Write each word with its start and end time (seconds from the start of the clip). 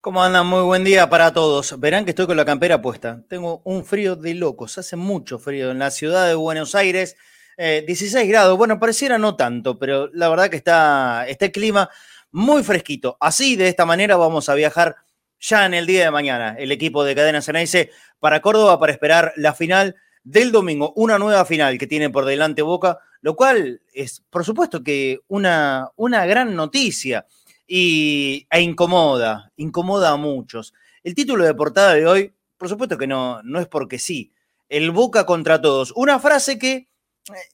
¿Cómo 0.00 0.20
andan? 0.20 0.48
Muy 0.48 0.62
buen 0.62 0.82
día 0.82 1.08
para 1.08 1.32
todos. 1.32 1.78
Verán 1.78 2.04
que 2.04 2.10
estoy 2.10 2.26
con 2.26 2.36
la 2.36 2.44
campera 2.44 2.82
puesta. 2.82 3.22
Tengo 3.28 3.62
un 3.64 3.84
frío 3.84 4.16
de 4.16 4.34
locos. 4.34 4.78
Hace 4.78 4.96
mucho 4.96 5.38
frío 5.38 5.70
en 5.70 5.78
la 5.78 5.92
ciudad 5.92 6.26
de 6.26 6.34
Buenos 6.34 6.74
Aires. 6.74 7.16
16 7.56 8.16
eh, 8.16 8.26
grados. 8.26 8.58
Bueno, 8.58 8.80
pareciera 8.80 9.16
no 9.16 9.36
tanto, 9.36 9.78
pero 9.78 10.10
la 10.12 10.28
verdad 10.28 10.50
que 10.50 10.56
está, 10.56 11.24
está 11.28 11.44
el 11.44 11.52
clima 11.52 11.88
muy 12.32 12.64
fresquito. 12.64 13.16
Así, 13.20 13.54
de 13.54 13.68
esta 13.68 13.86
manera, 13.86 14.16
vamos 14.16 14.48
a 14.48 14.54
viajar 14.54 14.96
ya 15.42 15.66
en 15.66 15.74
el 15.74 15.86
día 15.86 16.04
de 16.04 16.10
mañana, 16.10 16.54
el 16.56 16.70
equipo 16.72 17.04
de 17.04 17.14
Cadena 17.14 17.42
Ceneice 17.42 17.90
para 18.20 18.40
Córdoba 18.40 18.78
para 18.78 18.92
esperar 18.92 19.32
la 19.36 19.52
final 19.52 19.96
del 20.22 20.52
domingo, 20.52 20.92
una 20.94 21.18
nueva 21.18 21.44
final 21.44 21.78
que 21.78 21.88
tiene 21.88 22.08
por 22.10 22.24
delante 22.24 22.62
Boca, 22.62 23.00
lo 23.20 23.34
cual 23.34 23.82
es, 23.92 24.22
por 24.30 24.44
supuesto, 24.44 24.84
que 24.84 25.18
una, 25.26 25.90
una 25.96 26.24
gran 26.26 26.54
noticia 26.54 27.26
y, 27.66 28.46
e 28.50 28.60
incomoda, 28.60 29.50
incomoda 29.56 30.10
a 30.10 30.16
muchos. 30.16 30.74
El 31.02 31.16
título 31.16 31.44
de 31.44 31.54
portada 31.54 31.94
de 31.94 32.06
hoy, 32.06 32.32
por 32.56 32.68
supuesto 32.68 32.96
que 32.96 33.08
no, 33.08 33.42
no 33.42 33.58
es 33.58 33.66
porque 33.66 33.98
sí, 33.98 34.32
el 34.68 34.92
Boca 34.92 35.26
contra 35.26 35.60
todos. 35.60 35.92
Una 35.96 36.20
frase 36.20 36.56
que 36.56 36.72
eh, 36.72 36.88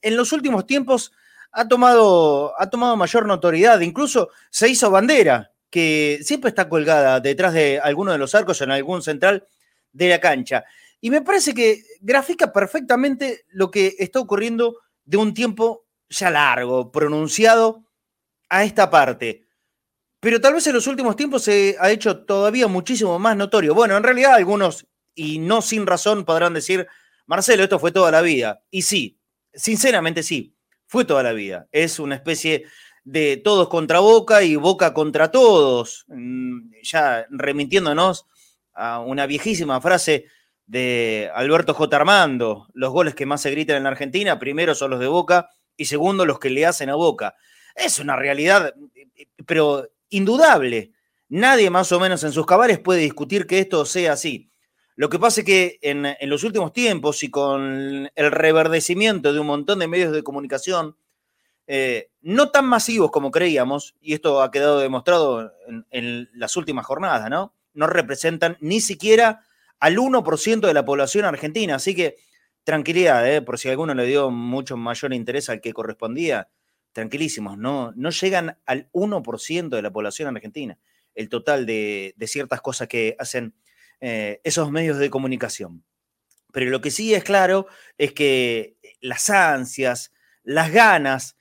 en 0.02 0.14
los 0.14 0.32
últimos 0.32 0.66
tiempos 0.66 1.12
ha 1.52 1.66
tomado, 1.66 2.52
ha 2.60 2.68
tomado 2.68 2.98
mayor 2.98 3.24
notoriedad, 3.24 3.80
incluso 3.80 4.28
se 4.50 4.68
hizo 4.68 4.90
bandera 4.90 5.52
que 5.70 6.20
siempre 6.22 6.48
está 6.48 6.68
colgada 6.68 7.20
detrás 7.20 7.52
de 7.52 7.80
alguno 7.80 8.12
de 8.12 8.18
los 8.18 8.34
arcos 8.34 8.60
en 8.60 8.70
algún 8.70 9.02
central 9.02 9.46
de 9.92 10.08
la 10.08 10.20
cancha. 10.20 10.64
Y 11.00 11.10
me 11.10 11.22
parece 11.22 11.54
que 11.54 11.82
grafica 12.00 12.52
perfectamente 12.52 13.44
lo 13.48 13.70
que 13.70 13.94
está 13.98 14.20
ocurriendo 14.20 14.78
de 15.04 15.16
un 15.16 15.34
tiempo 15.34 15.86
ya 16.08 16.30
largo, 16.30 16.90
pronunciado 16.90 17.84
a 18.48 18.64
esta 18.64 18.90
parte. 18.90 19.46
Pero 20.20 20.40
tal 20.40 20.54
vez 20.54 20.66
en 20.66 20.74
los 20.74 20.86
últimos 20.86 21.14
tiempos 21.16 21.42
se 21.44 21.76
ha 21.78 21.90
hecho 21.90 22.24
todavía 22.24 22.66
muchísimo 22.66 23.18
más 23.18 23.36
notorio. 23.36 23.74
Bueno, 23.74 23.96
en 23.96 24.02
realidad 24.02 24.34
algunos, 24.34 24.86
y 25.14 25.38
no 25.38 25.62
sin 25.62 25.86
razón, 25.86 26.24
podrán 26.24 26.54
decir, 26.54 26.88
Marcelo, 27.26 27.62
esto 27.62 27.78
fue 27.78 27.92
toda 27.92 28.10
la 28.10 28.20
vida. 28.20 28.62
Y 28.70 28.82
sí, 28.82 29.20
sinceramente 29.54 30.22
sí, 30.22 30.56
fue 30.86 31.04
toda 31.04 31.22
la 31.22 31.32
vida. 31.32 31.68
Es 31.70 32.00
una 32.00 32.16
especie 32.16 32.64
de 33.08 33.38
todos 33.38 33.70
contra 33.70 34.00
Boca 34.00 34.42
y 34.42 34.56
Boca 34.56 34.92
contra 34.92 35.30
todos, 35.30 36.04
mm, 36.08 36.72
ya 36.82 37.26
remitiéndonos 37.30 38.26
a 38.74 39.00
una 39.00 39.24
viejísima 39.24 39.80
frase 39.80 40.26
de 40.66 41.30
Alberto 41.34 41.72
J. 41.72 41.96
Armando, 41.96 42.68
los 42.74 42.92
goles 42.92 43.14
que 43.14 43.24
más 43.24 43.40
se 43.40 43.50
gritan 43.50 43.76
en 43.76 43.84
la 43.84 43.88
Argentina, 43.88 44.38
primero 44.38 44.74
son 44.74 44.90
los 44.90 45.00
de 45.00 45.06
Boca 45.06 45.48
y 45.74 45.86
segundo 45.86 46.26
los 46.26 46.38
que 46.38 46.50
le 46.50 46.66
hacen 46.66 46.90
a 46.90 46.96
Boca. 46.96 47.34
Es 47.74 47.98
una 47.98 48.14
realidad, 48.14 48.74
pero 49.46 49.88
indudable. 50.10 50.92
Nadie 51.30 51.70
más 51.70 51.90
o 51.92 52.00
menos 52.00 52.22
en 52.24 52.32
sus 52.32 52.44
cabales 52.44 52.78
puede 52.78 53.00
discutir 53.00 53.46
que 53.46 53.58
esto 53.58 53.86
sea 53.86 54.12
así. 54.12 54.50
Lo 54.96 55.08
que 55.08 55.18
pasa 55.18 55.40
es 55.40 55.46
que 55.46 55.78
en, 55.80 56.04
en 56.04 56.28
los 56.28 56.44
últimos 56.44 56.74
tiempos 56.74 57.22
y 57.22 57.30
con 57.30 58.10
el 58.14 58.30
reverdecimiento 58.30 59.32
de 59.32 59.40
un 59.40 59.46
montón 59.46 59.78
de 59.78 59.88
medios 59.88 60.12
de 60.12 60.22
comunicación, 60.22 60.94
eh, 61.70 62.08
no 62.28 62.50
tan 62.50 62.66
masivos 62.66 63.10
como 63.10 63.30
creíamos, 63.30 63.96
y 64.02 64.12
esto 64.12 64.42
ha 64.42 64.50
quedado 64.50 64.80
demostrado 64.80 65.50
en, 65.90 66.28
las 66.34 66.56
últimas 66.56 66.84
jornadas, 66.84 67.30
¿no? 67.30 67.54
No 67.72 67.86
representan 67.86 68.58
ni 68.60 68.82
siquiera 68.82 69.46
al 69.80 69.96
1% 69.96 70.60
de 70.60 70.74
la 70.74 70.84
población 70.84 71.24
argentina, 71.24 71.76
así 71.76 71.94
que 71.94 72.16
tranquilidad, 72.64 73.26
¿eh? 73.26 73.40
por 73.40 73.58
si 73.58 73.70
alguno 73.70 73.94
le 73.94 74.04
dio 74.04 74.30
mucho 74.30 74.76
mayor 74.76 75.14
interés 75.14 75.48
al 75.48 75.62
que 75.62 75.72
correspondía, 75.72 76.50
tranquilísimos, 76.92 77.56
no, 77.56 77.94
no 77.96 78.10
llegan 78.10 78.58
al 78.66 78.90
1% 78.92 79.68
de 79.70 79.80
la 79.80 79.90
población 79.90 80.36
argentina, 80.36 80.78
el 81.14 81.30
total 81.30 81.64
de, 81.64 82.14
ciertas 82.26 82.60
cosas 82.60 82.88
que 82.88 83.16
hacen 83.18 83.54
eh, 84.02 84.42
esos 84.44 84.70
medios 84.70 84.98
de 84.98 85.08
comunicación. 85.08 85.82
Pero 86.52 86.70
lo 86.70 86.82
que 86.82 86.90
sí 86.90 87.14
es 87.14 87.24
claro 87.24 87.68
es 87.96 88.12
que 88.12 88.76
las 89.00 89.30
ansias, 89.30 90.12
las 90.42 90.70
ganas 90.70 91.37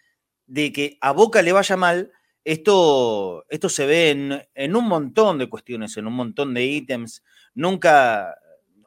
de 0.47 0.73
que 0.73 0.97
a 1.01 1.11
Boca 1.11 1.41
le 1.41 1.51
vaya 1.51 1.77
mal, 1.77 2.11
esto, 2.43 3.45
esto 3.49 3.67
se 3.67 3.85
ve 3.85 4.45
en, 4.55 4.75
un 4.75 4.87
montón 4.87 5.37
de 5.37 5.49
cuestiones, 5.49 5.97
en 5.97 6.07
un 6.07 6.13
montón 6.13 6.53
de 6.53 6.65
ítems. 6.65 7.23
Nunca, 7.53 8.35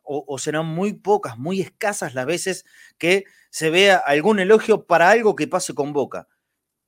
o, 0.02 0.38
serán 0.38 0.64
muy 0.66 0.94
pocas, 0.94 1.36
muy 1.38 1.60
escasas 1.60 2.14
las 2.14 2.24
veces 2.24 2.64
que 2.96 3.24
se 3.50 3.68
vea 3.68 3.98
algún 3.98 4.40
elogio 4.40 4.86
para 4.86 5.10
algo 5.10 5.36
que 5.36 5.46
pase 5.46 5.74
con 5.74 5.92
Boca. 5.92 6.26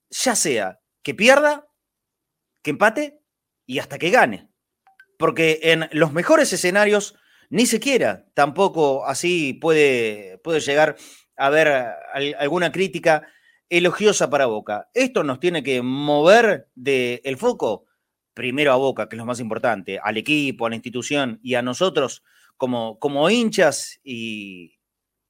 Ya 0.08 0.34
sea 0.34 0.80
que 1.02 1.14
pierda, 1.14 1.68
que 2.62 2.70
empate 2.70 3.20
y 3.66 3.78
hasta 3.78 3.98
que 3.98 4.10
gane. 4.10 4.48
Porque 5.18 5.60
en 5.64 5.90
los 5.92 6.14
mejores 6.14 6.52
escenarios, 6.54 7.16
ni 7.50 7.66
siquiera 7.66 8.24
tampoco 8.32 9.04
así 9.04 9.52
puede, 9.52 10.38
puede 10.38 10.60
llegar 10.60 10.96
a 11.36 11.46
haber 11.46 11.68
alguna 12.38 12.72
crítica 12.72 13.28
elogiosa 13.72 14.28
para 14.28 14.44
Boca. 14.44 14.90
Esto 14.92 15.24
nos 15.24 15.40
tiene 15.40 15.62
que 15.62 15.80
mover 15.80 16.68
del 16.74 17.38
foco 17.38 17.86
primero 18.34 18.70
a 18.70 18.76
Boca, 18.76 19.08
que 19.08 19.16
es 19.16 19.18
lo 19.18 19.24
más 19.24 19.40
importante, 19.40 19.98
al 20.02 20.18
equipo, 20.18 20.66
a 20.66 20.68
la 20.68 20.74
institución 20.74 21.40
y 21.42 21.54
a 21.54 21.62
nosotros 21.62 22.22
como, 22.58 22.98
como 22.98 23.30
hinchas 23.30 23.98
y, 24.04 24.78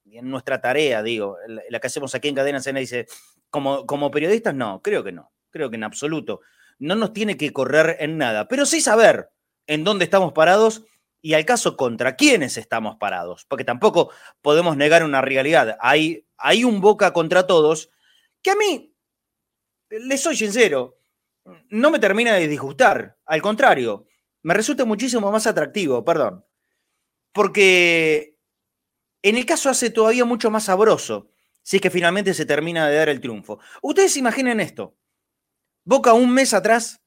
en 0.05 0.29
nuestra 0.29 0.61
tarea, 0.61 1.05
digo, 1.05 1.37
la, 1.47 1.79
que 1.79 1.87
hacemos 1.87 2.17
aquí 2.17 2.29
en 2.29 2.35
Cadena 2.35 2.61
Cena 2.61 2.81
dice, 2.81 3.07
como, 3.49 3.87
como 3.87 4.11
periodistas, 4.11 4.57
no, 4.57 4.83
creo 4.83 5.05
que 5.05 5.13
no, 5.13 5.33
creo 5.51 5.71
que 5.71 5.77
en 5.77 5.85
absoluto. 5.85 6.41
No 6.81 6.97
nos 6.97 7.13
tiene 7.13 7.37
que 7.37 7.53
correr 7.53 7.97
en 8.01 8.19
nada, 8.19 8.49
pero 8.49 8.67
sí 8.67 8.81
saber 8.81 9.31
en 9.69 9.85
dónde 9.85 10.05
estamos 10.05 10.33
parados 10.33 10.83
y 11.21 11.35
al 11.35 11.45
caso 11.45 11.77
contra 11.77 12.17
quiénes 12.17 12.57
estamos 12.57 12.97
parados, 12.97 13.47
porque 13.49 13.65
tampoco 13.65 14.11
podemos 14.41 14.77
negar 14.77 15.05
una 15.05 15.21
realidad. 15.21 15.77
Hay, 15.81 16.27
hay 16.37 16.65
un 16.65 16.81
Boca 16.81 17.13
contra 17.13 17.47
todos 17.47 17.91
que 18.43 18.51
a 18.51 18.57
mí, 18.57 18.95
le 19.89 20.17
soy 20.19 20.37
sincero, 20.37 20.99
no 21.71 21.91
me 21.91 21.99
termina 21.99 22.35
de 22.35 22.49
disgustar. 22.49 23.19
Al 23.27 23.43
contrario, 23.43 24.07
me 24.43 24.55
resulta 24.55 24.85
muchísimo 24.85 25.31
más 25.31 25.47
atractivo, 25.47 26.05
perdón. 26.05 26.45
Porque 27.33 28.39
en 29.23 29.37
el 29.37 29.47
caso 29.47 29.71
hace 29.71 29.91
todavía 29.91 30.25
mucho 30.25 30.51
más 30.51 30.65
sabroso 30.65 31.31
si 31.63 31.77
es 31.77 31.83
que 31.83 31.91
finalmente 31.91 32.35
se 32.35 32.45
termina 32.45 32.89
de 32.89 32.97
dar 32.97 33.09
el 33.09 33.21
triunfo. 33.21 33.61
Ustedes 33.83 34.17
imaginen 34.17 34.61
esto. 34.61 34.97
Boca 35.85 36.13
un 36.13 36.33
mes 36.33 36.55
atrás, 36.55 37.01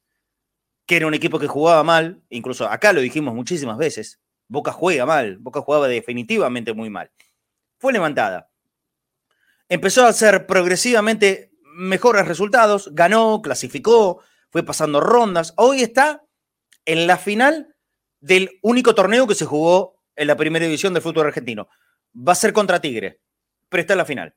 que 0.85 0.96
era 0.96 1.07
un 1.07 1.13
equipo 1.13 1.40
que 1.40 1.47
jugaba 1.47 1.84
mal, 1.84 2.23
incluso 2.29 2.67
acá 2.67 2.94
lo 2.94 3.02
dijimos 3.02 3.34
muchísimas 3.34 3.78
veces, 3.78 4.22
Boca 4.47 4.72
juega 4.72 5.06
mal, 5.06 5.38
Boca 5.40 5.62
jugaba 5.62 5.88
definitivamente 5.88 6.73
muy 6.73 6.90
mal. 6.90 7.12
Fue 7.79 7.91
levantada 7.91 8.50
empezó 9.69 10.05
a 10.05 10.09
hacer 10.09 10.45
progresivamente 10.45 11.51
mejores 11.75 12.27
resultados, 12.27 12.89
ganó, 12.93 13.41
clasificó, 13.41 14.21
fue 14.49 14.63
pasando 14.63 15.01
rondas. 15.01 15.53
Hoy 15.57 15.81
está 15.81 16.23
en 16.85 17.07
la 17.07 17.17
final 17.17 17.75
del 18.19 18.59
único 18.61 18.95
torneo 18.95 19.27
que 19.27 19.35
se 19.35 19.45
jugó 19.45 20.01
en 20.15 20.27
la 20.27 20.37
primera 20.37 20.65
división 20.65 20.93
del 20.93 21.03
fútbol 21.03 21.27
argentino. 21.27 21.67
Va 22.15 22.31
a 22.31 22.35
ser 22.35 22.53
contra 22.53 22.79
Tigre, 22.79 23.21
pero 23.69 23.81
está 23.81 23.93
en 23.93 23.97
la 23.97 24.05
final. 24.05 24.35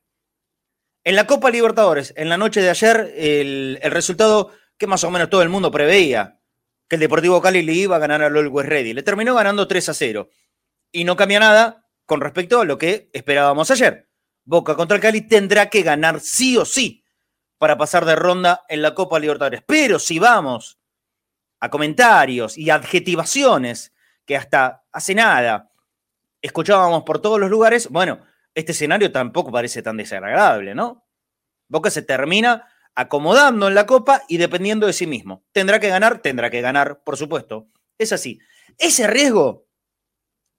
En 1.03 1.15
la 1.15 1.25
Copa 1.25 1.49
Libertadores, 1.49 2.13
en 2.17 2.27
la 2.27 2.37
noche 2.37 2.61
de 2.61 2.69
ayer, 2.69 3.13
el, 3.15 3.79
resultado 3.83 4.51
que 4.77 4.87
más 4.87 5.03
o 5.03 5.11
menos 5.11 5.29
todo 5.29 5.41
el 5.41 5.49
mundo 5.49 5.71
preveía, 5.71 6.41
que 6.89 6.95
el 6.95 6.99
Deportivo 6.99 7.41
Cali 7.41 7.61
le 7.61 7.73
iba 7.73 7.95
a 7.95 7.99
ganar 7.99 8.21
al 8.21 8.35
Always 8.35 8.67
Ready. 8.67 8.93
Le 8.93 9.03
terminó 9.03 9.35
ganando 9.35 9.67
3 9.67 9.89
a 9.89 9.93
0. 9.93 10.29
Y 10.91 11.03
no 11.05 11.15
cambia 11.15 11.39
nada 11.39 11.87
con 12.05 12.19
respecto 12.19 12.59
a 12.59 12.65
lo 12.65 12.77
que 12.77 13.09
esperábamos 13.13 13.71
ayer. 13.71 14.08
Boca 14.49 14.75
contra 14.75 14.95
el 14.95 15.01
Cali 15.01 15.21
tendrá 15.21 15.69
que 15.69 15.83
ganar 15.83 16.19
sí 16.21 16.57
o 16.57 16.65
sí 16.65 17.05
para 17.59 17.77
pasar 17.77 18.03
de 18.03 18.15
ronda 18.15 18.65
en 18.67 18.81
la 18.81 18.95
Copa 18.95 19.19
Libertadores. 19.19 19.61
Pero 19.63 19.99
si 19.99 20.17
vamos 20.17 20.79
a 21.59 21.69
comentarios 21.69 22.57
y 22.57 22.71
adjetivaciones 22.71 23.93
que 24.25 24.35
hasta 24.35 24.85
hace 24.91 25.13
nada 25.13 25.71
escuchábamos 26.41 27.03
por 27.03 27.21
todos 27.21 27.39
los 27.39 27.51
lugares, 27.51 27.89
bueno, 27.89 28.25
este 28.55 28.71
escenario 28.71 29.11
tampoco 29.11 29.51
parece 29.51 29.83
tan 29.83 29.97
desagradable, 29.97 30.73
¿no? 30.73 31.05
Boca 31.67 31.91
se 31.91 32.01
termina 32.01 32.67
acomodando 32.95 33.67
en 33.67 33.75
la 33.75 33.85
Copa 33.85 34.23
y 34.27 34.37
dependiendo 34.37 34.87
de 34.87 34.93
sí 34.93 35.05
mismo. 35.05 35.43
¿Tendrá 35.51 35.79
que 35.79 35.89
ganar? 35.89 36.23
Tendrá 36.23 36.49
que 36.49 36.61
ganar, 36.61 37.03
por 37.03 37.17
supuesto. 37.17 37.67
Es 37.99 38.11
así. 38.13 38.39
Ese 38.79 39.05
riesgo 39.05 39.68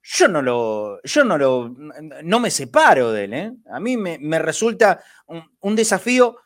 yo 0.03 0.27
no 0.27 0.41
lo, 0.41 1.01
yo 1.03 1.23
no 1.23 1.37
lo, 1.37 1.75
no 2.23 2.39
me 2.39 2.51
separo 2.51 3.11
de 3.11 3.23
él. 3.25 3.33
¿eh? 3.33 3.53
A 3.71 3.79
mí 3.79 3.97
me, 3.97 4.39
resulta 4.39 5.03
un, 5.27 5.75
desafío 5.75 6.37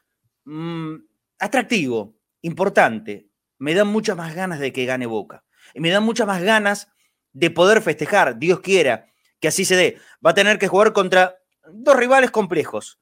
mm, 0.46 0.96
atractivo, 1.40 2.18
importante. 2.42 3.30
Me 3.60 3.74
dan 3.74 3.88
muchas 3.88 4.18
más 4.18 4.36
ganas 4.36 4.60
de 4.60 4.74
que 4.74 4.86
gane 4.86 5.06
Boca. 5.06 5.44
Y 5.74 5.80
me 5.80 5.90
dan 5.90 6.04
muchas 6.04 6.28
más 6.28 6.44
ganas 6.44 6.90
de 7.32 7.50
poder 7.50 7.82
festejar, 7.82 8.38
Dios 8.38 8.60
quiera, 8.60 9.08
que 9.40 9.48
así 9.48 9.66
se 9.66 9.76
dé. 9.76 9.98
Va 10.26 10.32
a 10.32 10.36
tener 10.36 10.58
que 10.58 10.68
jugar 10.68 10.94
contra 10.94 11.38
dos 11.72 11.96
rivales 11.96 12.32
complejos. 12.32 13.00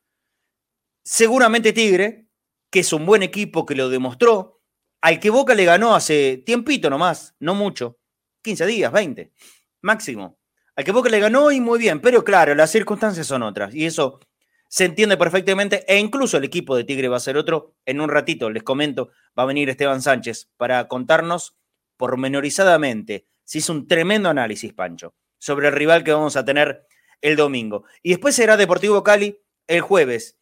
Seguramente 1.04 1.74
Tigre, 1.74 2.28
que 2.70 2.80
es 2.80 2.94
un 2.94 3.06
buen 3.06 3.24
equipo 3.24 3.66
que 3.66 3.76
lo 3.76 3.90
demostró, 3.90 4.62
al 5.02 5.20
que 5.20 5.30
Boca 5.30 5.54
le 5.54 5.66
ganó 5.66 5.96
hace 5.96 6.42
tiempito 6.46 6.90
nomás, 6.90 7.36
no 7.40 7.56
mucho, 7.56 8.00
15 8.42 8.66
días, 8.66 8.92
20, 8.92 9.34
máximo. 9.82 10.40
Al 10.76 10.84
que 10.84 10.92
Boca 10.92 11.10
le 11.10 11.20
ganó 11.20 11.52
y 11.52 11.60
muy 11.60 11.78
bien, 11.78 12.00
pero 12.00 12.24
claro, 12.24 12.56
las 12.56 12.72
circunstancias 12.72 13.28
son 13.28 13.44
otras 13.44 13.76
y 13.76 13.86
eso 13.86 14.20
se 14.68 14.86
entiende 14.86 15.18
perfectamente 15.18 15.86
e 15.88 16.00
incluso 16.00 16.38
el 16.38 16.46
equipo 16.46 16.76
de 16.76 16.84
Tigre 16.84 17.08
va 17.08 17.18
a 17.18 17.20
ser 17.20 17.38
otro. 17.38 17.76
En 17.86 18.02
un 18.02 18.10
ratito, 18.10 18.50
les 18.50 18.64
comento, 18.64 19.12
va 19.38 19.44
a 19.44 19.46
venir 19.46 19.70
Esteban 19.70 20.02
Sánchez 20.02 20.50
para 20.58 20.88
contarnos 20.88 21.56
pormenorizadamente. 21.96 23.28
Se 23.44 23.60
hizo 23.60 23.72
un 23.72 23.88
tremendo 23.88 24.30
análisis, 24.30 24.74
Pancho, 24.74 25.14
sobre 25.38 25.68
el 25.68 25.76
rival 25.76 26.04
que 26.04 26.12
vamos 26.12 26.36
a 26.36 26.44
tener 26.44 26.88
el 27.22 27.36
domingo. 27.36 27.84
Y 28.02 28.10
después 28.10 28.34
será 28.34 28.58
Deportivo 28.58 29.04
Cali 29.04 29.40
el 29.68 29.82
jueves. 29.82 30.40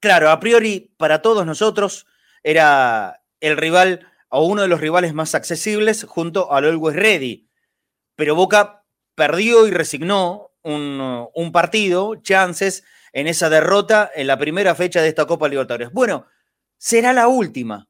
Claro, 0.00 0.30
a 0.30 0.40
priori 0.40 0.94
para 0.96 1.20
todos 1.20 1.44
nosotros 1.44 2.06
era 2.42 3.22
el 3.40 3.58
rival 3.58 4.08
o 4.30 4.46
uno 4.46 4.62
de 4.62 4.68
los 4.68 4.80
rivales 4.80 5.12
más 5.12 5.34
accesibles 5.34 6.04
junto 6.04 6.50
al 6.50 6.64
Always 6.64 6.96
Ready. 6.96 7.50
Pero 8.16 8.34
Boca 8.34 8.83
perdió 9.14 9.66
y 9.66 9.70
resignó 9.70 10.50
un, 10.62 11.28
un 11.34 11.52
partido, 11.52 12.16
chances 12.16 12.84
en 13.12 13.28
esa 13.28 13.48
derrota 13.48 14.10
en 14.14 14.26
la 14.26 14.38
primera 14.38 14.74
fecha 14.74 15.00
de 15.00 15.08
esta 15.08 15.26
Copa 15.26 15.48
Libertadores. 15.48 15.92
Bueno, 15.92 16.26
será 16.78 17.12
la 17.12 17.28
última 17.28 17.88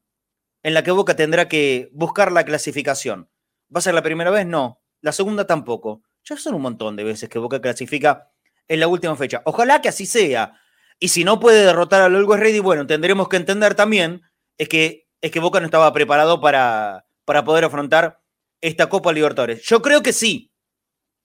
en 0.63 0.73
la 0.73 0.83
que 0.83 0.91
Boca 0.91 1.15
tendrá 1.15 1.47
que 1.47 1.89
buscar 1.93 2.31
la 2.31 2.43
clasificación. 2.43 3.29
¿Va 3.73 3.79
a 3.79 3.81
ser 3.81 3.93
la 3.93 4.01
primera 4.01 4.31
vez? 4.31 4.45
No. 4.45 4.81
La 5.01 5.11
segunda 5.11 5.45
tampoco. 5.45 6.03
Ya 6.23 6.37
son 6.37 6.55
un 6.55 6.61
montón 6.61 6.95
de 6.95 7.03
veces 7.03 7.29
que 7.29 7.39
Boca 7.39 7.61
clasifica 7.61 8.31
en 8.67 8.79
la 8.79 8.87
última 8.87 9.15
fecha. 9.15 9.41
Ojalá 9.45 9.81
que 9.81 9.89
así 9.89 10.05
sea. 10.05 10.59
Y 10.99 11.09
si 11.09 11.23
no 11.23 11.39
puede 11.39 11.65
derrotar 11.65 12.01
al 12.01 12.15
Always 12.15 12.39
Ready, 12.39 12.59
bueno, 12.59 12.87
tendremos 12.87 13.29
que 13.29 13.37
entender 13.37 13.75
también 13.75 14.21
es 14.57 14.69
que, 14.69 15.07
es 15.21 15.31
que 15.31 15.39
Boca 15.39 15.59
no 15.59 15.65
estaba 15.65 15.91
preparado 15.93 16.41
para, 16.41 17.05
para 17.25 17.43
poder 17.43 17.65
afrontar 17.65 18.21
esta 18.61 18.89
Copa 18.89 19.11
Libertadores. 19.11 19.61
Yo 19.63 19.81
creo 19.81 20.01
que 20.01 20.13
sí. 20.13 20.51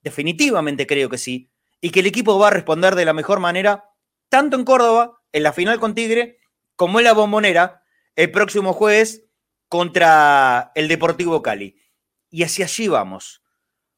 Definitivamente 0.03 0.87
creo 0.87 1.09
que 1.09 1.19
sí. 1.19 1.51
Y 1.81 1.91
que 1.91 2.01
el 2.01 2.07
equipo 2.07 2.39
va 2.39 2.49
a 2.49 2.51
responder 2.51 2.95
de 2.95 3.05
la 3.05 3.13
mejor 3.13 3.41
manera 3.41 3.85
tanto 4.29 4.57
en 4.57 4.65
Córdoba, 4.65 5.21
en 5.33 5.43
la 5.43 5.53
final 5.53 5.81
con 5.81 5.95
Tigre, 5.95 6.39
como 6.77 7.01
en 7.01 7.05
la 7.05 7.13
bombonera, 7.13 7.83
el 8.17 8.31
próximo 8.31 8.73
jueves 8.73 9.27
contra 9.69 10.73
el 10.75 10.89
Deportivo 10.89 11.43
Cali. 11.43 11.77
Y 12.31 12.45
hacia 12.45 12.65
allí 12.65 12.89
vamos, 12.89 13.43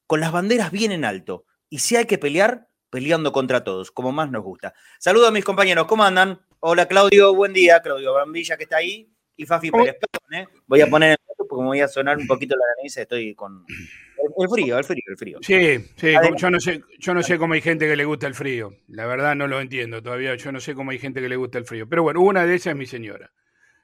con 0.07 0.21
las 0.21 0.33
banderas 0.33 0.71
bien 0.71 0.91
en 0.91 1.05
alto. 1.05 1.45
Y 1.69 1.79
si 1.81 1.97
hay 1.97 2.07
que 2.07 2.19
pelear, 2.19 2.69
peleando 2.91 3.33
contra 3.33 3.63
todos, 3.63 3.91
como 3.91 4.11
más 4.13 4.31
nos 4.31 4.43
gusta. 4.43 4.75
Saludos 4.99 5.29
a 5.29 5.33
mis 5.33 5.45
compañeros, 5.45 5.87
¿cómo 5.87 6.05
andan? 6.05 6.41
Hola 6.61 6.87
Claudio, 6.87 7.35
buen 7.35 7.53
día. 7.53 7.81
Claudio 7.81 8.15
Brambilla 8.15 8.57
que 8.57 8.65
está 8.65 8.77
ahí. 8.77 9.11
Y 9.37 9.47
Fafi 9.47 9.71
Pérez, 9.71 9.97
perdón, 9.99 10.35
¿eh? 10.35 10.49
Voy 10.67 10.81
a 10.81 10.87
poner 10.87 11.13
el 11.13 11.32
porque 11.53 11.63
me 11.63 11.69
voy 11.69 11.81
a 11.81 11.89
sonar 11.89 12.17
un 12.17 12.27
poquito 12.27 12.57
la 12.57 12.65
nariz, 12.77 12.97
estoy 12.97 13.35
con 13.35 13.67
el 13.69 14.49
frío, 14.49 14.79
el 14.79 14.85
frío, 14.85 15.03
el 15.07 15.17
frío. 15.19 15.39
Sí, 15.43 15.85
sí, 15.97 16.15
yo 16.39 16.51
no 16.51 16.59
sé, 16.59 16.81
yo 16.99 17.13
no 17.13 17.23
sé 17.23 17.37
cómo 17.37 17.53
hay 17.53 17.61
gente 17.61 17.87
que 17.87 17.95
le 17.95 18.07
gusta 18.07 18.27
el 18.27 18.35
frío. 18.35 18.73
La 18.89 19.05
verdad 19.05 19.35
no 19.35 19.47
lo 19.47 19.61
entiendo 19.61 20.03
todavía. 20.03 20.35
Yo 20.37 20.51
no 20.51 20.61
sé 20.61 20.75
cómo 20.75 20.93
hay 20.93 20.99
gente 20.99 21.21
que 21.21 21.29
le 21.29 21.37
gusta 21.37 21.59
el 21.59 21.67
frío. 21.67 21.87
Pero 21.87 22.05
bueno, 22.05 22.23
una 22.23 22.47
de 22.47 22.55
esas 22.55 22.73
es 22.73 22.77
mi 22.79 22.87
señora, 22.87 23.33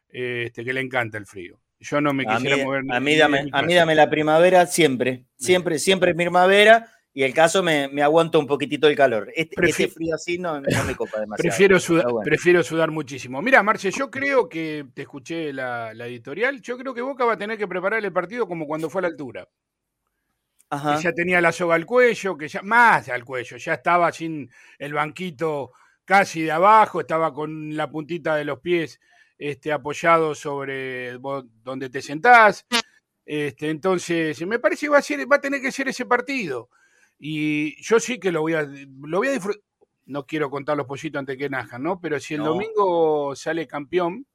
este, 0.09 0.65
que 0.65 0.73
le 0.73 0.81
encanta 0.81 1.19
el 1.19 1.27
frío. 1.27 1.61
Yo 1.81 2.01
no 2.01 2.15
me 2.15 2.25
quisiera 2.25 2.57
mover. 2.65 2.85
A 2.91 3.01
mí, 3.01 3.17
dame, 3.17 3.51
a 3.53 3.63
mí 3.63 3.75
dame 3.75 3.95
la 3.95 4.09
primavera 4.09 4.65
siempre, 4.65 5.27
siempre, 5.37 5.79
siempre 5.79 6.13
es 6.13 6.17
primavera 6.17 6.89
y 7.19 7.25
el 7.25 7.35
caso 7.35 7.65
me, 7.65 7.89
me 7.89 8.01
aguanta 8.01 8.39
un 8.39 8.47
poquitito 8.47 8.87
el 8.87 8.95
calor. 8.95 9.33
Este, 9.35 9.57
este 9.69 9.89
frío 9.89 10.15
así 10.15 10.39
no, 10.39 10.61
me 10.61 10.95
copa 10.95 11.19
demasiado. 11.19 11.37
Prefiero 11.37 11.81
sudar, 11.81 12.07
prefiero 12.23 12.63
sudar 12.63 12.93
muchísimo. 12.93 13.43
Mira, 13.43 13.61
Marce, 13.61 13.91
yo 13.91 14.09
creo 14.09 14.49
que 14.49 14.87
te 14.95 15.03
escuché 15.03 15.53
la, 15.53 15.93
la, 15.95 16.07
editorial. 16.07 16.63
Yo 16.63 16.79
creo 16.79 16.95
que 16.95 17.03
Boca 17.03 17.25
va 17.25 17.33
a 17.33 17.37
tener 17.37 17.59
que 17.59 17.67
preparar 17.67 18.05
el 18.05 18.13
partido 18.13 18.47
como 18.47 18.69
cuando 18.69 18.89
fue 18.89 19.01
a 19.01 19.03
la 19.03 19.09
altura. 19.09 19.49
Ajá. 20.71 21.01
ya 21.01 21.13
tenía 21.13 21.41
la 21.41 21.51
soga 21.51 21.75
al 21.75 21.87
cuello, 21.87 22.39
que 22.39 22.47
ya 22.47 22.63
más 22.63 23.09
al 23.09 23.25
cuello, 23.25 23.57
ya 23.57 23.75
estaba 23.75 24.13
sin 24.13 24.49
el 24.79 24.95
banquito 24.95 25.73
casi 26.05 26.43
de 26.43 26.53
abajo, 26.53 27.01
estaba 27.01 27.35
con 27.35 27.77
la 27.77 27.91
puntita 27.91 28.37
de 28.37 28.45
los 28.45 28.61
pies 28.61 29.01
este, 29.37 29.73
apoyado 29.73 30.37
sobre 30.37 31.19
donde 31.19 31.91
te 31.91 32.01
sentás. 32.01 32.65
Este, 33.27 33.71
entonces, 33.71 34.41
me 34.47 34.61
parece 34.61 34.87
que 34.87 34.91
va 34.91 34.99
a, 34.99 35.03
ser, 35.03 35.29
va 35.29 35.35
a 35.35 35.41
tener 35.41 35.61
que 35.61 35.73
ser 35.73 35.89
ese 35.89 36.07
partido. 36.07 36.71
Y 37.19 37.83
yo 37.83 37.99
sí 37.99 38.19
que 38.19 38.33
lo 38.33 38.43
voy 38.43 38.55
a, 38.55 38.63
lo 38.63 39.19
voy 39.19 39.29
a 39.29 39.33
disfrutar. 39.33 39.63
No 40.07 40.25
quiero 40.25 40.49
contar 40.51 40.77
los 40.77 40.87
pollitos 40.87 41.19
antes 41.19 41.37
que 41.37 41.51
nazcan, 41.51 41.83
¿no? 41.83 42.01
Pero 42.01 42.19
si 42.19 42.35
el 42.35 42.43
domingo 42.43 43.37
sale 43.37 43.67
campeón, 43.67 44.27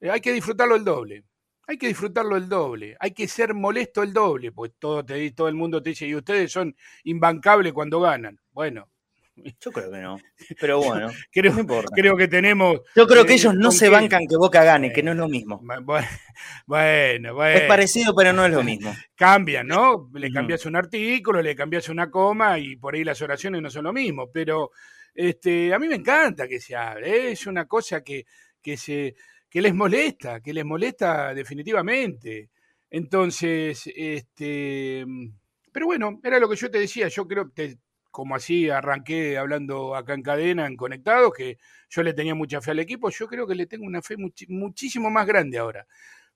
eh, 0.00 0.10
hay 0.10 0.20
que 0.20 0.32
disfrutarlo 0.32 0.74
el 0.74 0.84
doble. 0.84 1.24
Hay 1.68 1.78
que 1.78 1.86
disfrutarlo 1.86 2.36
el 2.36 2.48
doble. 2.48 2.96
Hay 2.98 3.12
que 3.12 3.28
ser 3.28 3.54
molesto 3.54 4.02
el 4.02 4.12
doble. 4.12 4.50
Pues 4.50 4.72
todo, 4.80 5.04
te, 5.04 5.30
todo 5.30 5.46
el 5.46 5.54
mundo 5.54 5.80
te 5.80 5.90
dice, 5.90 6.08
y 6.08 6.16
ustedes 6.16 6.50
son 6.50 6.74
imbancables 7.04 7.72
cuando 7.72 8.00
ganan. 8.00 8.40
Bueno, 8.50 8.88
yo 9.60 9.72
creo 9.72 9.90
que 9.90 9.98
no. 9.98 10.18
Pero 10.60 10.78
bueno, 10.78 11.10
creo, 11.30 11.52
no 11.54 11.60
importa. 11.60 11.90
creo 11.94 12.16
que 12.16 12.28
tenemos. 12.28 12.80
Yo 12.94 13.06
creo 13.06 13.24
que 13.24 13.32
eh, 13.32 13.36
ellos 13.36 13.54
no 13.54 13.70
se 13.70 13.88
bancan 13.88 14.26
que 14.28 14.36
Boca 14.36 14.62
gane, 14.64 14.92
que 14.92 15.02
no 15.02 15.12
es 15.12 15.16
lo 15.16 15.28
mismo. 15.28 15.60
Bueno, 15.62 15.84
bueno. 16.66 17.44
Es 17.46 17.62
parecido, 17.62 18.14
pero 18.14 18.32
no 18.32 18.44
es 18.44 18.52
lo 18.52 18.62
mismo. 18.62 18.94
Cambian, 19.14 19.66
¿no? 19.66 20.10
Le 20.14 20.30
cambias 20.30 20.66
un 20.66 20.76
artículo, 20.76 21.40
le 21.40 21.54
cambias 21.54 21.88
una 21.88 22.10
coma 22.10 22.58
y 22.58 22.76
por 22.76 22.94
ahí 22.94 23.04
las 23.04 23.22
oraciones 23.22 23.62
no 23.62 23.70
son 23.70 23.84
lo 23.84 23.92
mismo. 23.92 24.30
Pero 24.32 24.70
este, 25.14 25.72
a 25.72 25.78
mí 25.78 25.88
me 25.88 25.96
encanta 25.96 26.48
que 26.48 26.60
se 26.60 26.74
hable. 26.74 27.08
¿eh? 27.08 27.32
Es 27.32 27.46
una 27.46 27.66
cosa 27.66 28.02
que, 28.02 28.26
que, 28.60 28.76
se, 28.76 29.14
que 29.48 29.62
les 29.62 29.74
molesta, 29.74 30.40
que 30.40 30.52
les 30.52 30.64
molesta 30.64 31.32
definitivamente. 31.34 32.50
Entonces, 32.90 33.90
este. 33.94 35.04
Pero 35.72 35.86
bueno, 35.86 36.20
era 36.22 36.38
lo 36.38 36.48
que 36.48 36.56
yo 36.56 36.70
te 36.70 36.78
decía. 36.78 37.08
Yo 37.08 37.26
creo 37.26 37.50
que 37.54 37.78
como 38.12 38.36
así 38.36 38.70
arranqué 38.70 39.38
hablando 39.38 39.96
acá 39.96 40.14
en 40.14 40.22
cadena, 40.22 40.66
en 40.66 40.76
Conectados, 40.76 41.32
que 41.32 41.58
yo 41.88 42.02
le 42.02 42.12
tenía 42.12 42.34
mucha 42.34 42.60
fe 42.60 42.70
al 42.70 42.78
equipo, 42.78 43.10
yo 43.10 43.26
creo 43.26 43.46
que 43.46 43.56
le 43.56 43.66
tengo 43.66 43.86
una 43.86 44.02
fe 44.02 44.16
muchísimo 44.16 45.10
más 45.10 45.26
grande 45.26 45.58
ahora. 45.58 45.86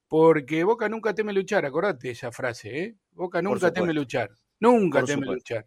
Porque 0.09 0.65
Boca 0.65 0.89
nunca 0.89 1.15
teme 1.15 1.33
luchar, 1.33 1.67
acordate 1.67 2.11
esa 2.11 2.33
frase, 2.33 2.81
¿eh? 2.81 2.97
Boca 3.13 3.43
nunca 3.43 3.73
teme 3.73 3.93
luchar. 3.93 4.31
Nunca 4.59 5.05
teme 5.05 5.27
luchar. 5.27 5.67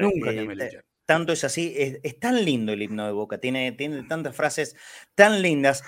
nunca 0.00 0.30
eh, 0.30 0.36
teme 0.36 0.54
luchar. 0.54 0.84
Tanto 1.04 1.32
es 1.32 1.42
así, 1.42 1.74
es, 1.76 2.20
tan 2.20 2.44
lindo 2.44 2.72
el 2.72 2.82
himno 2.82 3.04
de 3.06 3.12
Boca, 3.12 3.38
tiene, 3.38 3.72
tiene 3.72 4.04
tantas 4.04 4.36
frases 4.36 4.76
tan 5.16 5.42
lindas. 5.42 5.82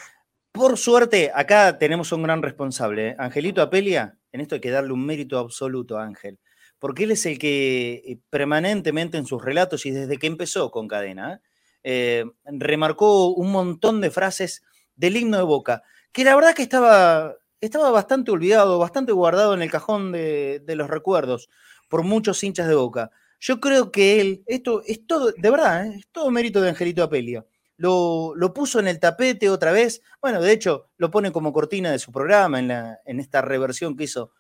Por 0.51 0.77
suerte, 0.77 1.31
acá 1.33 1.79
tenemos 1.79 2.11
un 2.11 2.25
gran 2.25 2.43
responsable, 2.43 3.11
¿eh? 3.11 3.17
Angelito 3.19 3.63
Apelia. 3.63 4.19
En 4.33 4.41
esto 4.41 4.57
hay 4.57 4.61
que 4.61 4.71
darle 4.71 4.93
un 4.93 5.07
mérito 5.07 5.39
absoluto 5.39 5.99
a 5.99 6.05
Ángel 6.05 6.41
porque 6.83 7.05
él 7.05 7.13
es 7.13 7.27
el 7.27 7.39
que 7.39 8.03
eh, 8.05 8.19
permanentemente 8.29 9.17
en 9.17 9.25
sus 9.25 9.41
relatos 9.41 9.87
y 9.87 9.93
desde 9.93 10.19
que 10.19 10.27
empezó 10.27 10.73
con 10.73 10.89
Cadena, 10.89 11.41
eh, 11.85 12.25
remarcó 12.45 13.29
un 13.29 13.53
montón 13.53 14.01
de 14.01 14.11
frases 14.11 14.65
del 14.97 15.17
himno 15.17 15.37
de 15.37 15.45
Boca, 15.45 15.85
que 16.11 16.25
la 16.25 16.35
verdad 16.35 16.57
que 16.57 16.65
estaba, 16.65 17.37
estaba 17.61 17.93
bastante 17.93 18.33
olvidado, 18.33 18.81
bastante 18.81 19.13
guardado 19.13 19.55
en 19.55 19.63
el 19.63 19.71
cajón 19.71 20.11
de, 20.11 20.61
los 20.67 20.91
recuerdos 20.91 21.49
por 21.89 22.03
muchos 22.03 22.43
hinchas 22.43 22.67
de 22.67 22.75
Boca. 22.75 23.13
Yo 23.39 23.61
creo 23.61 23.93
que 23.93 24.21
él, 24.21 24.43
esto 24.49 24.83
es 24.85 25.07
todo, 25.07 25.31
de 25.31 25.51
verdad, 25.53 25.87
¿eh? 25.87 25.95
es 26.01 26.09
todo 26.11 26.33
mérito 26.33 26.61
de 26.61 26.71
Angelito 26.71 27.05
Apelia. 27.05 27.47
Lo, 27.77 28.33
lo, 28.35 28.53
puso 28.53 28.81
en 28.81 28.89
el 28.89 28.99
tapete 28.99 29.51
otra 29.51 29.71
vez. 29.71 30.03
Bueno, 30.21 30.43
de 30.43 30.51
hecho, 30.51 30.91
lo 30.97 31.13
pone 31.13 31.31
como 31.31 31.53
cortina 31.53 31.93
de 31.93 32.01
su 32.01 32.11
programa 32.11 32.59
en, 32.59 32.67
la, 32.67 32.99
en 33.05 33.21
esta 33.21 33.41
reversión 33.41 33.97
que 33.97 34.03
hizo 34.03 34.33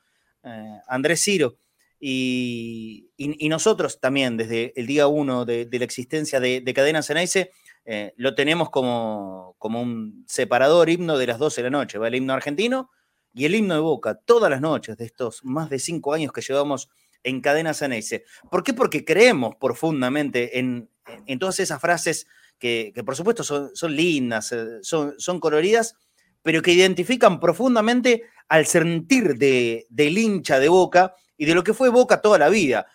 Andrés 0.89 1.23
Ciro. 1.23 1.57
Y, 2.05 3.11
nosotros 3.49 4.01
también, 4.01 4.37
desde 4.37 4.73
el 4.75 4.89
día 4.89 5.07
uno 5.07 5.45
de, 5.45 5.69
la 5.71 5.85
existencia 5.85 6.41
de, 6.41 6.61
de 6.61 6.75
Cadena 6.75 7.01
Ceneice, 7.01 7.53
eh, 7.85 8.13
lo 8.17 8.35
tenemos 8.35 8.71
como, 8.71 9.55
como 9.59 9.81
un 9.81 10.25
separador 10.27 10.91
himno 10.91 11.17
de 11.17 11.29
las 11.29 11.39
12 11.39 11.63
de 11.63 11.71
la 11.71 11.79
noche. 11.79 11.99
El 12.03 12.15
himno 12.17 12.33
argentino 12.33 12.91
y 13.33 13.45
el 13.45 13.55
himno 13.55 13.75
de 13.75 13.81
Boca, 13.81 14.17
todas 14.17 14.51
las 14.51 14.61
noches 14.61 14.97
de 14.97 15.05
estos 15.05 15.45
más 15.45 15.71
de 15.71 15.79
cinco 15.79 16.13
años 16.13 16.33
que 16.33 16.41
llevamos 16.41 16.89
en 17.23 17.41
Cadena 17.41 17.73
Ceneice. 17.73 18.25
¿Por 18.51 18.65
qué? 18.65 18.75
Porque 18.75 19.05
creemos 19.05 19.55
profundamente 19.61 20.59
en, 20.59 20.91
todas 21.39 21.61
esas 21.61 21.81
frases 21.81 22.27
que, 22.59 22.93
por 23.07 23.15
supuesto 23.15 23.45
son, 23.45 23.71
son 23.75 23.95
lindas, 23.95 24.51
eh, 24.51 24.79
son, 24.83 25.15
son, 25.19 25.39
coloridas, 25.39 25.95
pero 26.43 26.63
que 26.63 26.73
identifican 26.73 27.39
profundamente 27.39 28.25
al 28.49 28.67
sentir 28.67 29.37
de, 29.37 29.87
del 29.89 30.19
hincha 30.19 30.59
de 30.59 30.69
Boca 30.69 31.15
y 31.37 31.45
de 31.45 31.55
lo 31.55 31.65
que 31.65 31.75
fue 31.75 31.89
Boca 31.89 32.21
toda 32.21 32.39
la 32.39 32.49
vida, 32.49 32.87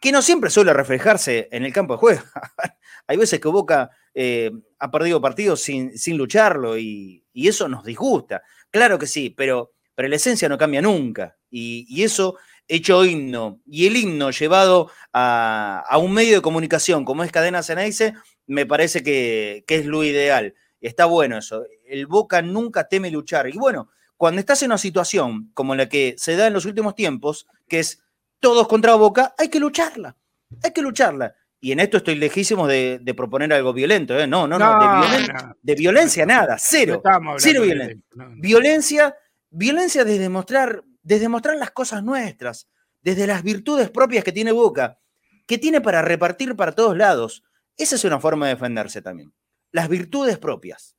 que 0.00 0.12
no 0.12 0.20
siempre 0.20 0.50
suele 0.50 0.72
reflejarse 0.72 1.48
en 1.50 1.64
el 1.64 1.72
campo 1.72 1.94
de 1.94 1.98
juego. 1.98 2.22
Hay 3.06 3.16
veces 3.16 3.40
que 3.40 3.48
Boca 3.48 3.90
eh, 4.14 4.50
ha 4.78 4.90
perdido 4.90 5.20
partidos 5.20 5.60
sin, 5.60 5.96
sin 5.98 6.16
lucharlo 6.16 6.78
y, 6.78 7.22
eso 7.34 7.68
nos 7.68 7.84
disgusta. 7.84 8.42
Claro 8.70 8.98
que 8.98 9.06
sí, 9.06 9.30
pero, 9.30 9.72
pero 9.94 10.08
la 10.08 10.16
esencia 10.16 10.48
no 10.48 10.58
cambia 10.58 10.80
nunca. 10.82 11.36
Y, 11.50 12.02
eso 12.02 12.36
hecho 12.66 13.04
himno 13.04 13.60
y 13.66 13.86
el 13.86 13.96
himno 13.96 14.30
llevado 14.30 14.90
a, 15.12 15.98
un 15.98 16.12
medio 16.12 16.36
de 16.36 16.42
comunicación 16.42 17.04
como 17.04 17.24
es 17.24 17.32
Cadena 17.32 17.62
Ceneice, 17.62 18.14
me 18.46 18.66
parece 18.66 19.02
que, 19.02 19.64
es 19.66 19.86
lo 19.86 20.04
ideal. 20.04 20.54
Está 20.80 21.06
bueno 21.06 21.38
eso. 21.38 21.64
El 21.86 22.06
Boca 22.06 22.42
nunca 22.42 22.88
teme 22.88 23.10
luchar. 23.10 23.48
Y 23.48 23.58
bueno, 23.58 23.88
cuando 24.16 24.40
estás 24.40 24.62
en 24.62 24.68
una 24.68 24.78
situación 24.78 25.50
como 25.54 25.74
la 25.74 25.88
que 25.88 26.14
se 26.18 26.36
da 26.36 26.46
en 26.46 26.52
los 26.52 26.66
últimos 26.66 26.94
tiempos, 26.94 27.46
que 27.68 27.80
es 27.80 28.02
todos 28.40 28.68
contra 28.68 28.94
Boca, 28.94 29.34
hay 29.38 29.48
que 29.48 29.60
lucharla. 29.60 30.16
Hay 30.62 30.72
que 30.72 30.82
lucharla. 30.82 31.34
Y 31.64 31.72
en 31.72 31.80
esto 31.80 31.96
estoy 31.96 32.16
lejísimo 32.16 32.66
de, 32.66 33.00
proponer 33.16 33.50
algo 33.54 33.72
violento. 33.72 34.18
¿eh? 34.18 34.26
No, 34.26 34.46
no, 34.46 34.58
no, 34.58 35.02
de, 35.62 35.74
violencia 35.74 36.26
nada, 36.26 36.56
cero. 36.58 37.02
cero 37.38 37.62
violencia. 37.62 38.02
Violencia, 38.36 39.16
violencia 39.48 40.04
desde 40.04 40.28
mostrar, 40.28 40.84
desde 41.02 41.26
mostrar 41.30 41.56
las 41.56 41.70
cosas 41.70 42.04
nuestras, 42.04 42.68
desde 43.00 43.26
las 43.26 43.42
virtudes 43.42 43.88
propias 43.88 44.24
que 44.24 44.32
tiene 44.32 44.52
Boca, 44.52 44.98
que 45.46 45.56
tiene 45.56 45.80
para 45.80 46.02
repartir 46.02 46.54
para 46.54 46.72
todos 46.72 46.94
lados. 46.96 47.44
Esa 47.78 47.96
es 47.96 48.04
una 48.04 48.20
forma 48.20 48.46
de 48.46 48.56
defenderse 48.56 49.00
también. 49.00 49.32
Las 49.72 49.88
virtudes 49.88 50.36
propias. 50.36 50.96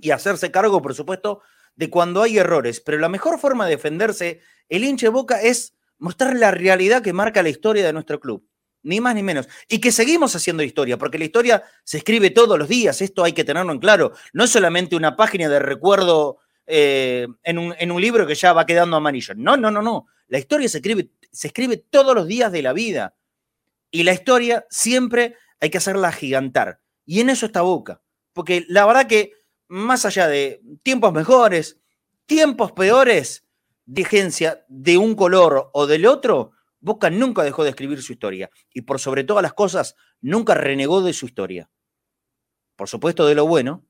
Y 0.00 0.12
hacerse 0.12 0.52
cargo, 0.52 0.80
por 0.80 0.94
supuesto, 0.94 1.42
de 1.74 1.90
cuando 1.90 2.22
hay 2.22 2.38
errores. 2.38 2.80
Pero 2.80 2.98
la 2.98 3.08
mejor 3.08 3.40
forma 3.40 3.64
de 3.64 3.72
defenderse 3.72 4.40
el 4.68 4.84
hinche 4.84 5.08
Boca 5.08 5.40
es 5.40 5.74
mostrar 5.98 6.36
la 6.36 6.50
realidad 6.50 7.02
que 7.02 7.12
marca 7.12 7.42
la 7.42 7.48
historia 7.48 7.84
de 7.84 7.92
nuestro 7.92 8.20
club 8.20 8.46
ni 8.84 9.00
más 9.00 9.14
ni 9.14 9.22
menos. 9.22 9.48
Y 9.68 9.80
que 9.80 9.90
seguimos 9.90 10.36
haciendo 10.36 10.62
historia, 10.62 10.96
porque 10.96 11.18
la 11.18 11.24
historia 11.24 11.64
se 11.82 11.98
escribe 11.98 12.30
todos 12.30 12.58
los 12.58 12.68
días, 12.68 13.00
esto 13.02 13.24
hay 13.24 13.32
que 13.32 13.42
tenerlo 13.42 13.72
en 13.72 13.80
claro. 13.80 14.12
No 14.32 14.44
es 14.44 14.50
solamente 14.50 14.94
una 14.94 15.16
página 15.16 15.48
de 15.48 15.58
recuerdo 15.58 16.38
eh, 16.66 17.26
en, 17.42 17.58
un, 17.58 18.00
libro 18.00 18.26
que 18.26 18.34
ya 18.34 18.52
va 18.52 18.66
quedando 18.66 18.96
amarillo. 18.96 19.34
No, 19.36 19.56
no, 19.56 19.70
no, 19.70 19.82
no. 19.82 20.06
La 20.28 20.38
historia 20.38 20.68
se 20.68 20.78
escribe, 20.78 21.10
se 21.32 21.48
escribe 21.48 21.78
todos 21.78 22.14
los 22.14 22.26
días 22.28 22.52
de 22.52 22.62
la 22.62 22.72
vida. 22.72 23.14
Y 23.90 24.02
la 24.04 24.12
historia 24.12 24.66
siempre 24.70 25.36
hay 25.60 25.70
que 25.70 25.78
hacerla 25.78 26.12
gigantar. 26.12 26.80
Y 27.06 27.20
en 27.20 27.30
eso 27.30 27.46
está 27.46 27.62
Boca. 27.62 28.00
Porque 28.32 28.64
la 28.68 28.86
verdad 28.86 29.06
que 29.06 29.32
más 29.68 30.04
allá 30.04 30.28
de 30.28 30.60
tiempos 30.82 31.12
mejores, 31.12 31.78
tiempos 32.26 32.72
peores, 32.72 33.43
de 33.86 34.98
un 34.98 35.14
color 35.14 35.70
o 35.72 35.86
del 35.86 36.06
otro, 36.06 36.52
Boca 36.80 37.08
nunca 37.08 37.42
dejó 37.42 37.64
de 37.64 37.70
escribir 37.70 38.02
su 38.02 38.12
historia 38.12 38.50
y 38.72 38.82
por 38.82 39.00
sobre 39.00 39.24
todas 39.24 39.42
las 39.42 39.54
cosas 39.54 39.96
nunca 40.20 40.54
renegó 40.54 41.02
de 41.02 41.14
su 41.14 41.24
historia. 41.26 41.70
Por 42.76 42.88
supuesto 42.88 43.26
de 43.26 43.34
lo 43.34 43.46
bueno 43.46 43.86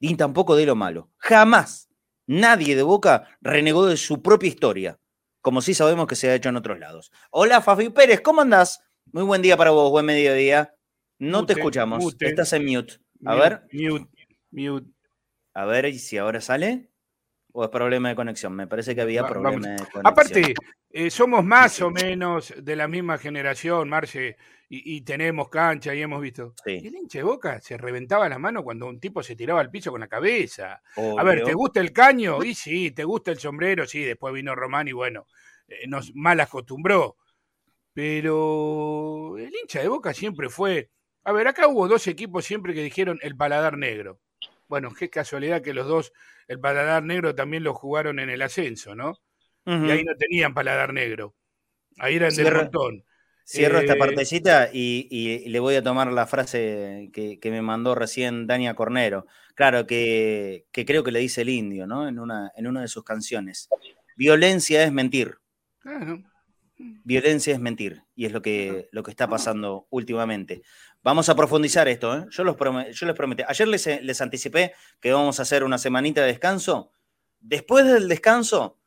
y 0.00 0.16
tampoco 0.16 0.56
de 0.56 0.66
lo 0.66 0.74
malo. 0.74 1.12
Jamás 1.18 1.90
nadie 2.26 2.74
de 2.74 2.82
Boca 2.82 3.38
renegó 3.40 3.86
de 3.86 3.96
su 3.96 4.22
propia 4.22 4.48
historia, 4.48 4.98
como 5.40 5.60
sí 5.60 5.74
sabemos 5.74 6.06
que 6.06 6.16
se 6.16 6.28
ha 6.28 6.34
hecho 6.34 6.48
en 6.48 6.56
otros 6.56 6.78
lados. 6.78 7.12
Hola 7.30 7.60
Fafi 7.60 7.90
Pérez, 7.90 8.20
¿cómo 8.20 8.40
andás? 8.40 8.82
Muy 9.12 9.22
buen 9.22 9.42
día 9.42 9.56
para 9.56 9.70
vos, 9.70 9.90
buen 9.90 10.06
mediodía. 10.06 10.74
No 11.18 11.46
te 11.46 11.52
escuchamos, 11.52 12.16
estás 12.18 12.52
en 12.52 12.66
mute. 12.66 12.94
A 13.24 13.34
ver. 13.36 13.62
Mute, 13.72 14.10
mute. 14.50 14.90
A 15.54 15.66
ver 15.66 15.94
si 15.94 16.18
ahora 16.18 16.40
sale. 16.40 16.90
¿O 17.56 17.62
es 17.62 17.70
problema 17.70 18.08
de 18.08 18.16
conexión? 18.16 18.52
Me 18.52 18.66
parece 18.66 18.96
que 18.96 19.00
había 19.00 19.24
problema 19.24 19.68
de 19.68 19.76
conexión. 19.76 20.04
Aparte, 20.04 20.54
eh, 20.90 21.08
somos 21.08 21.44
más 21.44 21.80
o 21.82 21.90
menos 21.90 22.52
de 22.60 22.74
la 22.74 22.88
misma 22.88 23.16
generación, 23.16 23.88
Marce, 23.88 24.36
y, 24.68 25.02
tenemos 25.02 25.48
cancha 25.50 25.94
y 25.94 26.02
hemos 26.02 26.20
visto. 26.20 26.54
El 26.64 26.96
hinche 26.96 27.22
Boca 27.22 27.60
se 27.60 27.76
reventaba 27.76 28.28
la 28.28 28.40
mano 28.40 28.64
cuando 28.64 28.86
un 28.86 28.98
tipo 28.98 29.22
se 29.22 29.36
tiraba 29.36 29.60
al 29.60 29.70
piso 29.70 29.92
con 29.92 30.00
la 30.00 30.08
cabeza. 30.08 30.82
A 30.96 31.22
ver, 31.22 31.44
¿te 31.44 31.54
gusta 31.54 31.80
el 31.80 31.92
caño? 31.92 32.42
Y 32.42 32.56
sí, 32.56 32.90
¿te 32.90 33.04
gusta 33.04 33.30
el 33.30 33.38
sombrero? 33.38 33.86
Sí, 33.86 34.02
después 34.02 34.34
vino 34.34 34.56
Román 34.56 34.88
y 34.88 34.92
bueno, 34.92 35.28
eh, 35.68 35.86
nos 35.86 36.12
mal 36.16 36.40
acostumbró. 36.40 37.18
Pero 37.92 39.38
el 39.38 39.54
hincha 39.54 39.80
de 39.80 39.86
Boca 39.86 40.12
siempre 40.12 40.48
fue. 40.48 40.90
A 41.22 41.30
ver, 41.30 41.46
acá 41.46 41.68
hubo 41.68 41.86
dos 41.86 42.08
equipos 42.08 42.44
siempre 42.44 42.74
que 42.74 42.82
dijeron 42.82 43.20
el 43.22 43.36
paladar 43.36 43.78
negro. 43.78 44.18
Bueno, 44.68 44.92
qué 44.92 45.10
casualidad 45.10 45.62
que 45.62 45.74
los 45.74 45.86
dos, 45.86 46.12
el 46.48 46.60
paladar 46.60 47.02
negro 47.02 47.34
también 47.34 47.64
lo 47.64 47.74
jugaron 47.74 48.18
en 48.18 48.30
el 48.30 48.42
ascenso, 48.42 48.94
¿no? 48.94 49.20
Y 49.66 49.90
ahí 49.90 50.04
no 50.04 50.14
tenían 50.16 50.52
paladar 50.52 50.92
negro. 50.92 51.34
Ahí 51.98 52.16
eran 52.16 52.34
del 52.34 52.54
montón. 52.54 53.04
Cierro 53.46 53.78
esta 53.78 53.94
eh, 53.94 53.98
partecita 53.98 54.70
y, 54.72 55.44
le 55.48 55.60
voy 55.60 55.74
a 55.74 55.82
tomar 55.82 56.10
la 56.10 56.26
frase 56.26 57.10
que, 57.12 57.38
me 57.50 57.60
mandó 57.60 57.94
recién 57.94 58.46
Dania 58.46 58.74
Cornero. 58.74 59.26
Claro, 59.54 59.86
que, 59.86 60.66
creo 60.72 61.04
que 61.04 61.12
le 61.12 61.20
dice 61.20 61.42
el 61.42 61.50
indio, 61.50 61.86
¿no? 61.86 62.08
En 62.08 62.18
una, 62.18 62.52
en 62.56 62.66
una 62.66 62.80
de 62.80 62.88
sus 62.88 63.04
canciones. 63.04 63.68
Violencia 64.16 64.82
es 64.82 64.92
mentir. 64.92 65.38
Claro. 65.78 66.22
Violencia 66.76 67.52
es 67.52 67.60
mentir. 67.60 68.02
Y 68.14 68.24
es 68.24 68.32
lo 68.32 68.40
que, 68.40 68.88
lo 68.92 69.02
que 69.02 69.10
está 69.10 69.28
pasando 69.28 69.86
últimamente. 69.90 70.62
Vamos 71.04 71.28
a 71.28 71.36
profundizar 71.36 71.86
esto, 71.86 72.16
¿eh? 72.16 72.26
Yo, 72.30 72.44
los 72.44 72.56
yo 72.92 73.06
les 73.06 73.14
prometí. 73.14 73.42
Ayer 73.46 73.68
les, 73.68 73.86
les 74.02 74.20
anticipé 74.22 74.72
que 75.00 75.12
vamos 75.12 75.38
a 75.38 75.42
hacer 75.42 75.62
una 75.62 75.76
semanita 75.76 76.22
de 76.22 76.28
descanso. 76.28 76.92
Después 77.40 77.84
del 77.84 78.08
descanso, 78.08 78.78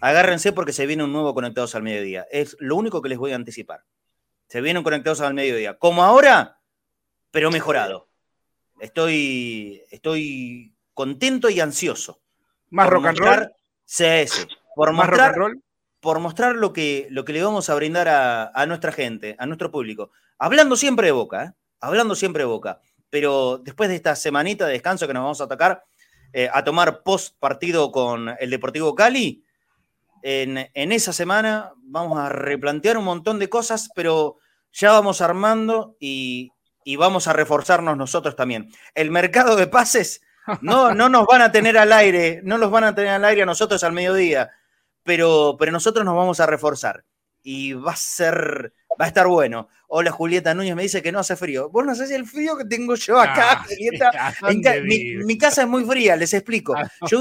agárrense 0.00 0.52
porque 0.52 0.72
se 0.72 0.86
viene 0.86 1.04
un 1.04 1.12
nuevo 1.12 1.32
Conectados 1.32 1.76
al 1.76 1.84
Mediodía. 1.84 2.26
Es 2.32 2.56
lo 2.58 2.74
único 2.74 3.00
que 3.00 3.08
les 3.08 3.18
voy 3.18 3.30
a 3.30 3.36
anticipar. 3.36 3.84
Se 4.48 4.60
vienen 4.60 4.82
Conectados 4.82 5.20
al 5.20 5.32
Mediodía. 5.32 5.78
Como 5.78 6.02
ahora, 6.02 6.60
pero 7.30 7.52
mejorado. 7.52 8.08
Estoy, 8.80 9.80
estoy 9.90 10.74
contento 10.92 11.50
y 11.50 11.60
ansioso. 11.60 12.20
¿Más 12.70 12.90
rock 12.90 13.06
and 13.06 13.18
roll? 13.18 13.52
CS. 13.86 14.48
Por 14.74 14.92
¿Más 14.92 15.06
mostrar, 15.06 15.18
rock 15.18 15.20
and 15.28 15.36
roll? 15.36 15.62
Por 16.00 16.18
mostrar 16.18 16.56
lo 16.56 16.72
que, 16.72 17.06
lo 17.10 17.24
que 17.24 17.32
le 17.32 17.44
vamos 17.44 17.70
a 17.70 17.76
brindar 17.76 18.08
a, 18.08 18.66
nuestra 18.66 18.90
gente, 18.90 19.36
a 19.38 19.46
nuestro 19.46 19.70
público. 19.70 20.10
Hablando 20.36 20.74
siempre 20.74 21.06
de 21.06 21.12
Boca, 21.12 21.44
¿eh? 21.44 21.59
Hablando 21.80 22.14
siempre 22.14 22.42
de 22.42 22.46
Boca. 22.46 22.80
Pero 23.08 23.58
después 23.58 23.88
de 23.88 23.96
esta 23.96 24.14
semanita 24.14 24.66
de 24.66 24.72
descanso 24.72 25.06
que 25.06 25.14
nos 25.14 25.22
vamos 25.22 25.40
a 25.40 25.44
atacar, 25.44 25.84
eh, 26.32 26.48
a 26.52 26.62
tomar 26.62 27.02
post 27.02 27.36
partido 27.40 27.90
con 27.90 28.34
el 28.38 28.50
Deportivo 28.50 28.94
Cali, 28.94 29.44
en, 30.22 30.68
esa 30.74 31.12
semana 31.12 31.72
vamos 31.82 32.18
a 32.18 32.28
replantear 32.28 32.98
un 32.98 33.04
montón 33.04 33.38
de 33.38 33.48
cosas, 33.48 33.90
pero 33.94 34.36
ya 34.72 34.92
vamos 34.92 35.20
armando 35.20 35.96
y, 35.98 36.52
vamos 36.98 37.28
a 37.28 37.32
reforzarnos 37.32 37.96
nosotros 37.96 38.36
también. 38.36 38.70
El 38.94 39.10
mercado 39.10 39.56
de 39.56 39.66
pases 39.66 40.22
no, 40.60 40.94
no 40.94 41.08
nos 41.08 41.26
van 41.26 41.42
a 41.42 41.52
tener 41.52 41.78
al 41.78 41.92
aire, 41.92 42.40
no 42.44 42.58
los 42.58 42.70
van 42.70 42.84
a 42.84 42.94
tener 42.94 43.12
al 43.12 43.24
aire 43.24 43.42
a 43.42 43.46
nosotros 43.46 43.82
al 43.84 43.92
mediodía, 43.92 44.50
pero, 45.04 45.56
pero 45.58 45.72
nosotros 45.72 46.04
nos 46.04 46.16
vamos 46.16 46.40
a 46.40 46.46
reforzar 46.46 47.04
y 47.42 47.72
va 47.72 47.92
a 47.92 47.96
ser, 47.96 48.72
va 49.00 49.04
a 49.04 49.08
estar 49.08 49.26
bueno. 49.26 49.68
Hola 49.88 50.10
Julieta 50.10 50.54
Núñez 50.54 50.76
me 50.76 50.82
dice 50.82 51.02
que 51.02 51.12
no 51.12 51.18
hace 51.18 51.36
frío. 51.36 51.68
Vos 51.70 51.84
no 51.84 51.94
sabés 51.94 52.12
el 52.12 52.26
frío 52.26 52.56
que 52.56 52.64
tengo 52.64 52.94
yo 52.94 53.18
acá, 53.18 53.64
Julieta. 53.68 54.34
mi, 55.24 55.38
casa 55.38 55.62
es 55.62 55.68
muy 55.68 55.84
fría, 55.84 56.16
les 56.16 56.32
explico. 56.34 56.74
Yo 57.10 57.20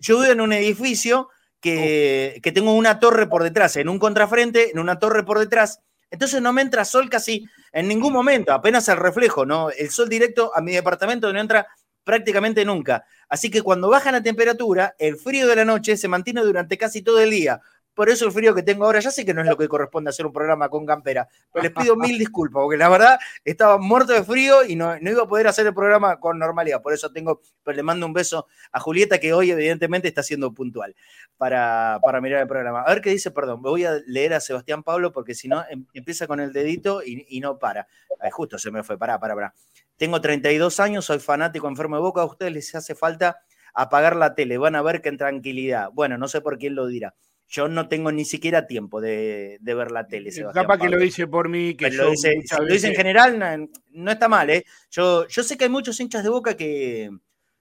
yo 0.00 0.20
vivo 0.20 0.32
en 0.32 0.40
un 0.40 0.52
edificio 0.52 1.28
que, 1.60 2.40
tengo 2.54 2.72
una 2.72 2.98
torre 2.98 3.26
por 3.26 3.42
detrás, 3.42 3.76
en 3.76 3.88
un 3.88 3.98
contrafrente, 3.98 4.70
en 4.70 4.78
una 4.78 4.98
torre 4.98 5.24
por 5.24 5.38
detrás. 5.38 5.80
Entonces 6.10 6.42
no 6.42 6.52
me 6.52 6.62
entra 6.62 6.84
sol 6.84 7.08
casi 7.08 7.46
en 7.72 7.86
ningún 7.86 8.12
momento, 8.12 8.52
apenas 8.52 8.88
el 8.88 8.96
reflejo, 8.96 9.46
¿no? 9.46 9.70
El 9.70 9.90
sol 9.90 10.08
directo 10.08 10.50
a 10.56 10.60
mi 10.60 10.72
departamento 10.72 11.32
no 11.32 11.40
entra 11.40 11.68
prácticamente 12.02 12.64
nunca. 12.64 13.04
Así 13.28 13.50
que 13.50 13.62
cuando 13.62 13.88
baja 13.88 14.10
la 14.10 14.22
temperatura, 14.22 14.96
el 14.98 15.16
frío 15.16 15.46
de 15.46 15.56
la 15.56 15.64
noche 15.64 15.96
se 15.96 16.08
mantiene 16.08 16.40
durante 16.40 16.76
casi 16.76 17.02
todo 17.02 17.20
el 17.20 17.30
día. 17.30 17.60
Por 17.94 18.08
eso 18.08 18.26
el 18.26 18.32
frío 18.32 18.54
que 18.54 18.62
tengo 18.62 18.84
ahora, 18.84 19.00
ya 19.00 19.10
sé 19.10 19.24
que 19.24 19.34
no 19.34 19.42
es 19.42 19.48
lo 19.48 19.56
que 19.56 19.68
corresponde 19.68 20.10
hacer 20.10 20.24
un 20.24 20.32
programa 20.32 20.68
con 20.68 20.86
Campera, 20.86 21.28
pero 21.52 21.64
les 21.64 21.72
pido 21.72 21.96
mil 21.96 22.18
disculpas, 22.18 22.62
porque 22.62 22.76
la 22.76 22.88
verdad 22.88 23.18
estaba 23.44 23.78
muerto 23.78 24.12
de 24.12 24.22
frío 24.22 24.64
y 24.64 24.76
no, 24.76 24.96
iba 24.96 25.22
a 25.22 25.26
poder 25.26 25.48
hacer 25.48 25.66
el 25.66 25.74
programa 25.74 26.18
con 26.18 26.38
normalidad. 26.38 26.80
Por 26.82 26.92
eso 26.92 27.10
tengo, 27.10 27.40
pero 27.62 27.76
le 27.76 27.82
mando 27.82 28.06
un 28.06 28.12
beso 28.12 28.46
a 28.72 28.80
Julieta, 28.80 29.18
que 29.18 29.32
hoy 29.32 29.50
evidentemente 29.50 30.08
está 30.08 30.22
siendo 30.22 30.52
puntual 30.52 30.94
para, 31.36 31.98
para 32.02 32.20
mirar 32.20 32.42
el 32.42 32.48
programa. 32.48 32.82
A 32.82 32.94
ver 32.94 33.02
qué 33.02 33.10
dice, 33.10 33.30
perdón, 33.30 33.60
me 33.62 33.70
voy 33.70 33.84
a 33.84 33.92
leer 34.06 34.34
a 34.34 34.40
Sebastián 34.40 34.82
Pablo, 34.82 35.12
porque 35.12 35.34
si 35.34 35.48
no 35.48 35.64
em, 35.68 35.84
empieza 35.92 36.26
con 36.26 36.40
el 36.40 36.52
dedito 36.52 37.02
y, 37.04 37.40
no 37.40 37.58
para. 37.58 37.86
justo 38.30 38.58
se 38.58 38.70
me 38.70 38.82
fue, 38.82 38.98
para 38.98 39.18
para 39.18 39.34
para 39.34 39.54
Tengo 39.96 40.20
32 40.20 40.80
años, 40.80 41.04
soy 41.04 41.18
fanático 41.18 41.68
enfermo 41.68 41.96
de 41.96 42.02
boca, 42.02 42.20
a 42.22 42.24
ustedes 42.24 42.52
les 42.52 42.74
hace 42.74 42.94
falta 42.94 43.42
apagar 43.74 44.16
la 44.16 44.34
tele, 44.34 44.58
van 44.58 44.74
a 44.74 44.82
ver 44.82 45.00
que 45.00 45.08
en 45.08 45.16
tranquilidad. 45.16 45.90
Bueno, 45.92 46.18
no 46.18 46.28
sé 46.28 46.40
por 46.40 46.58
quién 46.58 46.74
lo 46.74 46.86
dirá. 46.86 47.14
Yo 47.50 47.66
no 47.66 47.88
tengo 47.88 48.12
ni 48.12 48.24
siquiera 48.24 48.68
tiempo 48.68 49.00
de, 49.00 49.58
ver 49.60 49.90
la 49.90 50.06
tele. 50.06 50.30
Capaz 50.54 50.78
que 50.78 50.88
lo 50.88 50.98
dice 50.98 51.26
por 51.26 51.48
mí. 51.48 51.74
Que 51.74 51.90
lo, 51.90 52.12
dice, 52.12 52.40
lo 52.60 52.64
dice, 52.72 52.86
en 52.86 52.94
general, 52.94 53.68
no, 53.90 54.10
está 54.12 54.28
mal. 54.28 54.50
¿eh? 54.50 54.64
Yo, 54.88 55.26
yo 55.26 55.42
sé 55.42 55.58
que 55.58 55.64
hay 55.64 55.70
muchos 55.70 55.98
hinchas 55.98 56.22
de 56.22 56.28
boca 56.28 56.56
que, 56.56 57.10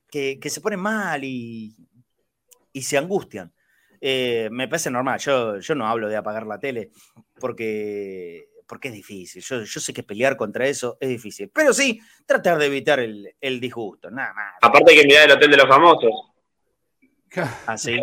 que, 0.08 0.40
se 0.48 0.62
ponen 0.62 0.80
mal 0.80 1.24
y, 1.24 1.76
y 2.72 2.84
se 2.84 3.00
angustian. 3.00 3.52
Eh, 4.00 4.48
me 4.52 4.68
parece 4.68 4.92
normal. 4.92 5.18
Yo, 5.18 5.58
yo 5.58 5.74
no 5.74 5.88
hablo 5.88 6.08
de 6.08 6.18
apagar 6.18 6.46
la 6.46 6.60
tele 6.60 6.92
porque, 7.40 8.48
porque 8.68 8.90
es 8.90 8.94
difícil. 8.94 9.42
Yo, 9.42 9.64
yo, 9.64 9.80
sé 9.80 9.92
que 9.92 10.04
pelear 10.04 10.38
contra 10.38 10.68
eso 10.68 11.00
es 11.02 11.10
difícil. 11.10 11.50
Pero 11.50 11.74
sí, 11.74 12.00
tratar 12.28 12.60
de 12.60 12.68
evitar 12.68 13.00
el, 13.00 13.60
disgusto, 13.60 14.12
nada 14.12 14.36
más. 14.36 14.54
Aparte 14.62 14.92
hay 14.92 15.00
que 15.00 15.08
mirar 15.08 15.26
el 15.26 15.32
hotel 15.32 15.50
de 15.50 15.58
los 15.58 15.68
famosos. 15.68 16.12
¿Ah, 17.66 17.76
sí? 17.76 18.00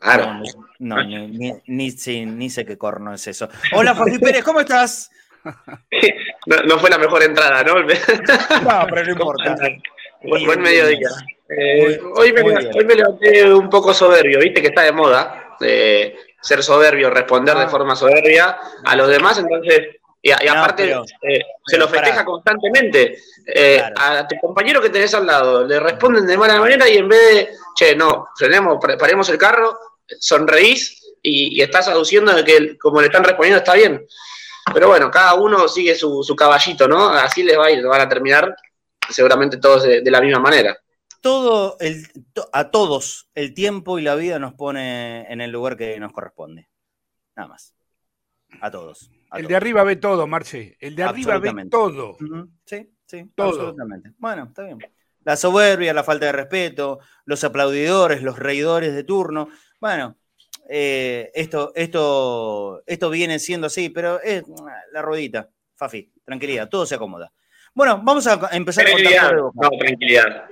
Claro. 0.00 0.42
No, 0.78 1.02
ni, 1.02 1.60
ni, 1.66 2.50
sé 2.50 2.66
qué 2.66 2.76
corno 2.76 3.14
es 3.14 3.26
eso. 3.26 3.48
Hola, 3.72 3.94
Fabi 3.94 4.18
Pérez, 4.18 4.44
¿cómo 4.44 4.60
estás? 4.60 5.10
No, 6.46 6.78
fue 6.78 6.90
la 6.90 6.98
mejor 6.98 7.24
entrada, 7.24 7.64
¿no? 7.64 7.74
no, 7.82 8.86
pero 8.88 9.04
no 9.04 9.10
importa. 9.10 9.56
Buen, 10.22 10.60
mediodía. 10.60 11.08
Eh, 11.48 12.00
hoy, 12.16 12.32
me, 12.32 12.42
hoy, 12.42 12.84
me, 12.84 12.94
levanté 12.94 13.52
un 13.52 13.68
poco 13.68 13.92
soberbio, 13.92 14.38
viste 14.38 14.60
que 14.60 14.68
está 14.68 14.82
de 14.82 14.92
moda 14.92 15.56
eh, 15.60 16.16
ser 16.40 16.62
soberbio, 16.62 17.10
responder 17.10 17.56
de 17.56 17.64
ah. 17.64 17.68
forma 17.68 17.96
soberbia 17.96 18.58
a 18.84 18.96
los 18.96 19.08
demás, 19.08 19.38
entonces, 19.38 19.96
y, 20.28 20.48
aparte 20.48 20.92
eh, 21.22 21.40
se 21.64 21.78
lo 21.78 21.88
festeja 21.88 22.24
constantemente. 22.24 23.18
A 23.96 24.26
tu 24.26 24.36
compañero 24.40 24.80
que 24.80 24.90
tenés 24.90 25.14
al 25.14 25.26
lado 25.26 25.64
le 25.64 25.78
responden 25.78 26.26
de 26.26 26.36
mala 26.36 26.58
manera 26.58 26.88
y 26.88 26.96
en 26.96 27.08
vez 27.08 27.34
de, 27.34 27.50
che, 27.76 27.94
no, 27.94 28.28
frenemos, 28.36 28.78
paremos 28.98 29.28
el 29.28 29.38
carro, 29.38 29.78
sonreís 30.18 31.14
y, 31.22 31.60
estás 31.60 31.88
aduciendo 31.88 32.32
de 32.34 32.44
que 32.44 32.78
como 32.78 33.00
le 33.00 33.06
están 33.06 33.24
respondiendo 33.24 33.58
está 33.58 33.74
bien. 33.74 34.06
Pero 34.72 34.88
bueno, 34.88 35.10
cada 35.10 35.34
uno 35.34 35.68
sigue 35.68 35.94
su, 35.94 36.24
su 36.24 36.34
caballito, 36.34 36.88
¿no? 36.88 37.08
Así 37.08 37.42
les 37.42 37.56
va 37.56 37.66
a 37.66 37.70
ir, 37.70 37.86
van 37.86 38.00
a 38.00 38.08
terminar 38.08 38.54
seguramente 39.10 39.58
todos 39.58 39.84
de, 39.84 40.10
la 40.10 40.20
misma 40.20 40.40
manera. 40.40 40.76
Todo 41.20 41.76
el, 41.80 42.06
a 42.52 42.70
todos 42.70 43.28
el 43.34 43.54
tiempo 43.54 43.98
y 43.98 44.02
la 44.02 44.14
vida 44.14 44.38
nos 44.38 44.54
pone 44.54 45.30
en 45.32 45.40
el 45.40 45.50
lugar 45.50 45.76
que 45.76 45.98
nos 45.98 46.12
corresponde. 46.12 46.68
Nada 47.36 47.48
más. 47.48 47.74
A 48.60 48.70
todos. 48.70 49.10
El 49.32 49.46
de 49.46 49.56
arriba 49.56 49.84
ve 49.84 49.96
todo, 49.96 50.26
Marce. 50.26 50.76
El 50.80 50.96
de 50.96 51.02
arriba 51.02 51.38
ve 51.38 51.66
todo. 51.70 52.16
Sí, 52.64 52.90
sí, 53.06 53.30
todo. 53.34 53.48
absolutamente. 53.48 54.12
Bueno, 54.18 54.44
está 54.44 54.62
bien. 54.64 54.78
La 55.24 55.36
soberbia, 55.36 55.92
la 55.92 56.04
falta 56.04 56.26
de 56.26 56.32
respeto, 56.32 57.00
los 57.24 57.42
aplaudidores, 57.42 58.22
los 58.22 58.38
reidores 58.38 58.94
de 58.94 59.02
turno. 59.02 59.48
Bueno, 59.80 60.16
eh, 60.68 61.30
esto, 61.34 61.72
esto, 61.74 62.82
esto 62.86 63.10
viene 63.10 63.38
siendo 63.38 63.66
así, 63.66 63.88
pero 63.88 64.20
es 64.20 64.44
la 64.92 65.02
ruedita. 65.02 65.50
Fafi, 65.74 66.12
tranquilidad, 66.24 66.68
todo 66.68 66.86
se 66.86 66.94
acomoda. 66.94 67.32
Bueno, 67.74 68.00
vamos 68.02 68.26
a 68.26 68.48
empezar 68.52 68.86
serenidad. 68.86 69.32
No, 69.34 69.68
tranquilidad. 69.78 70.46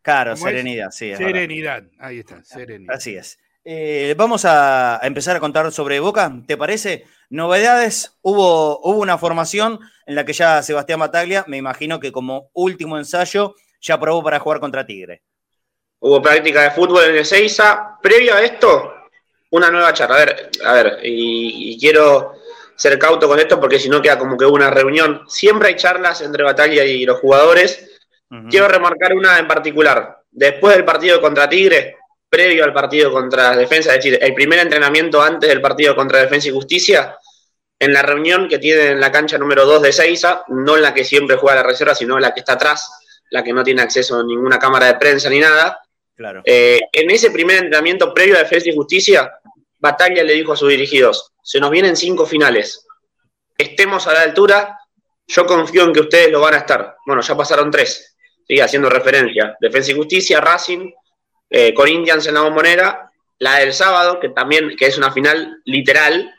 Claro, 0.00 0.36
serenidad, 0.36 0.90
sí. 0.92 1.14
serenidad, 1.16 1.84
ahí 1.98 2.20
está, 2.20 2.42
serenidad. 2.44 2.94
Así 2.94 3.16
es. 3.16 3.38
Eh, 3.68 4.14
vamos 4.16 4.44
a, 4.44 5.00
empezar 5.02 5.34
a 5.34 5.40
contar 5.40 5.72
sobre 5.72 5.98
Boca, 5.98 6.32
¿te 6.46 6.56
parece? 6.56 7.04
Novedades, 7.30 8.16
hubo, 8.22 8.78
hubo 8.78 9.00
una 9.00 9.18
formación 9.18 9.80
en 10.06 10.14
la 10.14 10.24
que 10.24 10.34
ya 10.34 10.62
Sebastián 10.62 11.00
Bataglia, 11.00 11.44
me 11.48 11.56
imagino 11.56 11.98
que 11.98 12.12
como 12.12 12.48
último 12.52 12.96
ensayo, 12.96 13.56
ya 13.80 13.98
probó 13.98 14.22
para 14.22 14.38
jugar 14.38 14.60
contra 14.60 14.86
Tigre. 14.86 15.24
Hubo 15.98 16.22
práctica 16.22 16.62
de 16.62 16.70
fútbol 16.70 17.06
en 17.06 17.16
Ezeiza. 17.16 17.98
Previo 18.00 18.36
a 18.36 18.42
esto, 18.42 18.94
una 19.50 19.68
nueva 19.68 19.92
charla. 19.92 20.14
A 20.14 20.18
ver, 20.20 20.50
a 20.64 20.72
ver, 20.72 20.98
y 21.02 21.76
quiero 21.80 22.34
ser 22.76 22.96
cauto 23.00 23.26
con 23.26 23.40
esto 23.40 23.58
porque 23.58 23.80
si 23.80 23.88
no 23.88 24.00
queda 24.00 24.16
como 24.16 24.36
que 24.36 24.46
una 24.46 24.70
reunión. 24.70 25.22
Siempre 25.26 25.70
hay 25.70 25.74
charlas 25.76 26.20
entre 26.20 26.44
Batalla 26.44 26.84
y 26.84 27.04
los 27.04 27.18
jugadores. 27.18 27.98
Quiero 28.48 28.68
remarcar 28.68 29.12
una 29.14 29.40
en 29.40 29.48
particular. 29.48 30.22
Después 30.30 30.76
del 30.76 30.84
partido 30.84 31.20
contra 31.20 31.48
Tigre, 31.48 31.96
previo 32.36 32.64
al 32.64 32.74
partido 32.74 33.10
contra 33.10 33.56
Defensa, 33.56 33.94
es 33.94 34.04
decir, 34.04 34.18
el 34.20 34.34
primer 34.34 34.58
entrenamiento 34.58 35.22
antes 35.22 35.48
del 35.48 35.62
partido 35.62 35.96
contra 35.96 36.20
Defensa 36.20 36.48
y 36.48 36.52
Justicia, 36.52 37.16
en 37.78 37.94
la 37.94 38.02
reunión 38.02 38.46
que 38.46 38.58
tienen 38.58 38.88
en 38.88 39.00
la 39.00 39.10
cancha 39.10 39.38
número 39.38 39.64
2 39.64 39.80
de 39.80 39.92
Seiza, 39.92 40.44
no 40.48 40.76
en 40.76 40.82
la 40.82 40.92
que 40.92 41.02
siempre 41.02 41.36
juega 41.36 41.56
la 41.56 41.62
reserva, 41.62 41.94
sino 41.94 42.16
en 42.16 42.20
la 42.20 42.34
que 42.34 42.40
está 42.40 42.52
atrás, 42.52 42.92
la 43.30 43.42
que 43.42 43.54
no 43.54 43.64
tiene 43.64 43.80
acceso 43.80 44.20
a 44.20 44.22
ninguna 44.22 44.58
cámara 44.58 44.84
de 44.84 44.96
prensa 44.96 45.30
ni 45.30 45.40
nada. 45.40 45.80
Claro. 46.14 46.42
Eh, 46.44 46.78
en 46.92 47.10
ese 47.10 47.30
primer 47.30 47.56
entrenamiento 47.56 48.12
previo 48.12 48.36
a 48.36 48.40
Defensa 48.40 48.68
y 48.68 48.74
Justicia, 48.74 49.32
Batalla 49.78 50.22
le 50.22 50.34
dijo 50.34 50.52
a 50.52 50.56
sus 50.56 50.68
dirigidos, 50.68 51.32
se 51.42 51.58
nos 51.58 51.70
vienen 51.70 51.96
cinco 51.96 52.26
finales, 52.26 52.86
estemos 53.56 54.06
a 54.08 54.12
la 54.12 54.20
altura, 54.20 54.78
yo 55.26 55.46
confío 55.46 55.84
en 55.84 55.94
que 55.94 56.00
ustedes 56.00 56.30
lo 56.30 56.42
van 56.42 56.52
a 56.52 56.58
estar. 56.58 56.96
Bueno, 57.06 57.22
ya 57.22 57.34
pasaron 57.34 57.70
tres, 57.70 58.14
sigue 58.46 58.62
haciendo 58.62 58.90
referencia. 58.90 59.56
Defensa 59.58 59.92
y 59.92 59.94
Justicia, 59.94 60.38
Racing, 60.38 60.90
eh, 61.50 61.74
Corinthians 61.74 62.26
en 62.26 62.34
la 62.34 62.42
bombonera, 62.42 63.10
la 63.38 63.56
del 63.56 63.72
sábado, 63.72 64.18
que 64.20 64.30
también 64.30 64.76
que 64.76 64.86
es 64.86 64.98
una 64.98 65.12
final 65.12 65.60
literal, 65.64 66.34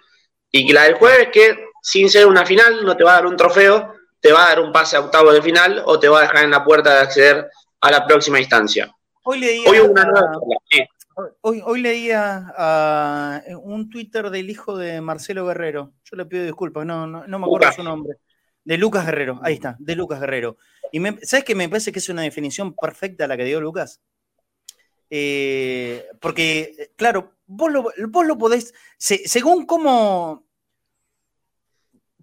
y 0.52 0.72
la 0.72 0.84
del 0.84 0.96
jueves, 0.96 1.30
que 1.32 1.58
sin 1.82 2.10
ser 2.10 2.26
una 2.26 2.46
final 2.46 2.86
no 2.86 2.98
te 2.98 3.04
va 3.04 3.12
a 3.12 3.16
dar 3.16 3.28
un 3.28 3.38
trofeo, 3.38 3.94
te 4.20 4.32
va 4.32 4.46
a 4.46 4.50
dar 4.50 4.62
un 4.62 4.72
pase 4.72 4.98
a 4.98 5.02
octavo 5.02 5.32
de 5.32 5.42
final 5.42 5.84
o 5.86 6.00
te 6.00 6.10
va 6.10 6.20
a 6.20 6.22
dejar 6.24 6.44
en 6.44 6.52
la 6.52 6.64
puerta 6.64 6.94
de 6.94 7.00
acceder 7.02 7.48
a 7.82 7.92
la 7.92 8.06
próxima 8.06 8.40
instancia. 8.40 8.92
Hoy 9.24 9.40
leía, 9.40 9.70
Hoy 9.70 9.80
una 9.80 10.06
nueva 10.06 10.32
Hoy, 11.42 11.82
leía 11.82 13.44
un 13.64 13.90
Twitter 13.90 14.30
del 14.30 14.50
hijo 14.50 14.78
de 14.78 15.02
Marcelo 15.02 15.48
Guerrero. 15.48 15.94
Yo 16.04 16.16
le 16.16 16.26
pido 16.26 16.44
disculpas, 16.44 16.86
no, 16.86 17.08
no, 17.08 17.40
me 17.40 17.46
acuerdo 17.46 17.72
su 17.72 17.84
nombre. 17.84 18.18
De 18.64 18.78
Lucas 18.78 19.06
Guerrero, 19.06 19.40
ahí 19.42 19.56
está, 19.56 19.76
de 19.80 19.96
Lucas 19.96 20.20
Guerrero. 20.20 20.58
Y 20.92 21.02
¿sabes 21.24 21.44
qué? 21.44 21.56
Me 21.56 21.70
parece 21.70 21.92
que 21.92 22.00
es 22.00 22.10
una 22.10 22.22
definición 22.22 22.76
perfecta 22.76 23.28
la 23.28 23.36
que 23.36 23.46
dio 23.46 23.60
Lucas. 23.60 24.02
Eh, 25.10 26.06
porque, 26.20 26.92
claro, 26.96 27.34
vos 27.46 27.72
lo, 27.72 27.92
vos 28.10 28.26
lo 28.26 28.38
podés, 28.38 28.74
según 28.98 29.66
cómo, 29.66 30.46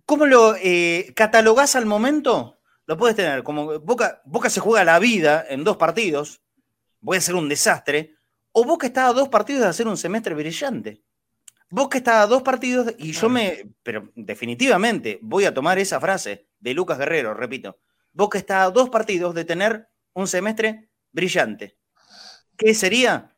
cómo 0.05 0.27
lo 0.27 0.55
eh, 0.57 1.13
catalogás 1.17 1.77
al 1.77 1.87
momento, 1.87 2.61
lo 2.87 2.97
puedes 2.97 3.17
tener. 3.17 3.43
Como 3.43 3.81
Boca, 3.81 4.23
Boca 4.25 4.51
se 4.51 4.61
juega 4.61 4.85
la 4.85 4.99
vida 4.99 5.45
en 5.49 5.65
dos 5.65 5.77
partidos, 5.77 6.43
voy 7.01 7.17
a 7.17 7.23
ser 7.23 7.35
un 7.35 7.49
desastre, 7.49 8.17
o 8.53 8.65
Boca 8.65 8.87
está 8.87 9.09
a 9.09 9.13
dos 9.13 9.29
partidos 9.29 9.63
de 9.63 9.69
hacer 9.69 9.89
un 9.89 9.97
semestre 9.97 10.35
brillante. 10.35 11.03
Boca 11.71 11.99
está 11.99 12.23
a 12.23 12.27
dos 12.27 12.43
partidos 12.43 12.95
y 12.99 13.13
yo 13.13 13.29
me, 13.29 13.75
pero 13.83 14.13
definitivamente 14.15 15.19
voy 15.23 15.45
a 15.45 15.55
tomar 15.55 15.79
esa 15.79 16.01
frase 16.01 16.47
de 16.61 16.75
Lucas 16.75 16.99
Guerrero, 16.99 17.35
repito. 17.35 17.81
Boca 18.13 18.39
está 18.39 18.63
a 18.63 18.71
dos 18.71 18.91
partidos 18.91 19.35
de 19.35 19.45
tener 19.45 19.89
un 20.13 20.29
semestre 20.29 20.89
brillante. 21.11 21.77
¿Qué 22.57 22.75
sería? 22.75 23.37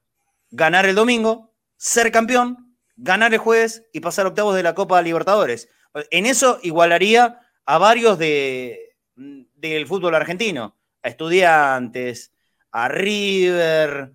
Ganar 0.50 0.86
el 0.86 0.94
domingo, 0.94 1.54
ser 1.76 2.12
campeón, 2.12 2.76
ganar 2.96 3.32
el 3.32 3.38
jueves 3.38 3.86
y 3.92 4.00
pasar 4.00 4.26
octavos 4.26 4.54
de 4.54 4.62
la 4.62 4.74
Copa 4.74 5.00
Libertadores. 5.02 5.68
En 6.10 6.26
eso 6.26 6.58
igualaría 6.62 7.40
a 7.64 7.78
varios 7.78 8.18
de, 8.18 8.96
del 9.16 9.86
fútbol 9.86 10.14
argentino, 10.14 10.76
a 11.02 11.08
estudiantes, 11.08 12.32
a 12.70 12.88
River, 12.88 14.12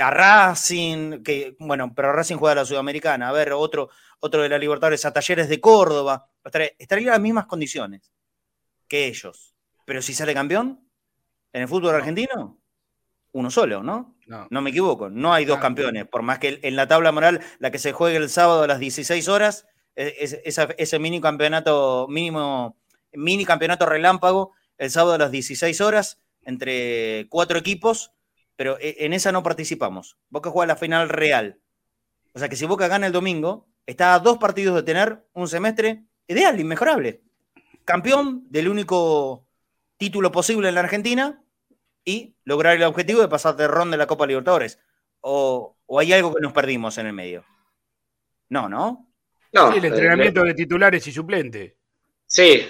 a 0.00 0.10
Racing, 0.10 1.22
que 1.22 1.56
bueno, 1.58 1.94
pero 1.94 2.12
Racing 2.12 2.36
juega 2.36 2.52
a 2.52 2.56
la 2.56 2.64
Sudamericana, 2.64 3.28
a 3.28 3.32
ver, 3.32 3.52
otro, 3.52 3.90
otro 4.20 4.42
de 4.42 4.48
la 4.48 4.58
Libertadores, 4.58 5.04
a 5.04 5.12
Talleres 5.12 5.48
de 5.48 5.60
Córdoba, 5.60 6.30
estaría 6.78 7.06
en 7.06 7.12
las 7.12 7.20
mismas 7.20 7.46
condiciones 7.46 8.12
que 8.88 9.06
ellos. 9.06 9.54
Pero 9.84 10.02
si 10.02 10.14
sale 10.14 10.34
campeón 10.34 10.88
en 11.52 11.62
el 11.62 11.68
fútbol 11.68 11.94
argentino, 11.94 12.60
uno 13.32 13.50
solo, 13.50 13.82
¿no? 13.82 14.15
No, 14.26 14.60
me 14.60 14.70
equivoco, 14.70 15.08
no 15.08 15.32
hay 15.32 15.44
dos 15.44 15.60
campeones, 15.60 16.04
por 16.06 16.22
más 16.22 16.40
que 16.40 16.58
en 16.62 16.74
la 16.74 16.88
tabla 16.88 17.12
moral 17.12 17.40
la 17.60 17.70
que 17.70 17.78
se 17.78 17.92
juegue 17.92 18.16
el 18.16 18.28
sábado 18.28 18.64
a 18.64 18.66
las 18.66 18.80
16 18.80 19.28
horas, 19.28 19.66
e, 19.94 20.42
ese 20.76 20.98
mini 20.98 21.20
campeonato, 21.20 22.06
mínimo, 22.08 22.76
mini 23.12 23.44
campeonato 23.44 23.86
relámpago, 23.86 24.52
el 24.78 24.90
sábado 24.90 25.14
a 25.14 25.18
las 25.18 25.30
16 25.30 25.80
horas, 25.80 26.20
entre 26.42 27.28
cuatro 27.28 27.56
equipos, 27.56 28.12
pero 28.56 28.78
e, 28.80 28.96
en 29.00 29.12
esa 29.12 29.30
no 29.30 29.44
participamos. 29.44 30.18
Boca 30.28 30.50
juega 30.50 30.66
la 30.66 30.76
final 30.76 31.08
real. 31.08 31.60
O 32.34 32.40
sea 32.40 32.48
que 32.48 32.56
si 32.56 32.66
Boca 32.66 32.88
gana 32.88 33.06
el 33.06 33.12
domingo, 33.12 33.68
está 33.86 34.14
a 34.14 34.18
dos 34.18 34.38
partidos 34.38 34.74
de 34.74 34.82
tener 34.82 35.24
un 35.34 35.46
semestre 35.46 36.04
ideal, 36.26 36.58
inmejorable. 36.58 37.22
Campeón 37.84 38.44
del 38.50 38.68
único 38.68 39.46
título 39.98 40.32
posible 40.32 40.68
en 40.68 40.74
la 40.74 40.80
Argentina 40.80 41.42
y 42.06 42.36
lograr 42.44 42.76
el 42.76 42.84
objetivo 42.84 43.20
de 43.20 43.28
pasar 43.28 43.56
de 43.56 43.68
ronda 43.68 43.96
de 43.96 43.98
la 43.98 44.06
Copa 44.06 44.26
Libertadores. 44.26 44.78
O, 45.20 45.76
hay 45.98 46.12
algo 46.14 46.32
que 46.32 46.40
nos 46.40 46.52
perdimos 46.54 46.96
en 46.96 47.08
el 47.08 47.12
medio. 47.12 47.44
No, 48.48 48.68
¿no? 48.68 49.12
No. 49.52 49.72
el 49.72 49.84
entrenamiento 49.84 50.42
de 50.44 50.54
titulares 50.54 51.06
y 51.06 51.12
suplentes. 51.12 51.74
Sí, 52.26 52.68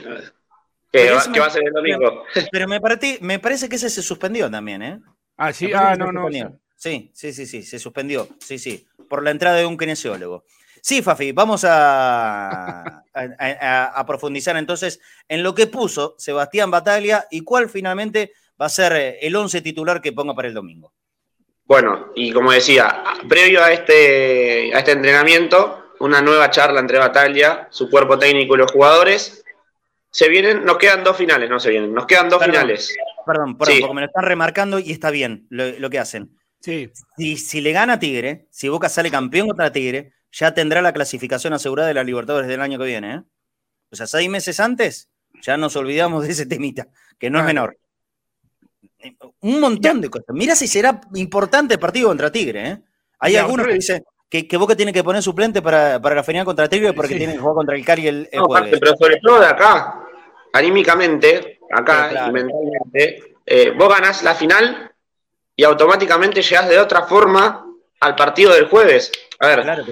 que, 0.90 1.10
va, 1.10 1.46
a 1.46 1.50
ser 1.50 1.64
el 1.66 1.72
domingo. 1.72 2.24
Pero, 2.50 2.68
me, 2.68 2.80
me 3.20 3.38
parece 3.38 3.68
que 3.68 3.76
ese 3.76 3.90
se 3.90 4.02
suspendió 4.02 4.50
también, 4.50 4.82
¿eh? 4.82 5.00
Ah, 5.36 5.52
sí, 5.52 5.70
ah, 5.74 5.94
no, 5.96 6.10
no. 6.10 6.28
Sí, 6.76 7.10
sí, 7.12 7.32
sí, 7.32 7.46
sí, 7.46 7.62
se 7.62 7.78
suspendió. 7.78 8.28
Sí, 8.38 8.58
sí, 8.58 8.86
por 9.08 9.22
la 9.22 9.30
entrada 9.30 9.58
de 9.58 9.66
un 9.66 9.76
kinesiólogo. 9.76 10.44
Sí, 10.80 11.02
Fafi, 11.02 11.32
vamos 11.32 11.64
a, 11.64 13.02
a, 13.12 14.06
profundizar 14.06 14.56
entonces 14.56 15.00
en 15.28 15.42
lo 15.42 15.54
que 15.54 15.66
puso 15.66 16.14
Sebastián 16.16 16.70
Bataglia 16.70 17.26
y 17.30 17.40
cuál 17.40 17.68
finalmente 17.68 18.32
va 18.60 18.66
a 18.66 18.70
ser 18.70 18.92
eh, 18.94 19.18
el 19.22 19.36
once 19.36 19.60
titular 19.60 20.00
que 20.00 20.12
ponga 20.12 20.34
para 20.34 20.48
el 20.48 20.54
domingo. 20.54 20.92
Bueno, 21.64 22.12
y 22.14 22.32
como 22.32 22.52
decía, 22.52 23.02
previo 23.28 23.62
a 23.62 23.72
este, 23.72 24.72
a 24.72 24.78
este 24.78 24.92
entrenamiento, 24.92 25.92
una 26.00 26.22
nueva 26.22 26.50
charla 26.50 26.80
entre 26.80 26.98
Bataglia, 26.98 27.66
su 27.70 27.90
cuerpo 27.90 28.18
técnico 28.18 28.54
y 28.54 28.58
los 28.58 28.70
jugadores. 28.70 29.44
Se 30.10 30.28
vienen, 30.28 30.64
nos 30.64 30.78
quedan 30.78 31.04
dos 31.04 31.16
finales, 31.16 31.50
no 31.50 31.58
se 31.58 31.70
vienen, 31.70 31.92
nos 31.92 32.06
quedan 32.06 32.28
dos 32.28 32.42
finales. 32.42 32.96
Perdón, 33.26 33.58
perdón, 33.58 33.80
porque 33.80 33.94
me 33.94 34.00
lo 34.00 34.06
están 34.06 34.24
remarcando 34.24 34.78
y 34.78 34.92
está 34.92 35.10
bien 35.10 35.46
lo, 35.50 35.90
que 35.90 35.98
hacen. 35.98 36.38
Sí. 36.60 36.90
Si, 37.18 37.36
si 37.36 37.60
le 37.60 37.72
gana 37.72 37.98
Tigre, 37.98 38.46
si 38.50 38.68
Boca 38.68 38.88
sale 38.88 39.10
campeón 39.10 39.48
contra 39.48 39.72
Tigre, 39.72 40.12
ya 40.32 40.54
tendrá 40.54 40.80
la 40.80 40.92
clasificación 40.92 41.52
asegurada 41.52 41.88
de 41.88 41.94
la 41.94 42.04
Libertadores 42.04 42.48
del 42.48 42.60
año 42.60 42.78
que 42.78 42.84
viene. 42.84 43.14
¿eh? 43.14 43.22
O 43.90 43.96
sea, 43.96 44.06
seis 44.06 44.28
meses 44.30 44.60
antes, 44.60 45.10
ya 45.42 45.56
nos 45.56 45.76
olvidamos 45.76 46.24
de 46.24 46.32
ese 46.32 46.46
temita, 46.46 46.88
que 47.18 47.30
no 47.30 47.40
es 47.40 47.44
menor. 47.44 47.76
Un 49.40 49.60
montón 49.60 50.00
de 50.00 50.08
cosas. 50.08 50.28
Mira 50.30 50.54
si 50.54 50.66
será 50.66 51.00
importante 51.14 51.74
el 51.74 51.80
partido 51.80 52.08
contra 52.08 52.30
Tigre. 52.30 52.68
¿eh? 52.68 52.78
Hay 53.18 53.36
algunos 53.36 53.66
que 53.66 53.74
dicen 53.74 54.04
que, 54.28 54.48
que, 54.48 54.56
Boca 54.56 54.74
tiene 54.74 54.92
que 54.92 55.04
poner 55.04 55.22
suplente 55.22 55.62
para, 55.62 56.00
para 56.00 56.16
la 56.16 56.22
final 56.24 56.44
contra 56.44 56.68
Tigre 56.68 56.92
porque 56.92 57.16
tiene 57.16 57.34
que 57.34 57.38
jugar 57.38 57.54
contra 57.54 57.76
el 57.76 57.84
Cari 57.84 58.08
el, 58.08 58.28
el 58.32 58.40
jueves. 58.40 58.78
Pero 58.80 58.96
sobre 58.96 59.18
todo 59.20 59.40
de 59.40 59.46
acá, 59.46 60.02
anímicamente, 60.52 61.60
acá 61.70 62.10
y 62.28 62.32
mentalmente, 62.32 63.36
eh, 63.44 63.72
vos 63.76 63.88
ganás 63.88 64.22
la 64.22 64.34
final 64.34 64.92
y 65.54 65.64
automáticamente 65.64 66.42
llegás 66.42 66.68
de 66.68 66.78
otra 66.78 67.02
forma 67.04 67.66
al 68.00 68.16
partido 68.16 68.52
del 68.52 68.66
jueves. 68.68 69.10
A 69.38 69.48
ver, 69.48 69.86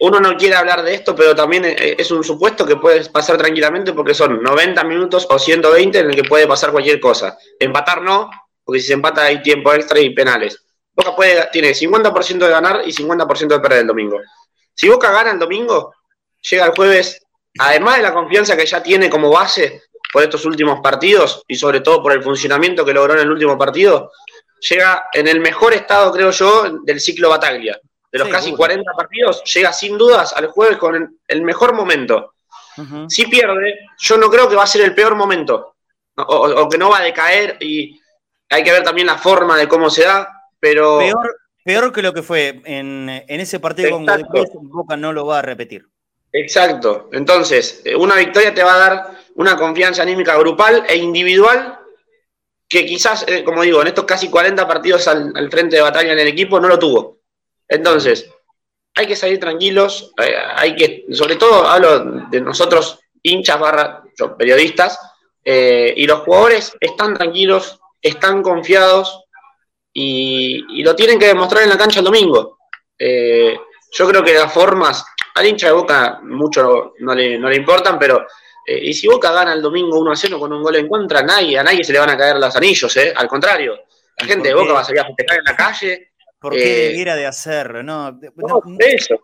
uno 0.00 0.20
no 0.20 0.36
quiere 0.36 0.56
hablar 0.56 0.82
de 0.82 0.94
esto, 0.94 1.14
pero 1.14 1.34
también 1.34 1.64
eh, 1.64 1.96
es 1.98 2.10
un 2.10 2.22
supuesto 2.22 2.66
que 2.66 2.76
puede 2.76 3.08
pasar 3.08 3.38
tranquilamente 3.38 3.92
porque 3.92 4.14
son 4.14 4.42
90 4.42 4.84
minutos 4.84 5.26
o 5.30 5.38
120 5.38 5.98
en 5.98 6.10
el 6.10 6.16
que 6.16 6.24
puede 6.24 6.46
pasar 6.46 6.70
cualquier 6.70 7.00
cosa. 7.00 7.38
Empatar 7.58 8.02
no, 8.02 8.30
porque 8.62 8.80
si 8.80 8.88
se 8.88 8.92
empata 8.92 9.24
hay 9.24 9.42
tiempo 9.42 9.72
extra 9.72 9.98
y 10.00 10.10
penales. 10.10 10.64
Boca 10.94 11.16
puede, 11.16 11.48
tiene 11.50 11.70
50% 11.70 12.38
de 12.38 12.48
ganar 12.48 12.82
y 12.86 12.92
50% 12.92 13.48
de 13.48 13.60
perder 13.60 13.80
el 13.80 13.86
domingo. 13.86 14.20
Si 14.74 14.88
Boca 14.88 15.10
gana 15.10 15.30
el 15.30 15.38
domingo, 15.38 15.94
llega 16.50 16.66
el 16.66 16.72
jueves, 16.72 17.20
además 17.58 17.96
de 17.96 18.02
la 18.02 18.12
confianza 18.12 18.56
que 18.56 18.66
ya 18.66 18.82
tiene 18.82 19.08
como 19.08 19.30
base 19.30 19.82
por 20.12 20.22
estos 20.22 20.44
últimos 20.44 20.80
partidos 20.80 21.42
y 21.48 21.56
sobre 21.56 21.80
todo 21.80 22.02
por 22.02 22.12
el 22.12 22.22
funcionamiento 22.22 22.84
que 22.84 22.92
logró 22.92 23.14
en 23.14 23.20
el 23.20 23.30
último 23.30 23.58
partido, 23.58 24.12
llega 24.60 25.08
en 25.12 25.26
el 25.26 25.40
mejor 25.40 25.72
estado, 25.74 26.12
creo 26.12 26.30
yo, 26.30 26.80
del 26.84 27.00
ciclo 27.00 27.30
Bataglia. 27.30 27.80
De 28.14 28.20
los 28.20 28.28
casi 28.28 28.52
40 28.52 28.92
partidos, 28.92 29.42
llega 29.52 29.72
sin 29.72 29.98
dudas 29.98 30.32
al 30.36 30.46
jueves 30.46 30.76
con 30.76 31.18
el 31.26 31.42
mejor 31.42 31.74
momento. 31.74 32.34
Si 33.08 33.26
pierde, 33.26 33.74
yo 33.98 34.16
no 34.16 34.30
creo 34.30 34.48
que 34.48 34.54
va 34.54 34.62
a 34.62 34.68
ser 34.68 34.82
el 34.82 34.94
peor 34.94 35.16
momento, 35.16 35.74
o, 36.14 36.68
que 36.68 36.78
no 36.78 36.90
va 36.90 36.98
a 36.98 37.02
decaer 37.02 37.56
y 37.58 38.00
hay 38.50 38.62
que 38.62 38.70
ver 38.70 38.84
también 38.84 39.08
la 39.08 39.18
forma 39.18 39.56
de 39.56 39.66
cómo 39.66 39.90
se 39.90 40.04
da, 40.04 40.28
pero... 40.60 41.00
Peor, 41.64 41.92
que 41.92 42.02
lo 42.02 42.12
que 42.12 42.22
fue 42.22 42.62
en, 42.66 43.08
ese 43.26 43.58
partido 43.58 43.90
con 43.90 44.06
Boca 44.70 44.96
no 44.96 45.12
lo 45.12 45.26
va 45.26 45.40
a 45.40 45.42
repetir. 45.42 45.88
Exacto. 46.32 47.08
Entonces, 47.12 47.82
eh, 47.84 47.96
una 47.96 48.14
victoria 48.14 48.54
te 48.54 48.62
va 48.62 48.74
a 48.74 48.78
dar 48.78 49.10
una 49.34 49.56
confianza 49.56 50.02
anímica 50.02 50.36
grupal 50.36 50.84
e 50.88 50.96
individual 50.96 51.80
que 52.68 52.86
quizás, 52.86 53.24
eh, 53.26 53.42
como 53.42 53.62
digo, 53.62 53.80
en 53.82 53.88
estos 53.88 54.04
casi 54.04 54.28
40 54.28 54.68
partidos 54.68 55.06
al, 55.08 55.50
frente 55.50 55.76
de 55.76 55.82
batalla 55.82 56.12
en 56.12 56.18
el 56.18 56.28
equipo 56.28 56.60
no 56.60 56.68
lo 56.68 56.78
tuvo. 56.78 57.20
Entonces, 57.68 58.30
hay 58.94 59.06
que 59.06 59.16
salir 59.16 59.40
tranquilos, 59.40 60.12
eh, 60.22 60.36
hay 60.54 60.76
que, 60.76 61.06
sobre 61.12 61.36
todo 61.36 61.66
hablo 61.66 62.28
de 62.30 62.40
nosotros, 62.40 63.00
hinchas 63.22 63.58
barra 63.58 64.02
periodistas, 64.38 64.98
y 65.46 66.06
los 66.06 66.20
jugadores 66.20 66.72
están 66.80 67.12
tranquilos, 67.12 67.78
están 68.00 68.42
confiados 68.42 69.24
y, 69.92 70.82
lo 70.82 70.96
tienen 70.96 71.18
que 71.18 71.26
demostrar 71.26 71.64
en 71.64 71.68
la 71.68 71.76
cancha 71.76 71.98
el 71.98 72.06
domingo. 72.06 72.56
yo 72.98 74.08
creo 74.08 74.24
que 74.24 74.32
las 74.32 74.50
formas 74.52 75.04
al 75.34 75.46
hincha 75.46 75.66
de 75.66 75.72
Boca 75.72 76.20
mucho 76.22 76.94
no 77.00 77.14
le, 77.14 77.38
no 77.38 77.50
le 77.50 77.56
importan, 77.56 77.98
pero 77.98 78.26
eh, 78.66 78.80
y 78.82 78.94
si 78.94 79.06
Boca 79.06 79.32
gana 79.32 79.52
el 79.52 79.60
domingo 79.60 79.98
1 79.98 80.12
a 80.12 80.16
0 80.16 80.38
con 80.38 80.52
un 80.52 80.62
gol 80.62 80.76
en 80.76 80.88
contra, 80.88 81.20
a 81.20 81.22
nadie, 81.22 81.58
a 81.58 81.62
nadie 81.62 81.84
se 81.84 81.92
le 81.92 81.98
van 81.98 82.10
a 82.10 82.16
caer 82.16 82.36
los 82.36 82.56
anillos, 82.56 82.96
¿eh? 82.96 83.12
Al 83.14 83.28
contrario, 83.28 83.84
la 84.16 84.26
gente 84.26 84.48
de 84.48 84.54
Boca 84.54 84.72
va 84.72 84.80
a 84.80 84.84
salir 84.84 85.00
a 85.00 85.06
festejar 85.06 85.38
en 85.38 85.44
la 85.44 85.56
calle. 85.56 86.12
¿Por 86.44 86.52
qué 86.52 86.88
eh, 86.88 86.88
debiera 86.88 87.16
de 87.16 87.24
hacerlo? 87.24 87.82
No, 87.82 88.12
no, 88.12 88.62
eso. 88.80 89.18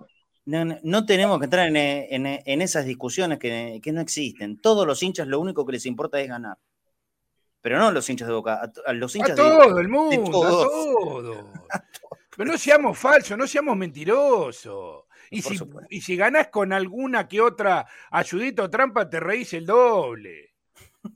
No, 0.46 1.04
tenemos 1.04 1.38
que 1.38 1.44
entrar 1.44 1.68
en, 1.68 2.26
esas 2.62 2.87
discusiones 2.87 3.38
que, 3.38 3.92
no 3.92 4.00
existen. 4.00 4.59
Todos 4.59 4.87
los 4.87 5.02
hinchas 5.02 5.28
lo 5.28 5.38
único 5.38 5.66
que 5.66 5.72
les 5.72 5.85
importa 5.85 6.18
es 6.18 6.28
ganar. 6.28 6.56
Pero 7.61 7.78
no 7.78 7.92
los 7.92 8.09
hinchas 8.09 8.26
de 8.26 8.33
Boca, 8.33 8.72
a, 8.87 8.92
los 8.94 9.14
hinchas 9.14 9.33
a 9.33 9.35
todo 9.35 9.78
el 9.78 9.88
mundo, 9.88 10.44
a 10.46 10.48
todos. 10.48 11.44
Pero 12.35 12.52
no 12.52 12.56
seamos 12.56 12.98
falsos, 12.98 13.37
no 13.37 13.46
seamos 13.46 13.76
mentirosos. 13.76 15.04
Y 15.30 15.42
si, 15.42 15.59
y 15.90 16.00
si 16.00 16.16
ganás 16.16 16.48
con 16.48 16.72
alguna 16.72 17.28
que 17.28 17.42
otra 17.42 17.87
ayudita 18.11 18.62
o 18.62 18.70
trampa, 18.70 19.11
te 19.11 19.20
reís 19.20 19.52
el 19.52 19.66
doble. 19.66 20.49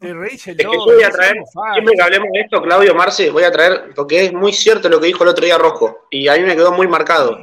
Reís 0.01 0.47
el 0.47 0.57
doble. 0.57 0.94
voy 0.94 1.03
a 1.03 1.11
traer, 1.11 1.37
siempre 1.73 1.94
que 1.94 2.03
hablemos 2.03 2.29
de 2.33 2.40
esto, 2.40 2.62
Claudio 2.62 2.94
Marce, 2.94 3.31
voy 3.31 3.44
a 3.44 3.53
traer, 3.53 3.92
porque 3.94 4.25
es 4.25 4.33
muy 4.33 4.53
cierto 4.53 4.88
lo 4.88 5.01
que 5.01 5.09
dijo 5.09 5.25
el 5.25 5.31
otro 5.31 5.44
día 5.44 5.59
Rojo, 5.59 6.07
y 6.11 6.29
a 6.29 6.35
mí 6.35 6.40
me 6.40 6.57
quedó 6.57 6.73
muy 6.73 6.87
marcado. 6.87 7.38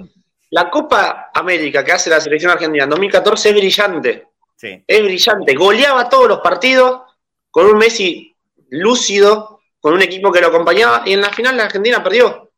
La 0.49 0.69
Copa 0.69 1.29
América 1.33 1.83
que 1.83 1.91
hace 1.91 2.09
la 2.09 2.19
selección 2.19 2.51
argentina 2.51 2.83
en 2.83 2.89
2014 2.89 3.49
es 3.49 3.55
brillante. 3.55 4.27
Es 4.85 5.03
brillante. 5.03 5.55
Goleaba 5.55 6.09
todos 6.09 6.27
los 6.27 6.39
partidos 6.39 7.01
con 7.49 7.67
un 7.67 7.77
Messi 7.77 8.35
lúcido, 8.69 9.61
con 9.79 9.93
un 9.93 10.01
equipo 10.01 10.31
que 10.31 10.41
lo 10.41 10.47
acompañaba, 10.47 11.03
y 11.05 11.13
en 11.13 11.21
la 11.21 11.29
final 11.29 11.57
la 11.57 11.63
Argentina 11.63 12.03
perdió. 12.03 12.51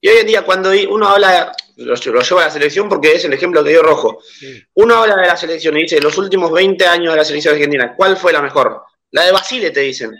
Y 0.00 0.08
hoy 0.08 0.18
en 0.18 0.26
día, 0.26 0.42
cuando 0.42 0.70
uno 0.90 1.08
habla 1.08 1.52
lo, 1.78 1.94
llevo 1.94 2.40
a 2.40 2.44
la 2.44 2.50
selección 2.50 2.88
porque 2.88 3.12
es 3.12 3.24
el 3.24 3.32
ejemplo 3.32 3.62
que 3.62 3.70
dio 3.70 3.82
Rojo. 3.82 4.20
Uno 4.74 4.96
habla 4.96 5.16
de 5.16 5.26
la 5.26 5.36
selección 5.36 5.76
y 5.76 5.82
dice, 5.82 6.00
los 6.00 6.18
últimos 6.18 6.50
20 6.52 6.86
años 6.86 7.12
de 7.12 7.18
la 7.18 7.24
selección 7.24 7.54
argentina, 7.54 7.94
¿cuál 7.96 8.16
fue 8.16 8.32
la 8.32 8.42
mejor? 8.42 8.82
La 9.12 9.24
de 9.24 9.32
Basile, 9.32 9.70
te 9.70 9.80
dicen. 9.80 10.12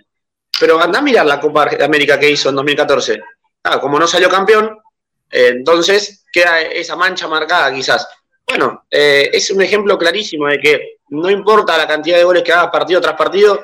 Pero 0.58 0.80
anda 0.80 0.98
a 0.98 1.02
mirar 1.02 1.26
la 1.26 1.40
Copa 1.40 1.66
de 1.66 1.84
América 1.84 2.18
que 2.18 2.30
hizo 2.30 2.48
en 2.48 2.56
2014. 2.56 3.20
Ah, 3.64 3.80
como 3.80 3.98
no 3.98 4.06
salió 4.06 4.28
campeón, 4.28 4.76
eh, 5.30 5.48
entonces 5.48 6.24
queda 6.32 6.60
esa 6.62 6.96
mancha 6.96 7.28
marcada 7.28 7.72
quizás. 7.72 8.08
Bueno, 8.46 8.86
eh, 8.90 9.30
es 9.32 9.50
un 9.50 9.60
ejemplo 9.62 9.98
clarísimo 9.98 10.48
de 10.48 10.58
que 10.58 10.98
no 11.10 11.30
importa 11.30 11.76
la 11.76 11.86
cantidad 11.86 12.16
de 12.16 12.24
goles 12.24 12.42
que 12.42 12.52
haga 12.52 12.70
partido 12.70 13.00
tras 13.00 13.14
partido, 13.14 13.62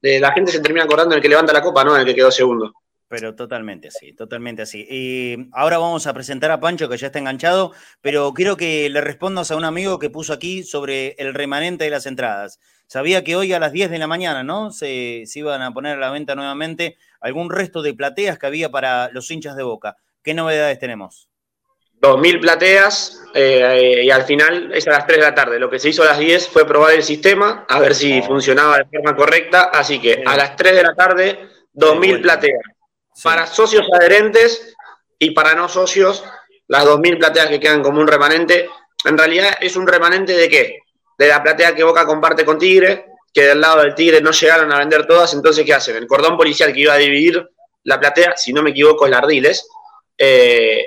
la 0.00 0.32
gente 0.32 0.52
se 0.52 0.60
termina 0.60 0.84
acordando 0.84 1.14
en 1.14 1.16
el 1.16 1.22
que 1.22 1.30
levanta 1.30 1.50
la 1.50 1.62
copa, 1.62 1.82
no 1.82 1.94
en 1.94 2.02
el 2.02 2.06
que 2.06 2.14
quedó 2.14 2.30
segundo. 2.30 2.74
Pero 3.14 3.36
totalmente 3.36 3.86
así, 3.86 4.12
totalmente 4.12 4.62
así. 4.62 4.84
Y 4.90 5.48
ahora 5.52 5.78
vamos 5.78 6.08
a 6.08 6.12
presentar 6.12 6.50
a 6.50 6.58
Pancho, 6.58 6.88
que 6.88 6.96
ya 6.96 7.06
está 7.06 7.20
enganchado, 7.20 7.70
pero 8.00 8.34
quiero 8.34 8.56
que 8.56 8.90
le 8.90 9.00
respondas 9.00 9.52
a 9.52 9.56
un 9.56 9.64
amigo 9.64 10.00
que 10.00 10.10
puso 10.10 10.32
aquí 10.32 10.64
sobre 10.64 11.14
el 11.18 11.32
remanente 11.32 11.84
de 11.84 11.90
las 11.90 12.06
entradas. 12.06 12.58
Sabía 12.88 13.22
que 13.22 13.36
hoy 13.36 13.52
a 13.52 13.60
las 13.60 13.70
10 13.70 13.92
de 13.92 13.98
la 13.98 14.08
mañana, 14.08 14.42
¿no? 14.42 14.72
Se, 14.72 15.22
iban 15.32 15.62
a 15.62 15.72
poner 15.72 15.98
a 15.98 16.00
la 16.00 16.10
venta 16.10 16.34
nuevamente 16.34 16.96
algún 17.20 17.50
resto 17.50 17.82
de 17.82 17.94
plateas 17.94 18.36
que 18.36 18.46
había 18.46 18.72
para 18.72 19.10
los 19.12 19.30
hinchas 19.30 19.54
de 19.54 19.62
Boca. 19.62 19.96
¿Qué 20.24 20.34
novedades 20.34 20.80
tenemos? 20.80 21.28
2.000 22.02 22.40
plateas 22.40 23.22
eh, 23.32 24.02
y 24.02 24.10
al 24.10 24.24
final 24.24 24.72
es 24.74 24.88
a 24.88 24.90
las 24.90 25.06
3 25.06 25.18
de 25.18 25.24
la 25.24 25.36
tarde. 25.36 25.60
Lo 25.60 25.70
que 25.70 25.78
se 25.78 25.90
hizo 25.90 26.02
a 26.02 26.06
las 26.06 26.18
10 26.18 26.48
fue 26.48 26.66
probar 26.66 26.94
el 26.94 27.04
sistema, 27.04 27.64
a 27.68 27.78
ver 27.78 27.94
si 27.94 28.18
oh. 28.18 28.24
funcionaba 28.24 28.78
de 28.78 28.86
forma 28.86 29.14
correcta. 29.14 29.70
Así 29.72 30.00
que 30.00 30.24
a 30.26 30.36
las 30.36 30.56
3 30.56 30.74
de 30.74 30.82
la 30.82 30.94
tarde, 30.96 31.48
2.000 31.74 32.22
plateas. 32.22 32.73
Para 33.22 33.46
socios 33.46 33.86
adherentes 33.92 34.74
y 35.18 35.30
para 35.30 35.54
no 35.54 35.68
socios, 35.68 36.24
las 36.68 36.84
2.000 36.84 37.18
plateas 37.18 37.48
que 37.48 37.60
quedan 37.60 37.82
como 37.82 38.00
un 38.00 38.06
remanente, 38.06 38.68
en 39.04 39.16
realidad 39.18 39.56
es 39.60 39.76
un 39.76 39.86
remanente 39.86 40.32
de 40.32 40.48
qué? 40.48 40.78
De 41.16 41.28
la 41.28 41.42
platea 41.42 41.74
que 41.74 41.84
Boca 41.84 42.06
comparte 42.06 42.44
con 42.44 42.58
Tigre, 42.58 43.06
que 43.32 43.42
del 43.42 43.60
lado 43.60 43.82
del 43.82 43.94
Tigre 43.94 44.20
no 44.20 44.30
llegaron 44.30 44.72
a 44.72 44.78
vender 44.78 45.06
todas, 45.06 45.32
entonces 45.34 45.64
¿qué 45.64 45.74
hacen? 45.74 45.96
El 45.96 46.06
cordón 46.06 46.36
policial 46.36 46.72
que 46.72 46.80
iba 46.80 46.94
a 46.94 46.98
dividir 46.98 47.48
la 47.84 48.00
platea, 48.00 48.36
si 48.36 48.52
no 48.52 48.62
me 48.62 48.70
equivoco, 48.70 49.04
es 49.04 49.10
la 49.10 49.18
Ardiles, 49.18 49.68
eh, 50.16 50.84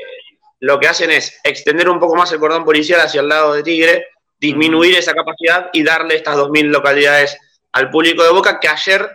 lo 0.59 0.79
que 0.79 0.87
hacen 0.87 1.11
es 1.11 1.39
extender 1.43 1.87
un 1.89 1.99
poco 1.99 2.15
más 2.15 2.31
el 2.31 2.39
cordón 2.39 2.65
policial 2.65 3.01
hacia 3.01 3.21
el 3.21 3.29
lado 3.29 3.53
de 3.53 3.63
Tigre, 3.63 4.07
disminuir 4.39 4.97
esa 4.97 5.13
capacidad 5.13 5.69
y 5.73 5.83
darle 5.83 6.15
estas 6.15 6.35
2.000 6.37 6.69
localidades 6.69 7.37
al 7.73 7.89
público 7.89 8.23
de 8.23 8.31
Boca 8.31 8.59
que 8.59 8.67
ayer 8.67 9.09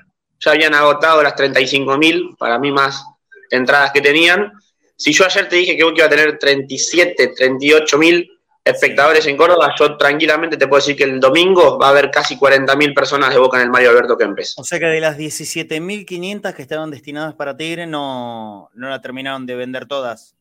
ya 0.44 0.52
habían 0.52 0.74
agotado 0.74 1.22
las 1.22 1.34
35.000, 1.34 2.36
para 2.36 2.58
mí 2.58 2.70
más 2.70 3.04
entradas 3.50 3.92
que 3.92 4.00
tenían. 4.00 4.52
Si 4.96 5.12
yo 5.12 5.24
ayer 5.24 5.48
te 5.48 5.56
dije 5.56 5.76
que 5.76 5.82
iba 5.82 6.06
a 6.06 6.08
tener 6.08 6.38
37, 6.38 7.34
38.000 7.34 8.28
espectadores 8.64 9.26
en 9.26 9.36
Córdoba, 9.36 9.74
yo 9.78 9.96
tranquilamente 9.96 10.56
te 10.56 10.68
puedo 10.68 10.80
decir 10.80 10.96
que 10.96 11.04
el 11.04 11.18
domingo 11.18 11.78
va 11.78 11.88
a 11.88 11.90
haber 11.90 12.10
casi 12.10 12.36
40.000 12.36 12.94
personas 12.94 13.30
de 13.30 13.38
Boca 13.38 13.56
en 13.58 13.64
el 13.64 13.70
Mario 13.70 13.90
Alberto 13.90 14.16
Kempes. 14.16 14.54
O 14.56 14.64
sea 14.64 14.78
que 14.78 14.86
de 14.86 15.00
las 15.00 15.18
17.500 15.18 16.54
que 16.54 16.62
estaban 16.62 16.90
destinadas 16.90 17.34
para 17.34 17.56
Tigre, 17.56 17.86
no, 17.86 18.70
no 18.74 18.88
la 18.88 19.00
terminaron 19.00 19.46
de 19.46 19.56
vender 19.56 19.86
todas. 19.86 20.36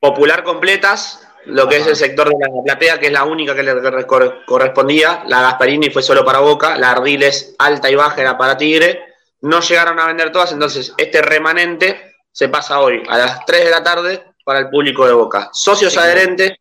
Popular 0.00 0.44
completas, 0.44 1.26
lo 1.44 1.68
que 1.68 1.78
es 1.78 1.86
el 1.86 1.96
sector 1.96 2.28
de 2.28 2.36
la 2.40 2.62
platea, 2.64 2.98
que 2.98 3.06
es 3.06 3.12
la 3.12 3.24
única 3.24 3.54
que 3.54 3.62
le 3.62 4.06
correspondía. 4.06 5.24
La 5.26 5.42
Gasparini 5.42 5.90
fue 5.90 6.02
solo 6.02 6.24
para 6.24 6.38
Boca, 6.38 6.78
la 6.78 6.92
Ardiles 6.92 7.54
alta 7.58 7.90
y 7.90 7.94
baja 7.94 8.20
era 8.20 8.38
para 8.38 8.56
Tigre 8.56 9.07
no 9.40 9.60
llegaron 9.60 9.98
a 9.98 10.06
vender 10.06 10.32
todas, 10.32 10.52
entonces 10.52 10.94
este 10.96 11.22
remanente 11.22 12.16
se 12.32 12.48
pasa 12.48 12.80
hoy 12.80 13.02
a 13.08 13.18
las 13.18 13.44
3 13.44 13.64
de 13.64 13.70
la 13.70 13.82
tarde 13.82 14.24
para 14.44 14.60
el 14.60 14.70
público 14.70 15.06
de 15.06 15.12
Boca. 15.12 15.50
Socios 15.52 15.96
adherentes 15.96 16.52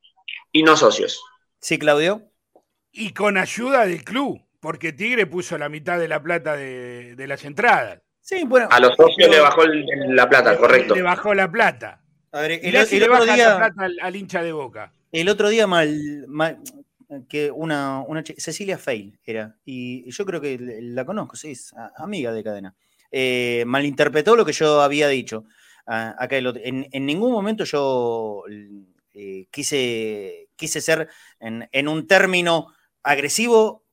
y 0.52 0.63
no 0.63 0.76
socios. 0.76 1.22
Sí, 1.60 1.78
Claudio. 1.78 2.32
Y 2.92 3.13
con 3.13 3.38
ayuda 3.38 3.86
del 3.86 4.04
club, 4.04 4.42
porque 4.60 4.92
Tigre 4.92 5.26
puso 5.26 5.58
la 5.58 5.70
mitad 5.70 6.00
de 6.00 6.08
la 6.08 6.22
plata 6.22 6.56
de, 6.56 7.16
las 7.28 7.46
entradas. 7.46 8.02
Sí, 8.22 8.44
bueno. 8.46 8.68
A 8.72 8.80
los 8.80 8.96
socios 8.96 9.30
le 9.30 9.40
bajó 9.40 9.63
la 9.66 10.28
plata, 10.28 10.58
correcto. 10.58 10.96
Le 10.96 11.02
bajó 11.02 11.34
la 11.34 11.50
plata. 11.50 12.02
A 12.32 12.42
ver, 12.42 12.60
el, 12.62 12.76
otro 12.76 13.26
día, 13.26 13.72
al, 14.02 14.16
hincha 14.16 14.44
de 14.44 14.52
boca. 14.52 14.92
El 15.12 15.30
otro 15.30 15.48
día 15.50 15.66
mal, 15.66 16.26
que 17.30 17.52
una, 17.52 18.04
Cecilia 18.38 18.78
Fail 18.78 19.17
era, 19.24 19.56
y 19.65 20.10
yo 20.12 20.26
creo 20.26 20.41
que 20.41 20.58
la 20.82 21.06
conozco, 21.06 21.36
sí, 21.36 21.52
es 21.52 21.74
amiga 21.96 22.32
de 22.32 22.43
cadena. 22.43 22.76
Eh, 23.12 23.63
malinterpretó 23.65 24.36
lo 24.36 24.46
que 24.46 24.52
yo 24.52 24.82
había 24.82 25.08
dicho. 25.08 25.46
acá 25.86 26.38
en, 26.38 26.88
en, 26.91 27.06
ningún 27.06 27.32
momento 27.32 27.63
yo 27.63 28.43
eh, 29.13 29.48
quise, 29.50 30.50
quise 30.56 30.82
ser 30.82 31.10
en, 31.39 31.67
en, 31.72 31.88
un 31.88 32.06
término 32.08 32.74
agresivo, 33.04 33.86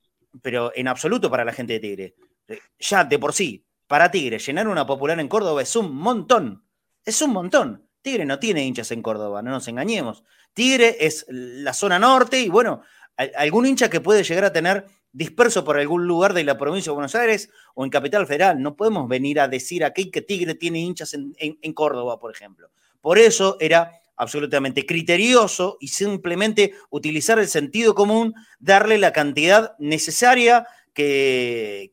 pero 0.42 0.72
en 0.74 0.88
absoluto 0.88 1.31
para 1.31 1.44
la 1.44 1.53
gente 1.53 1.74
de 1.74 1.81
Tigre. 1.81 2.14
Eh, 2.48 2.59
ya 2.79 3.05
de 3.05 3.18
por 3.18 3.33
sí, 3.33 3.64
para 3.87 4.11
Tigre, 4.11 4.38
llenar 4.38 4.66
una 4.68 4.87
popular 4.87 5.20
en 5.20 5.29
Córdoba 5.29 5.62
es 5.62 5.77
un 5.77 5.94
montón. 5.94 6.64
Es 7.05 7.22
un 7.22 7.31
montón. 7.31 7.88
Tigre 8.03 8.27
no 8.27 8.38
tiene 8.38 8.64
hinchas 8.64 8.90
en 8.90 9.00
Córdoba, 9.00 9.40
no 9.40 9.50
nos 9.50 9.68
engañemos. 9.68 10.24
Tigre 10.53 10.96
es 11.00 11.24
la 11.29 11.72
zona 11.72 11.98
norte 11.98 12.38
y 12.38 12.48
bueno, 12.48 12.83
algún 13.16 13.66
hincha 13.66 13.88
que 13.88 14.00
puede 14.00 14.22
llegar 14.22 14.44
a 14.44 14.53
tener 14.53 14.87
disperso 15.14 15.64
por 15.64 15.79
algún 15.79 16.07
lugar 16.07 16.35
de 16.35 16.44
la 16.44 16.59
provincia 16.59 16.90
de 16.90 16.94
Buenos 16.94 17.14
Aires 17.14 17.48
o 17.74 17.85
en 17.85 17.90
Capital 17.90 18.27
Federal. 18.27 18.61
No 18.61 18.77
podemos 18.77 19.09
venir 19.09 19.40
a 19.40 19.48
decir 19.48 19.85
aquí 19.85 20.11
que 20.11 20.22
Tigre 20.22 20.55
tiene 20.57 20.81
hinchas 20.81 21.14
en, 21.14 21.72
Córdoba, 21.72 22.18
por 22.18 22.33
ejemplo. 22.33 22.70
Por 23.00 23.18
eso 23.18 23.57
era 23.61 23.92
absolutamente 24.16 24.85
criterioso 24.85 25.77
y 25.81 25.88
simplemente 25.88 26.74
utilizar 26.90 27.38
el 27.38 27.48
sentido 27.48 27.94
común, 27.94 28.35
darle 28.59 28.98
la 28.98 29.12
cantidad 29.12 29.77
necesaria 29.79 30.66
que, 30.92 31.92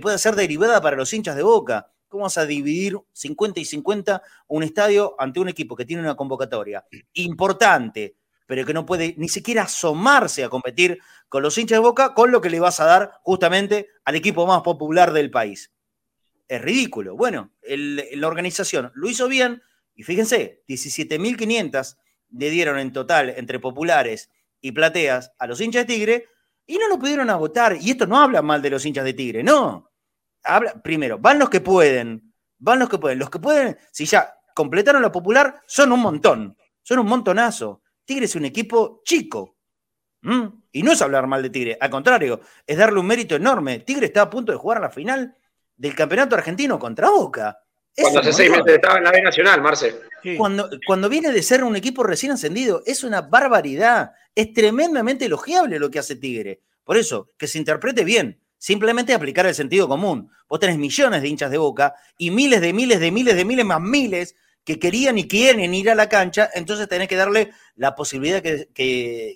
pueda 0.00 0.16
ser 0.16 0.34
derivada 0.34 0.80
para 0.80 0.96
los 0.96 1.12
hinchas 1.12 1.36
de 1.36 1.42
boca. 1.42 1.88
¿Cómo 2.08 2.24
vas 2.24 2.38
a 2.38 2.46
dividir 2.46 2.98
50 3.12 3.60
y 3.60 3.64
50 3.64 4.22
un 4.48 4.62
estadio 4.62 5.14
ante 5.18 5.40
un 5.40 5.48
equipo 5.48 5.76
que 5.76 5.86
tiene 5.86 6.02
una 6.02 6.14
convocatoria 6.14 6.84
importante, 7.14 8.16
pero 8.46 8.64
que 8.64 8.74
no 8.74 8.86
puede 8.86 9.14
ni 9.18 9.28
siquiera 9.28 9.62
asomarse 9.62 10.44
a 10.44 10.48
competir 10.48 10.98
con 11.28 11.42
los 11.42 11.56
hinchas 11.58 11.76
de 11.76 11.82
boca, 11.82 12.14
con 12.14 12.30
lo 12.30 12.40
que 12.40 12.50
le 12.50 12.60
vas 12.60 12.80
a 12.80 12.84
dar 12.84 13.12
justamente 13.22 13.88
al 14.04 14.14
equipo 14.14 14.46
más 14.46 14.62
popular 14.62 15.12
del 15.12 15.30
país? 15.30 15.72
Es 16.48 16.60
ridículo. 16.60 17.16
Bueno, 17.16 17.52
la 17.62 18.26
organización 18.28 18.92
lo 18.94 19.08
hizo 19.08 19.28
bien, 19.28 19.62
y 19.94 20.02
fíjense, 20.02 20.62
17.500 20.68 21.96
le 22.30 22.50
dieron 22.50 22.78
en 22.78 22.92
total 22.92 23.30
entre 23.30 23.58
populares 23.60 24.30
y 24.60 24.72
plateas 24.72 25.32
a 25.38 25.46
los 25.46 25.60
hinchas 25.60 25.86
de 25.86 25.94
Tigre 25.94 26.28
y 26.66 26.78
no 26.78 26.88
lo 26.88 26.98
pudieron 26.98 27.28
agotar. 27.30 27.76
Y 27.80 27.90
esto 27.90 28.06
no 28.06 28.20
habla 28.20 28.42
mal 28.42 28.62
de 28.62 28.70
los 28.70 28.84
hinchas 28.84 29.04
de 29.04 29.12
Tigre, 29.12 29.42
no. 29.42 29.90
Habla, 30.44 30.82
primero, 30.82 31.18
van 31.18 31.38
los 31.38 31.50
que 31.50 31.60
pueden, 31.60 32.34
van 32.58 32.78
los 32.78 32.88
que 32.88 32.98
pueden. 32.98 33.18
Los 33.18 33.30
que 33.30 33.38
pueden, 33.38 33.76
si 33.90 34.06
ya 34.06 34.34
completaron 34.54 35.02
la 35.02 35.12
popular, 35.12 35.62
son 35.66 35.92
un 35.92 36.00
montón, 36.00 36.56
son 36.82 37.00
un 37.00 37.06
montonazo. 37.06 37.82
Tigre 38.04 38.26
es 38.26 38.34
un 38.34 38.44
equipo 38.44 39.02
chico. 39.04 39.56
Y 40.70 40.82
no 40.82 40.92
es 40.92 41.02
hablar 41.02 41.26
mal 41.26 41.42
de 41.42 41.50
Tigre, 41.50 41.76
al 41.80 41.90
contrario, 41.90 42.40
es 42.66 42.78
darle 42.78 43.00
un 43.00 43.06
mérito 43.06 43.34
enorme. 43.34 43.80
Tigre 43.80 44.06
está 44.06 44.22
a 44.22 44.30
punto 44.30 44.52
de 44.52 44.58
jugar 44.58 44.78
a 44.78 44.82
la 44.82 44.90
final 44.90 45.36
del 45.76 45.94
campeonato 45.94 46.36
argentino 46.36 46.78
contra 46.78 47.10
Boca. 47.10 47.58
Cuando 47.96 48.20
hace 48.20 48.32
seis 48.32 48.50
meses 48.50 48.74
estaba 48.74 48.98
en 48.98 49.04
la 49.04 49.10
B 49.10 49.20
Nacional, 49.20 49.60
Marce. 49.60 50.00
Cuando, 50.38 50.70
cuando 50.86 51.08
viene 51.08 51.32
de 51.32 51.42
ser 51.42 51.64
un 51.64 51.76
equipo 51.76 52.04
recién 52.04 52.32
ascendido, 52.32 52.82
es 52.86 53.04
una 53.04 53.22
barbaridad. 53.22 54.12
Es 54.34 54.52
tremendamente 54.54 55.26
elogiable 55.26 55.78
lo 55.78 55.90
que 55.90 55.98
hace 55.98 56.16
Tigre. 56.16 56.62
Por 56.84 56.96
eso, 56.96 57.28
que 57.36 57.48
se 57.48 57.58
interprete 57.58 58.04
bien. 58.04 58.40
Simplemente 58.56 59.12
aplicar 59.12 59.44
el 59.46 59.54
sentido 59.54 59.88
común. 59.88 60.30
Vos 60.48 60.60
tenés 60.60 60.78
millones 60.78 61.20
de 61.20 61.28
hinchas 61.28 61.50
de 61.50 61.58
boca 61.58 61.94
y 62.16 62.30
miles 62.30 62.60
de 62.60 62.72
miles 62.72 63.00
de 63.00 63.10
miles 63.10 63.34
de 63.34 63.44
miles 63.44 63.66
más 63.66 63.80
miles 63.80 64.36
que 64.64 64.78
querían 64.78 65.18
y 65.18 65.28
quieren 65.28 65.74
ir 65.74 65.90
a 65.90 65.94
la 65.94 66.08
cancha, 66.08 66.50
entonces 66.54 66.88
tenés 66.88 67.08
que 67.08 67.16
darle 67.16 67.52
la 67.74 67.94
posibilidad 67.94 68.42
que, 68.42 68.68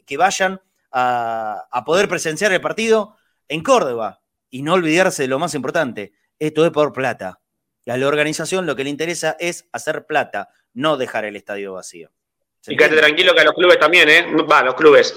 que, 0.07 0.17
vayan 0.17 0.61
a, 0.93 1.67
a 1.71 1.85
poder 1.85 2.09
presenciar 2.09 2.53
el 2.53 2.61
partido 2.61 3.17
en 3.49 3.63
Córdoba. 3.63 4.23
Y 4.49 4.63
no 4.63 4.75
olvidarse 4.75 5.23
de 5.23 5.29
lo 5.29 5.39
más 5.39 5.55
importante, 5.55 6.13
esto 6.39 6.65
es 6.65 6.71
por 6.71 6.93
plata. 6.93 7.41
Y 7.85 7.91
a 7.91 7.97
la 7.97 8.07
organización 8.07 8.67
lo 8.67 8.77
que 8.77 8.85
le 8.85 8.91
interesa 8.91 9.37
es 9.39 9.69
hacer 9.73 10.07
plata, 10.07 10.49
no 10.73 10.97
dejar 10.97 11.25
el 11.25 11.37
estadio 11.37 11.75
vacío. 11.75 12.13
Y 12.69 12.77
quédate 12.77 12.97
tranquilo 12.97 13.35
que 13.35 13.41
a 13.41 13.45
los 13.45 13.55
clubes 13.55 13.79
también, 13.79 14.09
¿eh? 14.09 14.27
Va, 14.51 14.63
los 14.63 14.75
clubes. 14.75 15.15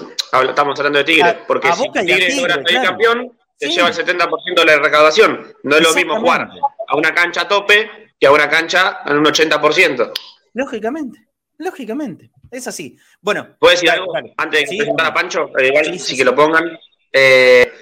Estamos 0.48 0.78
hablando 0.78 0.98
de 0.98 1.04
Tigre. 1.04 1.38
porque 1.46 1.72
si 1.72 1.90
Tigre 1.90 2.36
logra 2.36 2.54
salir 2.54 2.82
campeón, 2.82 3.38
se 3.68 3.68
lleva 3.68 3.88
el 3.88 3.94
70% 3.94 4.54
de 4.54 4.64
la 4.64 4.78
recaudación. 4.78 5.54
No 5.62 5.76
es 5.76 5.82
lo 5.82 5.94
mismo 5.94 6.18
jugar 6.18 6.48
a 6.88 6.96
una 6.96 7.14
cancha 7.14 7.42
a 7.42 7.48
tope 7.48 8.12
que 8.18 8.26
a 8.26 8.32
una 8.32 8.48
cancha 8.48 9.00
en 9.06 9.18
un 9.18 9.24
80%. 9.24 10.12
Lógicamente, 10.54 11.28
lógicamente. 11.58 12.30
Es 12.50 12.66
así. 12.66 12.96
Bueno. 13.20 13.56
¿Puedo 13.58 13.72
decir 13.72 13.90
algo 13.90 14.12
antes 14.36 14.68
de 14.68 14.76
presentar 14.76 15.06
a 15.06 15.14
Pancho? 15.14 15.50
Eh, 15.56 15.68
igual, 15.68 15.98
sí, 15.98 16.16
que 16.16 16.24
lo 16.24 16.34
pongan. 16.34 16.76
Eh, 17.12 17.72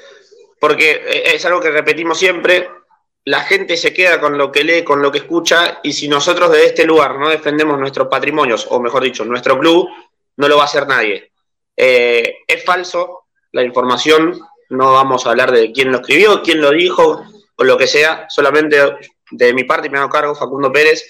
porque 0.60 0.90
eh, 0.90 1.34
es 1.34 1.44
algo 1.46 1.60
que 1.60 1.70
repetimos 1.70 2.18
siempre 2.18 2.68
la 3.28 3.42
gente 3.42 3.76
se 3.76 3.92
queda 3.92 4.18
con 4.18 4.38
lo 4.38 4.50
que 4.50 4.64
lee, 4.64 4.82
con 4.82 5.02
lo 5.02 5.12
que 5.12 5.18
escucha, 5.18 5.80
y 5.82 5.92
si 5.92 6.08
nosotros 6.08 6.50
de 6.50 6.64
este 6.64 6.86
lugar 6.86 7.18
no 7.18 7.28
defendemos 7.28 7.78
nuestros 7.78 8.08
patrimonios, 8.08 8.66
o 8.70 8.80
mejor 8.80 9.02
dicho, 9.02 9.22
nuestro 9.22 9.58
club, 9.58 9.86
no 10.38 10.48
lo 10.48 10.56
va 10.56 10.62
a 10.62 10.64
hacer 10.64 10.86
nadie. 10.86 11.30
Eh, 11.76 12.38
es 12.46 12.64
falso 12.64 13.26
la 13.52 13.62
información, 13.62 14.40
no 14.70 14.92
vamos 14.92 15.26
a 15.26 15.30
hablar 15.30 15.52
de 15.52 15.72
quién 15.72 15.90
lo 15.90 15.98
escribió, 15.98 16.42
quién 16.42 16.60
lo 16.60 16.70
dijo, 16.70 17.24
o 17.56 17.64
lo 17.64 17.76
que 17.76 17.86
sea, 17.86 18.26
solamente 18.28 18.78
de 19.30 19.52
mi 19.52 19.64
parte, 19.64 19.88
y 19.88 19.90
me 19.90 19.98
hago 19.98 20.08
cargo, 20.08 20.34
Facundo 20.34 20.72
Pérez, 20.72 21.04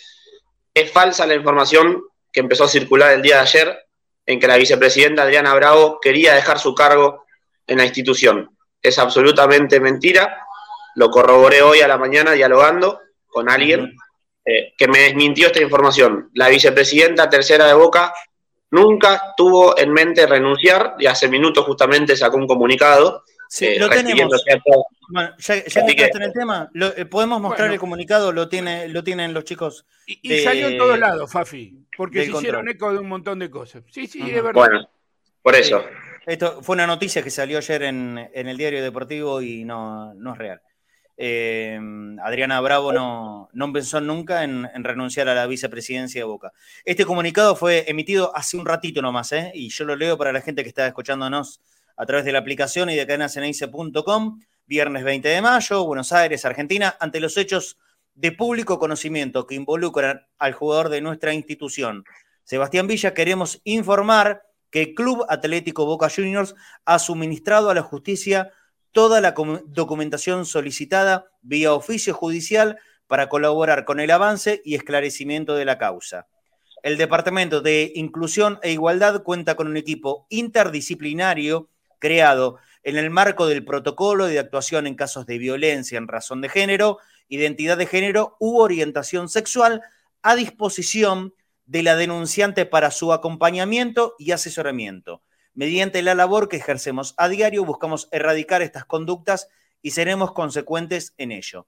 es 0.75 0.91
falsa 0.91 1.27
la 1.27 1.35
información 1.35 2.03
que 2.33 2.41
empezó 2.41 2.65
a 2.65 2.69
circular 2.69 3.13
el 3.13 3.23
día 3.23 3.37
de 3.37 3.43
ayer 3.43 3.79
en 4.27 4.39
que 4.39 4.47
la 4.47 4.57
vicepresidenta 4.57 5.23
Adriana 5.23 5.55
Bravo 5.55 5.99
quería 6.01 6.35
dejar 6.35 6.59
su 6.59 6.75
cargo 6.75 7.25
en 7.67 7.79
la 7.79 7.85
institución. 7.85 8.51
Es 8.83 8.99
absolutamente 8.99 9.81
mentira 9.81 10.45
lo 10.99 11.11
corroboré 11.11 11.63
hoy 11.63 11.81
a 11.81 11.87
la 11.87 11.97
mañana 11.97 12.33
dialogando 12.33 13.01
con 13.29 13.49
alguien 13.49 13.97
eh, 14.45 14.73
que 14.77 14.89
me 14.89 14.99
desmintió 15.01 15.47
esta 15.47 15.63
información. 15.63 16.29
La 16.35 16.49
vicepresidenta 16.49 17.31
tercera 17.31 17.67
de 17.67 17.75
Boca 17.75 18.13
nunca 18.73 19.35
tuvo 19.37 19.79
en 19.79 19.93
mente 19.93 20.27
renunciar 20.27 20.97
y 20.99 21.07
hace 21.07 21.29
minutos 21.29 21.65
justamente 21.65 22.17
sacó 22.17 22.37
un 22.37 22.49
comunicado. 22.49 23.23
Sí, 23.49 23.67
eh, 23.67 23.79
lo 23.79 23.89
tenemos. 23.89 24.45
Bueno, 25.11 25.35
ya, 25.39 25.65
ya 25.65 25.87
que 25.87 26.05
en 26.05 26.23
el 26.23 26.33
tema, 26.33 26.71
eh, 26.97 27.05
podemos 27.07 27.41
mostrar 27.41 27.73
el 27.73 27.79
comunicado, 27.79 28.31
lo, 28.31 28.49
tiene, 28.49 28.89
lo 28.89 29.03
tienen 29.03 29.33
los 29.33 29.45
chicos. 29.45 29.87
Y, 30.07 30.41
salió 30.41 30.69
en 30.69 30.79
todos 30.79 30.99
lados, 30.99 31.31
Fafi, 31.31 31.87
porque 31.97 32.27
se 32.27 32.31
hicieron 32.33 32.69
eco 32.69 32.93
de 32.93 32.99
un 32.99 33.09
montón 33.09 33.39
de 33.39 33.51
cosas. 33.51 33.83
Sí, 33.91 34.07
sí, 34.07 34.21
es 34.21 34.35
verdad. 34.35 34.53
Bueno, 34.53 34.89
por 35.43 35.55
eso. 35.55 35.83
Esto 36.27 36.63
fue 36.63 36.75
una 36.75 36.87
noticia 36.87 37.23
que 37.23 37.31
salió 37.31 37.57
ayer 37.57 37.85
en, 37.85 38.29
en 38.35 38.49
el 38.49 38.59
diario 38.59 38.83
deportivo 38.83 39.41
y 39.41 39.65
no, 39.65 40.13
no 40.13 40.33
es 40.33 40.39
real. 40.39 40.61
Eh, 41.21 41.77
Adriana 42.23 42.61
Bravo 42.61 42.93
no, 42.93 43.49
no 43.53 43.73
pensó 43.73 44.01
nunca 44.01 44.45
en, 44.45 44.69
renunciar 44.85 45.29
a 45.29 45.35
la 45.35 45.49
vicepresidencia 45.49 46.21
de 46.21 46.25
Boca. 46.25 46.53
Este 46.85 47.05
comunicado 47.05 47.57
fue 47.57 47.85
emitido 47.89 48.35
hace 48.37 48.57
un 48.57 48.65
ratito 48.65 49.03
nomás, 49.03 49.33
¿eh? 49.33 49.51
y 49.53 49.69
yo 49.69 49.85
lo 49.85 49.97
leo 49.97 50.17
para 50.17 50.33
la 50.33 50.41
gente 50.41 50.63
que 50.63 50.69
está 50.69 50.87
escuchándonos 50.87 51.61
a 51.99 52.07
través 52.07 52.25
de 52.25 52.33
la 52.33 52.39
aplicación 52.39 52.89
y 52.91 52.95
de 52.95 53.07
cadenaceneice.com, 53.07 54.41
viernes 54.67 55.03
20 55.03 55.29
de 55.29 55.43
mayo, 55.43 55.85
Buenos 55.85 56.13
Aires, 56.13 56.45
Argentina, 56.45 56.97
ante 57.01 57.19
los 57.19 57.37
hechos 57.37 57.77
de 58.15 58.31
público 58.31 58.79
conocimiento 58.79 59.47
que 59.47 59.57
involucran 59.57 60.27
al 60.39 60.53
jugador 60.53 60.91
de 60.91 61.01
nuestra 61.01 61.35
institución. 61.35 62.05
Sebastián 62.45 62.87
Villa, 62.87 63.15
queremos 63.15 63.61
informar 63.65 64.45
que 64.71 64.83
el 64.83 64.95
Club 64.95 65.27
Atlético 65.29 65.87
Boca 65.87 66.09
Juniors 66.09 66.55
ha 66.85 67.01
suministrado 67.01 67.69
a 67.69 67.75
la 67.75 67.83
justicia 67.83 68.53
toda 68.93 69.21
la 69.21 69.35
documentación 69.67 70.47
solicitada 70.47 71.27
vía 71.43 71.75
oficio 71.75 72.15
judicial 72.15 72.79
para 73.09 73.29
colaborar 73.29 73.85
con 73.85 73.99
el 73.99 74.11
avance 74.13 74.63
y 74.65 74.77
esclarecimiento 74.77 75.57
de 75.57 75.65
la 75.65 75.79
causa. 75.79 76.29
El 76.85 76.97
Departamento 76.97 77.61
de 77.61 77.91
Inclusión 77.97 78.61
e 78.63 78.71
Igualdad 78.71 79.25
cuenta 79.25 79.57
con 79.57 79.67
un 79.67 79.77
equipo 79.77 80.27
interdisciplinario 80.31 81.69
creado 81.99 82.59
en 82.83 82.97
el 82.97 83.11
marco 83.11 83.47
del 83.47 83.65
protocolo 83.65 84.27
de 84.27 84.39
actuación 84.39 84.87
en 84.87 84.95
casos 84.95 85.27
de 85.27 85.39
violencia 85.39 85.99
en 85.99 86.09
razón 86.09 86.41
de 86.41 86.49
género, 86.49 86.99
identidad 87.29 87.77
de 87.77 87.87
género 87.87 88.37
u 88.41 88.59
orientación 88.59 89.29
sexual 89.29 89.83
a 90.23 90.35
disposición 90.37 91.35
de 91.67 91.83
la 91.83 91.97
denunciante 91.97 92.65
para 92.65 92.91
su 92.91 93.13
acompañamiento 93.13 94.15
y 94.19 94.33
asesoramiento. 94.33 95.23
Mediante 95.55 96.03
la 96.03 96.15
labor 96.15 96.49
que 96.49 96.57
ejercemos 96.57 97.15
a 97.19 97.29
diario, 97.29 97.65
buscamos 97.65 98.09
erradicar 98.11 98.63
estas 98.63 98.85
conductas 98.85 99.49
y 99.83 99.91
seremos 99.91 100.33
consecuentes 100.33 101.15
en 101.19 101.33
ello. 101.33 101.67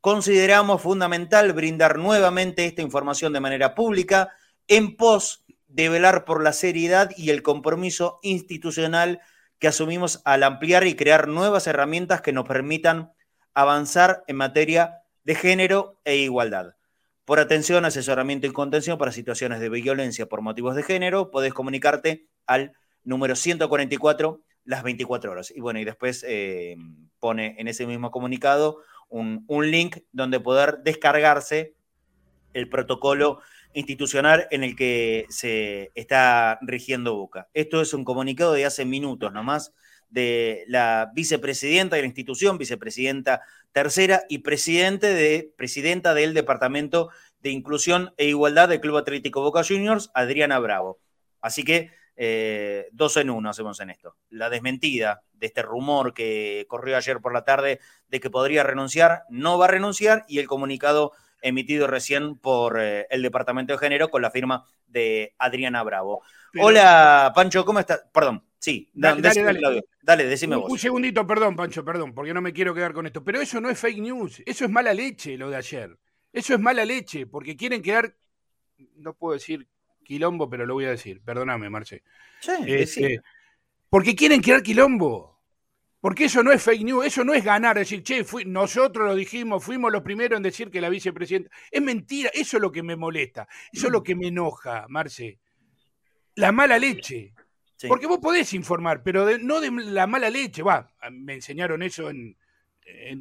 Consideramos 0.00 0.82
fundamental 0.82 1.52
brindar 1.52 1.98
nuevamente 1.98 2.66
esta 2.66 2.82
información 2.82 3.32
de 3.32 3.40
manera 3.40 3.74
pública 3.74 4.32
en 4.66 4.96
pos 4.96 5.44
de 5.66 5.88
velar 5.88 6.24
por 6.24 6.42
la 6.42 6.52
seriedad 6.52 7.10
y 7.16 7.30
el 7.30 7.42
compromiso 7.42 8.20
institucional 8.22 9.20
que 9.58 9.68
asumimos 9.68 10.20
al 10.24 10.42
ampliar 10.42 10.86
y 10.86 10.94
crear 10.94 11.28
nuevas 11.28 11.66
herramientas 11.66 12.20
que 12.20 12.32
nos 12.32 12.46
permitan 12.46 13.12
avanzar 13.54 14.24
en 14.26 14.36
materia 14.36 15.02
de 15.24 15.34
género 15.34 16.00
e 16.04 16.16
igualdad. 16.16 16.74
por 17.24 17.40
atención, 17.40 17.84
asesoramiento 17.84 18.46
y 18.46 18.52
contención 18.52 18.96
para 18.96 19.12
situaciones 19.12 19.60
de 19.60 19.68
violencia 19.68 20.26
por 20.26 20.40
motivos 20.40 20.74
de 20.74 20.82
género, 20.82 21.30
podés 21.30 21.52
comunicarte 21.52 22.26
al 22.46 22.72
número 23.04 23.36
144 23.36 24.40
las 24.64 24.82
24 24.82 25.32
horas. 25.32 25.52
Y 25.54 25.60
bueno, 25.60 25.78
y 25.80 25.84
después 25.84 26.24
eh, 26.26 26.76
pone 27.20 27.56
en 27.58 27.68
ese 27.68 27.86
mismo 27.86 28.10
comunicado 28.10 28.82
un, 29.08 29.44
link 29.70 29.98
donde 30.12 30.40
poder 30.40 30.78
descargarse 30.84 31.74
el 32.52 32.68
protocolo 32.68 33.40
institucional 33.74 34.46
en 34.50 34.64
el 34.64 34.76
que 34.76 35.26
se 35.28 35.90
está 35.94 36.58
rigiendo 36.62 37.16
Boca. 37.16 37.48
Esto 37.54 37.80
es 37.80 37.94
un 37.94 38.04
comunicado 38.04 38.52
de 38.52 38.64
hace 38.64 38.84
minutos 38.84 39.32
nomás 39.32 39.72
de 40.10 40.64
la 40.68 41.10
vicepresidenta 41.14 41.96
de 41.96 42.02
la 42.02 42.06
institución, 42.06 42.58
vicepresidenta 42.58 43.42
tercera 43.72 44.22
y 44.28 44.38
de, 44.38 45.52
presidenta 45.56 46.14
del 46.14 46.34
Departamento 46.34 47.10
de 47.40 47.50
Inclusión 47.50 48.12
e 48.16 48.26
Igualdad 48.26 48.68
del 48.68 48.80
Club 48.80 48.96
Atlético 48.96 49.42
Boca 49.42 49.62
Juniors, 49.62 50.10
Adriana 50.14 50.58
Bravo. 50.58 50.98
Así 51.40 51.62
que 51.62 51.90
eh, 52.16 52.88
dos 52.90 53.16
en 53.16 53.30
uno 53.30 53.50
hacemos 53.50 53.78
en 53.80 53.90
esto. 53.90 54.16
La 54.30 54.50
desmentida 54.50 55.22
de 55.34 55.46
este 55.46 55.62
rumor 55.62 56.14
que 56.14 56.64
corrió 56.68 56.96
ayer 56.96 57.20
por 57.20 57.32
la 57.32 57.44
tarde 57.44 57.78
de 58.08 58.20
que 58.20 58.30
podría 58.30 58.64
renunciar, 58.64 59.22
no 59.28 59.58
va 59.58 59.66
a 59.66 59.68
renunciar 59.68 60.24
y 60.26 60.40
el 60.40 60.48
comunicado 60.48 61.12
emitido 61.42 61.86
recién 61.86 62.36
por 62.36 62.80
eh, 62.80 63.06
el 63.10 63.22
Departamento 63.22 63.72
de 63.72 63.78
Género 63.78 64.10
con 64.10 64.22
la 64.22 64.30
firma 64.30 64.64
de 64.86 65.34
Adriana 65.38 65.82
Bravo. 65.82 66.22
Hola, 66.60 67.32
Pancho, 67.34 67.64
¿cómo 67.64 67.80
estás? 67.80 68.04
Perdón, 68.12 68.42
sí, 68.58 68.90
dale, 68.94 69.20
dale, 69.22 69.84
dale. 70.02 70.24
decime 70.24 70.56
vos. 70.56 70.70
Un 70.70 70.78
segundito, 70.78 71.26
perdón, 71.26 71.56
Pancho, 71.56 71.84
perdón, 71.84 72.14
porque 72.14 72.34
no 72.34 72.40
me 72.40 72.52
quiero 72.52 72.74
quedar 72.74 72.92
con 72.92 73.06
esto. 73.06 73.22
Pero 73.22 73.40
eso 73.40 73.60
no 73.60 73.70
es 73.70 73.78
fake 73.78 73.98
news, 73.98 74.42
eso 74.46 74.64
es 74.64 74.70
mala 74.70 74.92
leche 74.94 75.36
lo 75.36 75.50
de 75.50 75.56
ayer. 75.56 75.96
Eso 76.32 76.54
es 76.54 76.60
mala 76.60 76.84
leche, 76.84 77.26
porque 77.26 77.56
quieren 77.56 77.82
quedar, 77.82 78.14
no 78.96 79.14
puedo 79.14 79.34
decir 79.34 79.66
quilombo, 80.04 80.48
pero 80.48 80.66
lo 80.66 80.74
voy 80.74 80.86
a 80.86 80.90
decir. 80.90 81.20
Perdóname, 81.22 81.68
Marce. 81.70 82.02
Sí, 82.40 82.52
este, 82.66 83.20
porque 83.90 84.14
quieren 84.14 84.40
crear 84.40 84.62
quilombo. 84.62 85.37
Porque 86.08 86.24
eso 86.24 86.42
no 86.42 86.50
es 86.50 86.62
fake 86.62 86.84
news, 86.84 87.04
eso 87.04 87.22
no 87.22 87.34
es 87.34 87.44
ganar, 87.44 87.76
decir, 87.76 88.02
che, 88.02 88.24
nosotros 88.46 89.08
lo 89.08 89.14
dijimos, 89.14 89.62
fuimos 89.62 89.92
los 89.92 90.00
primeros 90.00 90.38
en 90.38 90.42
decir 90.42 90.70
que 90.70 90.80
la 90.80 90.88
vicepresidenta. 90.88 91.50
Es 91.70 91.82
mentira, 91.82 92.30
eso 92.32 92.56
es 92.56 92.62
lo 92.62 92.72
que 92.72 92.82
me 92.82 92.96
molesta, 92.96 93.46
eso 93.70 93.88
es 93.88 93.92
lo 93.92 94.02
que 94.02 94.14
me 94.14 94.28
enoja, 94.28 94.86
Marce. 94.88 95.38
La 96.36 96.50
mala 96.50 96.78
leche. 96.78 97.34
Porque 97.86 98.06
vos 98.06 98.20
podés 98.20 98.54
informar, 98.54 99.02
pero 99.02 99.26
no 99.38 99.60
de 99.60 99.70
la 99.70 100.06
mala 100.06 100.30
leche. 100.30 100.62
Va, 100.62 100.90
me 101.12 101.34
enseñaron 101.34 101.82
eso 101.82 102.08
en, 102.08 102.34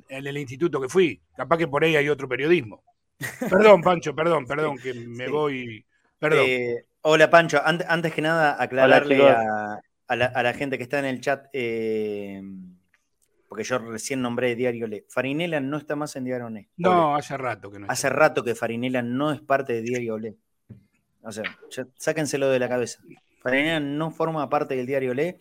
el 0.08 0.38
instituto 0.38 0.80
que 0.80 0.88
fui. 0.88 1.20
Capaz 1.36 1.58
que 1.58 1.68
por 1.68 1.84
ahí 1.84 1.98
hay 1.98 2.08
otro 2.08 2.30
periodismo. 2.30 2.86
Perdón, 3.50 3.82
Pancho, 3.82 4.16
perdón, 4.16 4.46
perdón, 4.46 4.78
que 4.78 4.94
me 4.94 5.28
voy. 5.28 5.86
Perdón. 6.20 6.46
Eh, 6.48 6.86
hola, 7.02 7.30
Pancho. 7.30 7.62
Antes, 7.66 8.14
que 8.14 8.22
nada, 8.22 8.56
aclararle 8.58 9.28
a, 9.28 10.16
la, 10.16 10.54
gente 10.54 10.78
que 10.78 10.84
está 10.84 11.00
en 11.00 11.06
el 11.06 11.20
chat, 11.20 11.48
eh, 11.52 12.42
porque 13.48 13.64
yo 13.64 13.78
recién 13.80 14.22
nombré 14.22 14.56
Diario 14.56 14.88
Le. 14.88 15.06
Farinela 15.10 15.60
no 15.60 15.78
está 15.78 15.96
más 15.96 16.16
en 16.16 16.26
Diario 16.26 16.50
Le. 16.50 16.70
No, 16.78 17.16
hace 17.16 17.38
rato 17.38 17.72
que 17.72 17.80
no. 17.80 17.88
Hace 17.90 18.10
rato 18.10 18.44
que 18.44 18.56
Farinela 18.56 19.02
no 19.02 19.32
es 19.32 19.42
parte 19.42 19.74
de 19.74 19.82
Diario 19.82 20.18
Le. 20.18 20.38
O 21.22 21.32
sea, 21.32 21.44
sáquenselo 21.98 22.50
de 22.50 22.60
la 22.60 22.70
cabeza. 22.70 23.00
Farinela 23.42 23.80
no 23.80 24.12
forma 24.12 24.50
parte 24.50 24.76
del 24.76 24.86
Diario 24.86 25.14
Le 25.14 25.40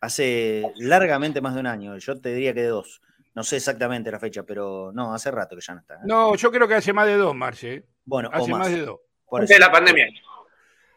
hace 0.00 0.62
largamente 0.76 1.40
más 1.40 1.54
de 1.54 1.60
un 1.60 1.66
año. 1.66 1.96
Yo 1.98 2.20
te 2.20 2.32
diría 2.34 2.54
que 2.54 2.62
de 2.62 2.68
dos. 2.68 3.02
No 3.34 3.42
sé 3.42 3.56
exactamente 3.56 4.10
la 4.12 4.20
fecha, 4.20 4.44
pero 4.44 4.92
no, 4.94 5.12
hace 5.12 5.30
rato 5.30 5.56
que 5.56 5.62
ya 5.62 5.74
no 5.74 5.80
está. 5.80 5.94
¿eh? 5.94 6.00
No, 6.04 6.36
yo 6.36 6.52
creo 6.52 6.68
que 6.68 6.74
hace 6.74 6.92
más 6.92 7.06
de 7.06 7.16
dos, 7.16 7.34
Marce. 7.34 7.86
Bueno, 8.04 8.30
hace 8.32 8.50
más. 8.50 8.70
de 8.70 8.82
dos. 8.82 9.00
Por 9.26 9.48
la 9.58 9.72
pandemia. 9.72 10.06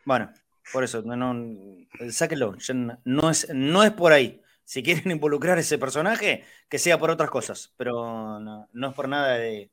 Bueno, 0.06 0.32
por 0.72 0.84
eso, 0.84 1.02
no, 1.02 1.36
sáquenlo. 2.10 2.56
No 3.06 3.30
es, 3.30 3.48
no 3.54 3.84
es 3.84 3.92
por 3.92 4.14
ahí. 4.14 4.42
Si 4.68 4.84
quieren 4.84 5.10
involucrar 5.12 5.58
a 5.58 5.62
ese 5.62 5.78
personaje, 5.78 6.44
que 6.68 6.78
sea 6.78 7.00
por 7.00 7.10
otras 7.10 7.30
cosas, 7.30 7.74
pero 7.78 8.40
no, 8.42 8.90
es 8.90 8.94
por 8.94 9.08
nada 9.08 9.38
de, 9.38 9.72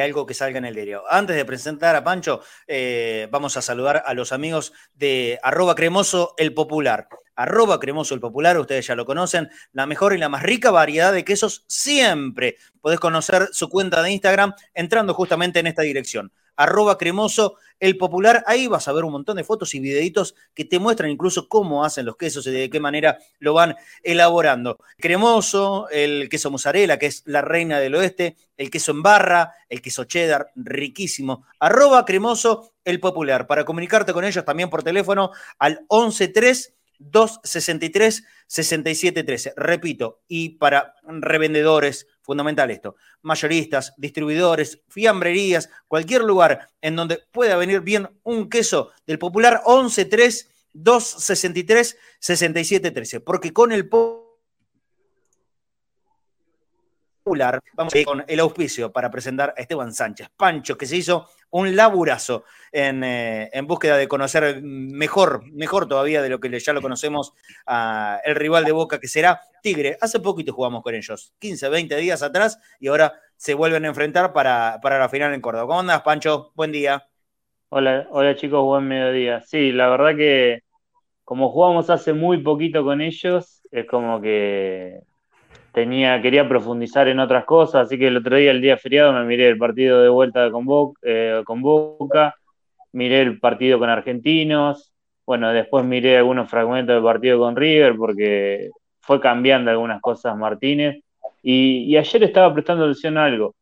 algo 0.00 0.26
que 0.26 0.34
salga 0.34 0.58
en 0.58 0.66
el 0.66 0.74
diario. 0.74 1.02
Antes 1.08 1.34
de 1.34 1.46
presentar 1.46 1.96
a 1.96 2.04
Pancho, 2.04 2.42
eh, 2.66 3.26
vamos 3.30 3.56
a 3.56 3.62
saludar 3.62 4.02
a 4.04 4.12
los 4.12 4.32
amigos 4.32 4.74
de 4.92 5.40
arroba 5.42 5.74
cremoso 5.74 6.34
el 6.36 6.52
popular. 6.52 7.08
Arroba 7.36 7.80
cremoso 7.80 8.14
el 8.14 8.20
popular, 8.20 8.58
ustedes 8.58 8.86
ya 8.86 8.94
lo 8.94 9.06
conocen, 9.06 9.48
la 9.72 9.86
mejor 9.86 10.12
y 10.12 10.18
la 10.18 10.28
más 10.28 10.42
rica 10.42 10.70
variedad 10.70 11.12
de 11.12 11.24
quesos 11.24 11.64
siempre. 11.68 12.56
Podés 12.82 13.00
conocer 13.00 13.48
su 13.52 13.70
cuenta 13.70 14.02
de 14.02 14.10
Instagram 14.10 14.52
entrando 14.74 15.14
justamente 15.14 15.60
en 15.60 15.68
esta 15.68 15.82
dirección 15.82 16.32
arroba 16.58 16.98
cremoso 16.98 17.54
el 17.80 17.96
popular. 17.96 18.42
Ahí 18.46 18.66
vas 18.66 18.88
a 18.88 18.92
ver 18.92 19.04
un 19.04 19.12
montón 19.12 19.36
de 19.36 19.44
fotos 19.44 19.74
y 19.74 19.80
videitos 19.80 20.34
que 20.52 20.64
te 20.64 20.78
muestran 20.78 21.10
incluso 21.10 21.48
cómo 21.48 21.84
hacen 21.84 22.04
los 22.04 22.16
quesos 22.16 22.46
y 22.46 22.50
de 22.50 22.68
qué 22.68 22.80
manera 22.80 23.18
lo 23.38 23.54
van 23.54 23.76
elaborando. 24.02 24.78
Cremoso, 24.98 25.88
el 25.90 26.28
queso 26.28 26.50
mozzarella, 26.50 26.98
que 26.98 27.06
es 27.06 27.22
la 27.26 27.40
reina 27.40 27.78
del 27.78 27.94
oeste, 27.94 28.36
el 28.56 28.70
queso 28.70 28.90
en 28.90 29.02
barra, 29.02 29.52
el 29.68 29.80
queso 29.80 30.04
cheddar, 30.04 30.50
riquísimo. 30.56 31.46
Arroba 31.60 32.04
cremoso 32.04 32.72
el 32.84 32.98
popular. 32.98 33.46
Para 33.46 33.64
comunicarte 33.64 34.12
con 34.12 34.24
ellos 34.24 34.44
también 34.44 34.68
por 34.68 34.82
teléfono 34.82 35.30
al 35.58 35.86
113 35.88 36.74
263 36.98 38.24
6713. 38.48 39.54
Repito, 39.56 40.22
y 40.26 40.50
para 40.50 40.94
revendedores, 41.06 42.08
fundamental 42.28 42.70
esto, 42.70 42.96
mayoristas, 43.22 43.94
distribuidores, 43.96 44.82
fiambrerías, 44.88 45.70
cualquier 45.86 46.20
lugar 46.24 46.68
en 46.82 46.94
donde 46.94 47.22
pueda 47.32 47.56
venir 47.56 47.80
bien 47.80 48.06
un 48.22 48.50
queso 48.50 48.90
del 49.06 49.18
popular 49.18 49.62
113 49.64 50.46
263 50.74 51.96
6713, 52.20 53.20
porque 53.20 53.54
con 53.54 53.72
el 53.72 53.88
Vamos 57.74 57.94
a 57.94 57.98
ir 57.98 58.04
con 58.04 58.24
el 58.26 58.40
auspicio 58.40 58.90
para 58.90 59.10
presentar 59.10 59.54
a 59.56 59.60
Esteban 59.60 59.92
Sánchez, 59.92 60.30
Pancho, 60.36 60.78
que 60.78 60.86
se 60.86 60.96
hizo 60.96 61.28
un 61.50 61.76
laburazo 61.76 62.44
en, 62.72 63.02
eh, 63.04 63.50
búsqueda 63.64 63.96
de 63.96 64.08
conocer 64.08 64.62
mejor, 64.62 65.42
mejor 65.52 65.86
todavía 65.88 66.22
de 66.22 66.28
lo 66.28 66.40
que 66.40 66.58
ya 66.58 66.72
lo 66.72 66.82
conocemos, 66.82 67.34
a 67.66 68.20
el 68.24 68.34
rival 68.34 68.64
de 68.64 68.72
Boca, 68.72 68.98
que 68.98 69.08
será 69.08 69.40
Tigre. 69.62 69.98
Hace 70.00 70.20
poquito 70.20 70.52
jugamos 70.52 70.82
con 70.82 70.94
ellos, 70.94 71.34
15, 71.38 71.68
20 71.68 71.96
días 71.96 72.22
atrás, 72.22 72.58
y 72.80 72.88
ahora 72.88 73.14
se 73.36 73.54
vuelven 73.54 73.84
a 73.84 73.88
enfrentar 73.88 74.32
para, 74.32 74.78
para 74.82 74.98
la 74.98 75.08
final 75.08 75.34
en 75.34 75.40
Córdoba. 75.40 75.66
¿Cómo 75.66 75.80
andas, 75.80 76.02
Pancho? 76.02 76.52
Buen 76.54 76.72
día. 76.72 77.06
Hola, 77.70 78.06
hola 78.10 78.34
chicos, 78.34 78.64
buen 78.64 78.88
mediodía. 78.88 79.42
Sí, 79.42 79.72
la 79.72 79.88
verdad 79.88 80.16
que 80.16 80.62
como 81.24 81.50
jugamos 81.50 81.90
hace 81.90 82.14
muy 82.14 82.42
poquito 82.42 82.82
con 82.82 83.02
ellos, 83.02 83.60
es 83.70 83.86
como 83.86 84.20
que 84.22 85.02
quería 86.22 86.48
profundizar 86.48 87.08
en 87.08 87.20
otras 87.20 87.44
cosas, 87.44 87.86
así 87.86 87.98
que 87.98 88.08
el 88.08 88.16
otro 88.16 88.36
día, 88.36 88.50
el 88.50 88.60
día 88.60 88.76
feriado, 88.76 89.12
me 89.12 89.24
miré 89.24 89.48
el 89.48 89.58
partido 89.58 90.02
de 90.02 90.08
vuelta 90.08 90.50
con, 90.50 90.66
eh, 91.02 91.42
con 91.44 91.62
Boca, 91.62 92.34
miré 92.92 93.22
el 93.22 93.38
partido 93.38 93.78
con 93.78 93.90
Argentinos, 93.90 94.92
bueno, 95.26 95.52
después 95.52 95.84
miré 95.84 96.16
algunos 96.16 96.48
fragmentos 96.50 96.94
del 96.94 97.04
partido 97.04 97.38
con 97.38 97.54
River, 97.54 97.96
porque 97.96 98.70
fue 99.00 99.20
cambiando 99.20 99.70
algunas 99.70 100.00
cosas 100.00 100.36
Martínez, 100.36 101.02
y, 101.42 101.96
ayer 101.96 102.22
estaba 102.24 102.52
prestando 102.52 102.84
atención 102.84 103.18
a 103.18 103.24
algo. 103.26 103.54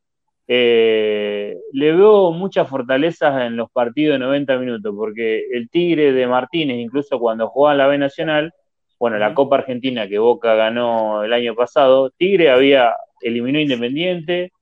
Eh, 0.49 1.57
le 1.73 1.93
veo 1.93 2.33
muchas 2.33 2.69
fortalezas 2.69 3.43
en 3.43 3.57
los 3.57 3.71
partidos 3.71 4.15
de 4.15 4.19
90 4.21 4.59
minutos, 4.59 4.95
porque 4.97 5.45
el 5.53 5.69
Tigre 5.69 6.13
de 6.13 6.27
Martínez, 6.27 6.79
incluso 6.79 7.19
cuando 7.19 7.49
jugaba 7.49 7.75
en 7.75 7.79
la 7.79 7.87
B 7.89 7.99
Nacional, 7.99 8.53
bueno, 8.99 9.19
la 9.19 9.35
Copa 9.35 9.57
Argentina 9.57 10.09
que 10.09 10.19
Boca 10.19 10.55
ganó 10.55 11.23
el 11.23 11.33
año 11.33 11.55
pasado, 11.55 12.11
Tigre 12.11 12.51
había 12.51 12.95
eliminó 13.21 13.59
Independiente, 13.59 14.53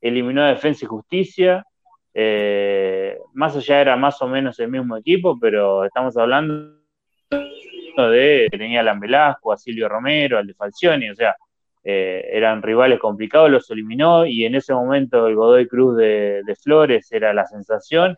eliminó 0.00 0.42
a 0.42 0.48
Defensa 0.48 0.84
y 0.84 0.88
Justicia, 0.88 1.64
eh, 2.14 3.18
más 3.34 3.56
allá 3.56 3.80
era 3.80 3.96
más 3.96 4.20
o 4.22 4.28
menos 4.28 4.58
el 4.60 4.68
mismo 4.68 4.96
equipo, 4.96 5.38
pero 5.40 5.84
estamos 5.84 6.16
hablando 6.16 6.78
de 7.30 8.48
que 8.50 8.58
tenía 8.58 8.78
a 8.78 8.82
Alan 8.82 9.00
Velasco, 9.00 9.52
a 9.52 9.56
Silvio 9.56 9.88
Romero, 9.88 10.38
al 10.38 10.46
de 10.46 10.54
Falcioni, 10.54 11.10
o 11.10 11.14
sea, 11.14 11.36
eh, 11.84 12.28
eran 12.32 12.62
rivales 12.62 12.98
complicados, 12.98 13.50
los 13.50 13.70
eliminó 13.70 14.24
y 14.24 14.44
en 14.44 14.54
ese 14.54 14.72
momento 14.72 15.26
el 15.26 15.34
Godoy 15.34 15.66
Cruz 15.66 15.96
de 15.96 16.56
Flores 16.62 17.10
era 17.10 17.32
la 17.32 17.46
sensación 17.46 18.16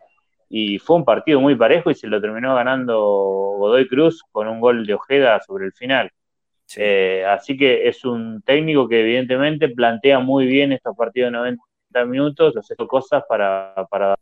y 0.49 0.79
fue 0.79 0.97
un 0.97 1.05
partido 1.05 1.39
muy 1.39 1.55
parejo 1.55 1.91
y 1.91 1.95
se 1.95 2.07
lo 2.07 2.21
terminó 2.21 2.55
ganando 2.55 2.99
Godoy 2.99 3.87
Cruz 3.87 4.21
con 4.31 4.47
un 4.47 4.59
gol 4.59 4.85
de 4.85 4.93
Ojeda 4.93 5.39
sobre 5.45 5.65
el 5.65 5.73
final. 5.73 6.11
Eh, 6.77 7.23
así 7.27 7.57
que 7.57 7.87
es 7.87 8.03
un 8.05 8.41
técnico 8.41 8.87
que 8.87 9.01
evidentemente 9.01 9.69
plantea 9.69 10.19
muy 10.19 10.45
bien 10.45 10.71
estos 10.71 10.95
partidos 10.95 11.27
de 11.31 11.37
90 11.37 12.05
minutos, 12.07 12.57
hace 12.57 12.75
cosas 12.75 13.23
para, 13.27 13.73
para... 13.89 14.15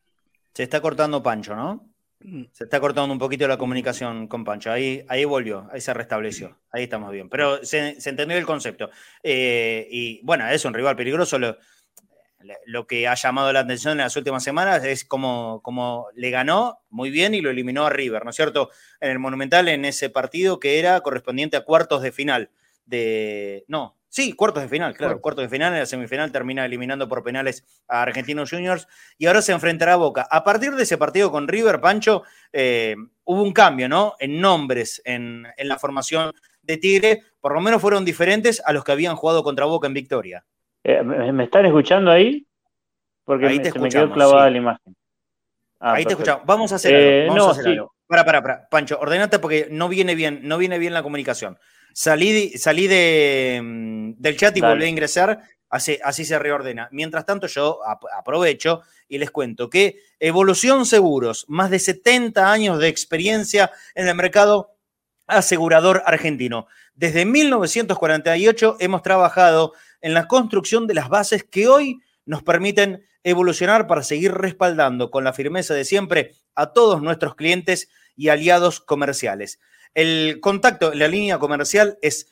Se 0.54 0.64
está 0.64 0.82
cortando 0.82 1.24
Pancho, 1.24 1.56
¿no? 1.56 1.94
Mm. 2.20 2.44
Se 2.52 2.66
está 2.66 2.80
cortando 2.80 3.12
un 3.12 3.20
poquito 3.20 3.48
la 3.48 3.58
comunicación 3.58 4.28
con 4.28 4.44
Pancho. 4.44 4.72
Ahí, 4.72 5.04
ahí 5.08 5.26
volvió, 5.26 5.68
ahí 5.72 5.82
se 5.82 5.94
restableció. 5.94 6.58
Ahí 6.72 6.84
estamos 6.84 7.12
bien. 7.12 7.30
Pero 7.30 7.64
se, 7.64 7.98
entendió 8.06 8.38
el 8.38 8.46
concepto. 8.46 8.90
Eh, 9.22 9.88
y 9.90 10.22
bueno, 10.24 10.48
es 10.48 10.64
un 10.66 10.74
rival 10.74 10.96
peligroso. 10.96 11.38
Lo, 11.38 11.58
lo 12.66 12.88
que 12.88 13.08
ha 13.08 13.16
llamado 13.16 13.52
la 13.54 13.62
atención 13.62 13.94
en 13.94 14.00
las 14.00 14.16
últimas 14.16 14.44
semanas 14.44 14.84
es 14.84 15.06
como, 15.06 15.62
como 15.64 16.08
le 16.16 16.30
ganó 16.30 16.80
muy 16.90 17.10
bien 17.10 17.34
y 17.34 17.42
lo 17.42 17.50
eliminó 17.50 17.86
a 17.86 17.90
River, 17.90 18.24
¿no 18.24 18.30
es 18.30 18.36
cierto? 18.36 18.70
En 19.00 19.12
el 19.12 19.20
Monumental, 19.20 19.68
en 19.68 19.86
ese 19.86 20.10
partido 20.10 20.60
que 20.60 20.80
era 20.80 21.02
correspondiente 21.02 21.58
a 21.58 21.66
cuartos 21.66 22.02
de 22.02 22.12
final 22.12 22.50
de. 22.86 23.66
No, 23.68 23.98
sí, 24.10 24.34
cuartos 24.34 24.64
de 24.64 24.70
final, 24.70 24.96
claro, 24.96 25.22
cuartos 25.22 25.44
de 25.44 25.50
final. 25.50 25.74
En 25.74 25.80
la 25.80 25.86
semifinal 25.86 26.32
termina 26.32 26.66
eliminando 26.66 27.08
por 27.08 27.24
penales 27.24 27.64
a 27.88 28.02
Argentinos 28.02 28.50
Juniors 28.50 28.88
y 29.18 29.26
ahora 29.26 29.42
se 29.42 29.52
enfrentará 29.52 29.94
a 29.94 29.98
Boca. 29.98 30.28
A 30.30 30.44
partir 30.44 30.76
de 30.76 30.84
ese 30.84 30.98
partido 30.98 31.32
con 31.32 31.48
River, 31.48 31.82
Pancho, 31.82 32.24
eh, 32.52 32.96
hubo 33.24 33.42
un 33.44 33.54
cambio, 33.54 33.90
¿no? 33.90 34.16
En 34.20 34.40
nombres, 34.40 35.02
en, 35.06 35.48
la 35.58 35.80
formación 35.80 36.34
de 36.62 36.78
Tigre, 36.78 37.24
por 37.40 37.54
lo 37.54 37.62
menos 37.62 37.82
fueron 37.82 38.06
diferentes 38.06 38.62
a 38.66 38.74
los 38.74 38.84
que 38.84 38.92
habían 38.92 39.16
jugado 39.16 39.44
contra 39.44 39.66
Boca 39.66 39.88
en 39.88 39.94
Victoria. 39.94 40.46
Eh, 40.84 41.02
¿Me 41.04 41.46
están 41.46 41.66
escuchando 41.66 42.12
ahí? 42.12 42.46
Porque 43.24 43.48
ahí 43.48 43.58
me, 43.58 43.72
te 43.72 43.80
me 43.80 43.90
quedó 43.90 44.12
clavada 44.12 44.50
la 44.50 44.58
imagen. 44.58 44.96
Ah, 45.80 45.94
ahí 45.94 46.06
te 46.06 46.12
escuchamos. 46.14 46.46
Vamos 46.46 46.72
a 46.72 46.76
hacer 46.76 46.94
eh, 46.94 47.28
Vamos 47.28 47.48
a 47.48 47.52
hacer 47.52 47.68
algo. 47.68 47.94
Para, 48.08 48.26
para, 48.26 48.42
para. 48.42 48.70
Pancho, 48.70 49.00
ordenate 49.00 49.40
porque 49.40 49.68
no 49.72 49.90
viene 49.90 50.16
bien, 50.16 50.42
no 50.44 50.58
viene 50.58 50.78
bien 50.78 50.94
la 50.94 51.04
comunicación. 51.04 51.58
Salí, 51.94 52.58
salí 52.58 52.88
de, 52.88 53.62
mm, 53.64 54.14
del 54.18 54.38
chat 54.38 54.56
y 54.58 54.62
volví 54.62 54.84
a 54.84 54.88
ingresar, 54.88 55.42
así, 55.70 55.98
así 56.04 56.26
se 56.26 56.38
reordena. 56.40 56.90
Mientras 56.92 57.26
tanto, 57.26 57.48
yo 57.48 57.80
aprovecho 57.86 58.82
y 59.08 59.20
les 59.20 59.32
cuento 59.32 59.70
que 59.70 60.00
Evolución 60.20 60.86
Seguros, 60.86 61.46
más 61.48 61.70
de 61.70 61.80
70 61.80 62.52
años 62.52 62.80
de 62.80 62.88
experiencia 62.88 63.72
en 63.96 64.08
el 64.08 64.16
mercado 64.16 64.74
asegurador 65.28 66.04
argentino. 66.06 66.68
Desde 66.96 67.26
1948 67.26 68.78
hemos 68.80 69.02
trabajado 69.02 69.74
en 70.02 70.14
la 70.14 70.28
construcción 70.28 70.86
de 70.86 70.94
las 70.94 71.10
bases 71.10 71.44
que 71.44 71.68
hoy 71.68 72.02
nos 72.26 72.44
permiten 72.44 73.04
evolucionar 73.24 73.88
para 73.88 74.04
seguir 74.04 74.32
respaldando 74.34 75.10
con 75.10 75.24
la 75.24 75.34
firmeza 75.34 75.74
de 75.74 75.86
siempre 75.86 76.36
a 76.56 76.74
todos 76.74 77.02
nuestros 77.02 77.34
clientes 77.36 77.90
y 78.16 78.30
aliados 78.30 78.80
comerciales. 78.80 79.60
El 79.94 80.40
contacto 80.40 80.94
en 80.94 81.00
la 81.00 81.08
línea 81.08 81.40
comercial 81.40 81.98
es 82.02 82.30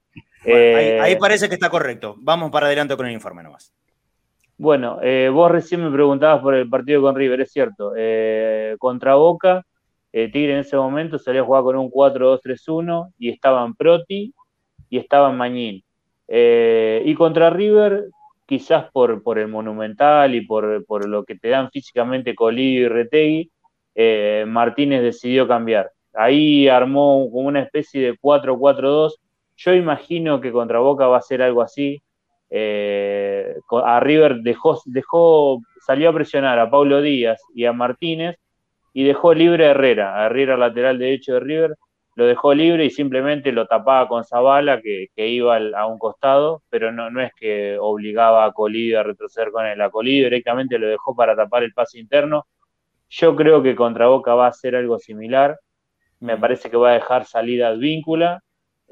Ahí, 0.44 1.12
eh, 1.12 1.18
parece 1.18 1.48
que 1.48 1.54
está 1.54 1.70
correcto. 1.70 2.16
Vamos 2.18 2.50
para 2.50 2.66
adelante 2.66 2.96
con 2.96 3.06
el 3.06 3.12
informe 3.12 3.42
nomás. 3.42 3.72
Bueno, 4.56 4.98
eh, 5.02 5.30
vos 5.32 5.50
recién 5.50 5.82
me 5.82 5.90
preguntabas 5.90 6.42
por 6.42 6.54
el 6.54 6.68
partido 6.68 7.00
con 7.02 7.14
River, 7.14 7.40
es 7.40 7.52
cierto. 7.52 7.92
Eh, 7.96 8.76
contra 8.78 9.14
Boca, 9.14 9.64
Tigre 10.12 10.52
en 10.52 10.58
ese 10.58 10.76
momento 10.76 11.18
salía 11.18 11.40
a 11.40 11.44
jugar 11.44 11.62
con 11.62 11.76
un 11.76 11.90
4-2-3-1 11.90 13.12
y 13.18 13.30
estaban 13.30 13.74
Proti 13.74 14.34
y 14.88 14.98
estaban 14.98 15.36
Mañín. 15.36 15.82
Y 16.26 17.14
contra 17.14 17.50
River, 17.50 18.08
quizás 18.44 18.90
por, 18.92 19.22
por 19.22 19.38
el 19.38 19.48
monumental 19.48 20.34
y 20.34 20.40
por, 20.42 20.84
por, 20.84 21.08
lo 21.08 21.24
que 21.24 21.36
te 21.36 21.48
dan 21.48 21.70
físicamente 21.70 22.34
Colidio 22.34 22.86
y 22.86 22.88
Retegui, 22.88 23.50
Martínez 24.46 25.02
decidió 25.02 25.46
cambiar. 25.46 25.90
Ahí 26.12 26.68
armó 26.68 27.28
como 27.30 27.48
una 27.48 27.62
especie 27.62 28.02
de 28.02 28.18
4-4-2. 28.18 29.12
Yo 29.62 29.74
imagino 29.74 30.40
que 30.40 30.52
contra 30.52 30.78
Boca 30.78 31.06
va 31.06 31.18
a 31.18 31.22
ser 31.22 31.42
algo 31.42 31.60
así. 31.60 32.02
Eh, 32.48 33.56
a 33.84 34.00
River 34.00 34.36
dejó, 34.36 34.80
dejó, 34.86 35.60
salió 35.84 36.08
a 36.08 36.14
presionar 36.14 36.58
a 36.58 36.70
Paulo 36.70 37.02
Díaz 37.02 37.42
y 37.54 37.66
a 37.66 37.72
Martínez 37.74 38.36
y 38.94 39.04
dejó 39.04 39.34
libre 39.34 39.66
a 39.66 39.70
Herrera, 39.72 40.16
a 40.16 40.26
Herrera 40.26 40.56
lateral 40.56 40.98
derecho 40.98 41.34
de 41.34 41.40
River, 41.40 41.76
lo 42.14 42.24
dejó 42.24 42.54
libre 42.54 42.86
y 42.86 42.90
simplemente 42.90 43.52
lo 43.52 43.66
tapaba 43.66 44.08
con 44.08 44.24
Zabala, 44.24 44.80
que, 44.80 45.10
iba 45.28 45.58
a 45.58 45.86
un 45.86 45.98
costado, 45.98 46.62
pero 46.70 46.90
no, 46.90 47.10
no 47.10 47.20
es 47.20 47.32
que 47.34 47.76
obligaba 47.78 48.46
a 48.46 48.52
Colidio 48.52 49.00
a 49.00 49.02
retroceder 49.02 49.50
con 49.50 49.66
él. 49.66 49.80
A 49.82 49.90
Colidio 49.90 50.24
directamente 50.24 50.78
lo 50.78 50.88
dejó 50.88 51.14
para 51.14 51.36
tapar 51.36 51.64
el 51.64 51.74
pase 51.74 51.98
interno. 51.98 52.46
Yo 53.10 53.36
creo 53.36 53.62
que 53.62 53.76
contra 53.76 54.08
Boca 54.08 54.34
va 54.34 54.46
a 54.46 54.52
ser 54.52 54.74
algo 54.74 54.98
similar. 54.98 55.58
Me 56.18 56.38
parece 56.38 56.70
que 56.70 56.78
va 56.78 56.90
a 56.92 56.94
dejar 56.94 57.26
salida 57.26 57.68
Advíncula 57.68 58.42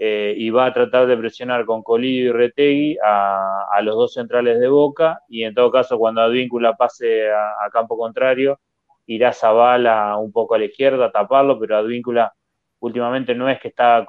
eh, 0.00 0.32
y 0.36 0.50
va 0.50 0.66
a 0.66 0.72
tratar 0.72 1.08
de 1.08 1.16
presionar 1.16 1.64
con 1.64 1.82
Colidio 1.82 2.30
y 2.30 2.32
Retegui 2.32 2.96
a, 3.04 3.80
los 3.82 3.96
dos 3.96 4.12
centrales 4.14 4.60
de 4.60 4.68
Boca. 4.68 5.22
Y 5.28 5.42
en 5.42 5.54
todo 5.54 5.72
caso, 5.72 5.98
cuando 5.98 6.20
Advíncula 6.20 6.76
pase 6.76 7.28
a, 7.32 7.68
campo 7.72 7.98
contrario, 7.98 8.60
irá 9.06 9.32
Zabala 9.32 10.16
un 10.16 10.30
poco 10.30 10.54
a 10.54 10.58
la 10.58 10.66
izquierda 10.66 11.06
a 11.06 11.10
taparlo, 11.10 11.58
pero 11.58 11.76
Advíncula 11.76 12.32
últimamente 12.78 13.34
no 13.34 13.48
es 13.48 13.58
que 13.58 13.68
está 13.68 14.06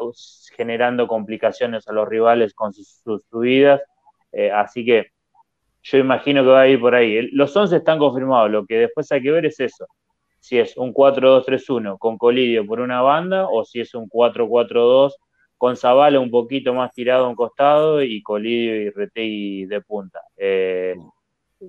generando 0.56 1.08
complicaciones 1.08 1.88
a 1.88 1.94
los 1.94 2.08
rivales 2.08 2.54
con 2.54 2.72
sus, 2.72 3.02
subidas, 3.32 3.82
eh, 4.32 4.52
así 4.52 4.86
que 4.86 5.08
yo 5.82 5.98
imagino 5.98 6.44
que 6.44 6.50
va 6.50 6.62
a 6.62 6.68
ir 6.68 6.80
por 6.80 6.94
ahí. 6.94 7.30
Los 7.32 7.56
11 7.58 7.78
están 7.78 7.98
confirmados, 7.98 8.52
lo 8.52 8.66
que 8.68 8.76
después 8.76 9.12
hay 9.12 9.24
que 9.24 9.32
ver 9.32 9.48
es 9.48 9.60
eso, 9.60 9.88
si 10.40 10.60
es 10.60 10.78
un 10.78 10.94
4-2-3-1 10.94 11.98
con 11.98 12.18
Colidio 12.20 12.64
por 12.68 12.80
una 12.80 13.02
banda 13.02 13.48
o 13.50 13.66
si 13.66 13.80
es 13.82 13.96
un 13.96 14.08
4-4-2 14.08 15.14
con 15.60 15.76
Zavala 15.76 16.22
un 16.22 16.32
poquito 16.32 16.74
más 16.74 16.94
tirado 16.94 17.26
a 17.26 17.28
un 17.28 17.36
costado 17.36 18.02
y 18.02 18.24
Colidio 18.24 18.78
y 18.78 18.90
Retegui 18.92 19.66
de 19.66 19.82
punta. 19.82 20.22
Eh, 20.38 20.96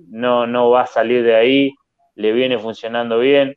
no, 0.07 0.47
no 0.47 0.69
va 0.69 0.83
a 0.83 0.87
salir 0.87 1.23
de 1.23 1.35
ahí, 1.35 1.75
le 2.15 2.31
viene 2.31 2.57
funcionando 2.57 3.19
bien. 3.19 3.53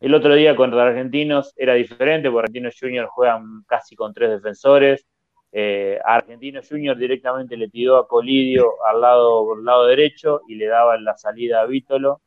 El 0.00 0.14
otro 0.14 0.34
día 0.34 0.56
contra 0.56 0.82
Argentinos 0.82 1.54
era 1.56 1.74
diferente, 1.74 2.28
porque 2.28 2.46
Argentinos 2.46 2.76
Juniors 2.78 3.08
juegan 3.10 3.62
casi 3.68 3.94
con 3.94 4.12
tres 4.12 4.30
defensores. 4.30 5.06
Eh, 5.52 6.00
Argentinos 6.04 6.68
Juniors 6.68 6.98
directamente 6.98 7.56
le 7.56 7.68
tiró 7.68 7.98
a 7.98 8.08
Colidio 8.08 8.84
al 8.84 9.00
lado, 9.00 9.54
lado 9.62 9.86
derecho 9.86 10.40
y 10.48 10.56
le 10.56 10.66
daba 10.66 10.98
la 10.98 11.16
salida 11.16 11.60
a 11.60 11.66
Vítolo. 11.66 12.20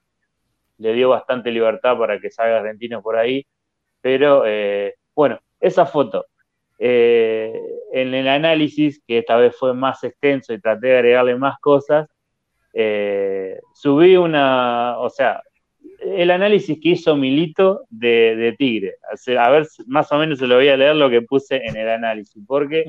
Le 0.77 0.93
dio 0.93 1.09
bastante 1.09 1.51
libertad 1.51 1.97
para 1.97 2.17
que 2.17 2.31
salga 2.31 2.59
Argentinos 2.59 3.03
por 3.03 3.17
ahí. 3.17 3.45
Pero 3.99 4.43
eh, 4.45 4.95
bueno, 5.13 5.37
esa 5.59 5.85
foto. 5.85 6.27
Eh, 6.77 7.53
en 7.93 8.13
el 8.13 8.27
análisis, 8.27 9.01
que 9.07 9.19
esta 9.19 9.37
vez 9.37 9.55
fue 9.57 9.73
más 9.73 10.03
extenso 10.03 10.53
y 10.53 10.59
traté 10.59 10.87
de 10.87 10.97
agregarle 10.97 11.35
más 11.35 11.57
cosas, 11.59 12.07
subí 13.73 14.17
una, 14.17 14.99
o 14.99 15.09
sea, 15.09 15.41
el 16.01 16.31
análisis 16.31 16.79
que 16.81 16.89
hizo 16.89 17.15
Milito 17.15 17.85
de, 17.89 18.55
Tigre. 18.57 18.95
A 19.39 19.49
ver, 19.49 19.67
más 19.87 20.11
o 20.11 20.17
menos 20.17 20.39
se 20.39 20.47
lo 20.47 20.55
voy 20.55 20.67
a 20.67 20.77
leer 20.77 20.95
lo 20.95 21.09
que 21.09 21.21
puse 21.21 21.61
en 21.65 21.75
el 21.75 21.89
análisis, 21.89 22.41
porque 22.45 22.85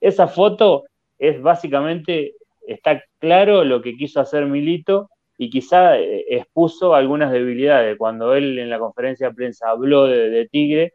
esa 0.00 0.28
foto 0.28 0.84
es 1.18 1.40
básicamente, 1.40 2.34
está 2.66 3.02
claro 3.18 3.64
lo 3.64 3.82
que 3.82 3.96
quiso 3.96 4.20
hacer 4.20 4.46
Milito 4.46 5.08
y 5.38 5.50
quizá 5.50 5.98
eh, 5.98 6.24
expuso 6.28 6.94
algunas 6.94 7.32
debilidades. 7.32 7.96
Cuando 7.96 8.34
él 8.34 8.58
en 8.58 8.70
la 8.70 8.78
conferencia 8.78 9.28
de 9.28 9.34
prensa 9.34 9.70
habló 9.70 10.06
de, 10.06 10.48
Tigre, 10.50 10.94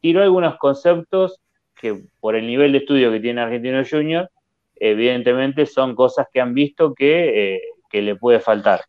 tiró 0.00 0.22
algunos 0.22 0.56
conceptos 0.56 1.40
que 1.80 2.02
por 2.20 2.36
el 2.36 2.46
nivel 2.46 2.72
de 2.72 2.78
estudio 2.78 3.10
que 3.10 3.20
tiene 3.20 3.40
Argentino 3.40 3.82
Junior, 3.88 4.30
evidentemente 4.76 5.66
son 5.66 5.94
cosas 5.94 6.26
que 6.32 6.40
han 6.40 6.54
visto 6.54 6.94
que, 6.94 7.54
eh, 7.54 7.60
le 7.92 8.14
puede 8.16 8.40
faltar. 8.40 8.82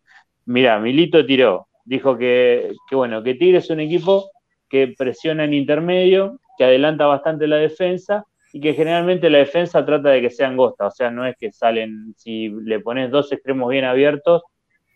Mira, 0.46 0.80
Milito 0.80 1.26
tiró 1.26 1.68
dijo 1.86 2.18
que, 2.18 2.72
bueno, 2.92 3.24
que 3.24 3.36
Tigre 3.36 3.58
es 3.58 3.70
un 3.70 3.80
equipo 3.80 4.30
que 4.70 4.94
presiona 4.98 5.44
en 5.44 5.54
intermedio, 5.54 6.40
que 6.58 6.64
adelanta 6.64 7.06
bastante 7.06 7.48
la 7.48 7.58
defensa 7.58 8.24
y 8.54 8.62
que 8.62 8.74
generalmente 8.74 9.30
la 9.30 9.40
defensa 9.40 9.86
trata 9.86 10.10
de 10.10 10.22
que 10.22 10.30
sea 10.30 10.48
angosta, 10.48 10.88
o 10.88 10.92
sea, 10.92 11.10
no 11.10 11.26
es 11.26 11.36
que 11.38 11.52
salen, 11.52 12.14
si 12.18 12.50
le 12.50 12.80
pones 12.80 13.12
dos 13.12 13.32
extremos 13.32 13.70
bien 13.70 13.86
abiertos, 13.86 14.44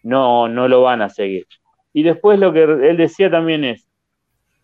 no, 0.04 0.48
no 0.48 0.68
lo 0.68 0.82
van 0.82 1.02
a 1.02 1.10
seguir. 1.10 1.46
Y 1.94 2.04
después 2.04 2.40
lo 2.40 2.54
que 2.54 2.64
él 2.64 2.98
decía 2.98 3.32
también 3.32 3.64
es, 3.64 3.88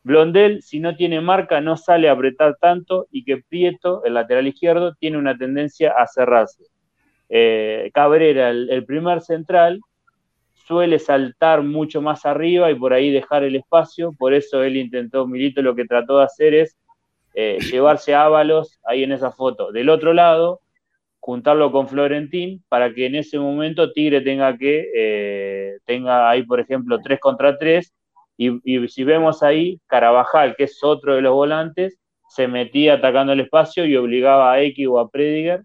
Blondel, 0.04 0.64
si 0.64 0.80
no 0.80 0.95
tiene 0.95 1.22
marca, 1.22 1.62
no 1.62 1.78
sale 1.78 2.10
a 2.10 2.14
apretar 2.14 2.58
tanto 2.60 3.08
y 3.12 3.24
que 3.24 3.38
Prieto, 3.38 4.04
el 4.04 4.16
lateral 4.16 4.47
izquierdo, 4.47 4.95
tiene 4.95 5.18
una 5.18 5.38
tendencia 5.38 5.91
a 5.91 6.08
cerrarse. 6.08 6.64
Eh, 7.30 7.91
Cabrera, 7.93 8.49
el, 8.49 8.84
primer 8.86 9.22
central, 9.22 9.80
suele 10.54 10.97
saltar 10.99 11.62
mucho 11.62 12.02
más 12.02 12.26
arriba 12.26 12.72
y 12.72 12.76
por 12.76 12.93
ahí 12.93 13.12
dejar 13.12 13.43
el 13.43 13.56
espacio, 13.56 14.12
por 14.18 14.34
eso 14.34 14.64
él 14.64 14.78
intentó, 14.78 15.28
Milito 15.28 15.62
lo 15.62 15.76
que 15.76 15.86
trató 15.86 16.18
de 16.18 16.26
hacer 16.26 16.54
es 16.56 16.78
eh, 17.36 17.60
llevarse 17.72 18.16
a 18.16 18.26
Ábalos 18.26 18.80
ahí 18.84 19.04
en 19.04 19.12
esa 19.12 19.32
foto. 19.32 19.72
Del 19.72 19.89
otro 19.89 20.14
lado, 20.14 20.62
juntarlo 21.20 21.72
con 21.72 21.88
Florentín 21.88 22.64
para 22.70 22.91
que 22.93 23.06
en 23.06 23.16
ese 23.16 23.38
momento 23.38 23.91
Tigre 23.91 24.22
tenga 24.22 24.58
que, 24.58 24.89
eh, 24.95 25.78
tenga 25.86 26.28
ahí, 26.30 26.43
por 26.43 26.60
ejemplo, 26.60 26.99
3 26.99 27.20
contra 27.20 27.58
3 27.58 27.93
y, 28.38 28.88
si 28.88 29.04
vemos 29.04 29.44
ahí, 29.44 29.80
Carabajal, 29.88 30.56
que 30.56 30.64
es 30.64 30.84
otro 30.84 31.16
de 31.16 31.22
los 31.22 31.34
volantes, 31.34 32.00
se 32.30 32.48
metía 32.48 32.96
atacando 32.96 33.34
el 33.34 33.42
espacio 33.42 33.86
y 33.86 33.96
obligaba 33.96 34.54
a 34.54 34.62
X 34.62 34.88
o 34.88 35.00
a 35.00 35.10
Prediger 35.10 35.62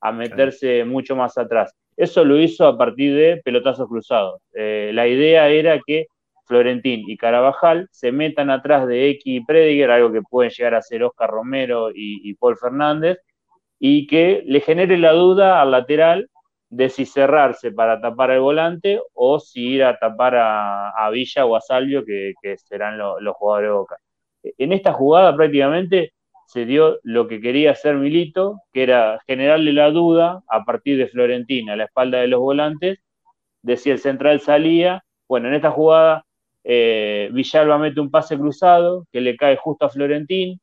a 0.00 0.12
meterse 0.12 0.84
mucho 0.84 1.16
más 1.16 1.36
atrás. 1.36 1.74
Eso 1.96 2.24
lo 2.24 2.38
hizo 2.38 2.66
a 2.66 2.78
partir 2.78 3.14
de 3.14 3.40
pelotazos 3.44 3.88
cruzados. 3.88 4.40
Eh, 4.54 4.90
la 4.94 5.06
idea 5.06 5.48
era 5.48 5.80
que 5.84 6.06
Florentín 6.46 7.04
y 7.06 7.16
Carabajal 7.16 7.88
se 7.90 8.12
metan 8.12 8.50
atrás 8.50 8.86
de 8.86 9.10
X 9.10 9.22
y 9.26 9.44
Prediger, 9.44 9.90
algo 9.90 10.12
que 10.12 10.22
pueden 10.22 10.50
llegar 10.50 10.74
a 10.74 10.82
ser 10.82 11.02
Oscar 11.02 11.30
Romero 11.30 11.90
y 11.92 12.32
Paul 12.34 12.56
Fernández, 12.56 13.18
y 13.80 14.06
que 14.06 14.44
le 14.46 14.60
genere 14.60 14.98
la 14.98 15.12
duda 15.12 15.60
al 15.60 15.70
lateral 15.72 16.29
de 16.70 16.88
si 16.88 17.04
cerrarse 17.04 17.72
para 17.72 18.00
tapar 18.00 18.30
el 18.30 18.40
volante 18.40 19.00
o 19.14 19.40
si 19.40 19.66
ir 19.74 19.84
a 19.84 19.98
tapar 19.98 20.36
a, 20.36 21.10
Villa 21.10 21.44
o 21.44 21.56
a 21.56 21.60
Salvio, 21.60 22.04
que, 22.04 22.34
serán 22.58 22.96
los 22.98 23.36
jugadores 23.36 23.68
de 23.68 23.74
Boca. 23.74 23.96
En 24.56 24.72
esta 24.72 24.92
jugada 24.92 25.34
prácticamente 25.36 26.12
se 26.46 26.64
dio 26.64 26.98
lo 27.02 27.28
que 27.28 27.40
quería 27.40 27.72
hacer 27.72 27.96
Milito, 27.96 28.60
que 28.72 28.84
era 28.84 29.20
generarle 29.26 29.72
la 29.72 29.90
duda 29.90 30.42
a 30.48 30.64
partir 30.64 30.96
de 30.98 31.08
Florentina, 31.08 31.74
a 31.74 31.76
la 31.76 31.84
espalda 31.84 32.18
de 32.18 32.28
los 32.28 32.40
volantes, 32.40 32.98
de 33.62 33.76
si 33.76 33.90
el 33.90 33.98
central 33.98 34.40
salía. 34.40 35.04
Bueno, 35.28 35.48
en 35.48 35.54
esta 35.54 35.70
jugada 35.70 36.24
eh, 36.64 37.30
Villalba 37.32 37.78
mete 37.78 38.00
un 38.00 38.10
pase 38.10 38.36
cruzado 38.36 39.06
que 39.12 39.20
le 39.20 39.36
cae 39.36 39.56
justo 39.56 39.86
a 39.86 39.90
Florentín, 39.90 40.60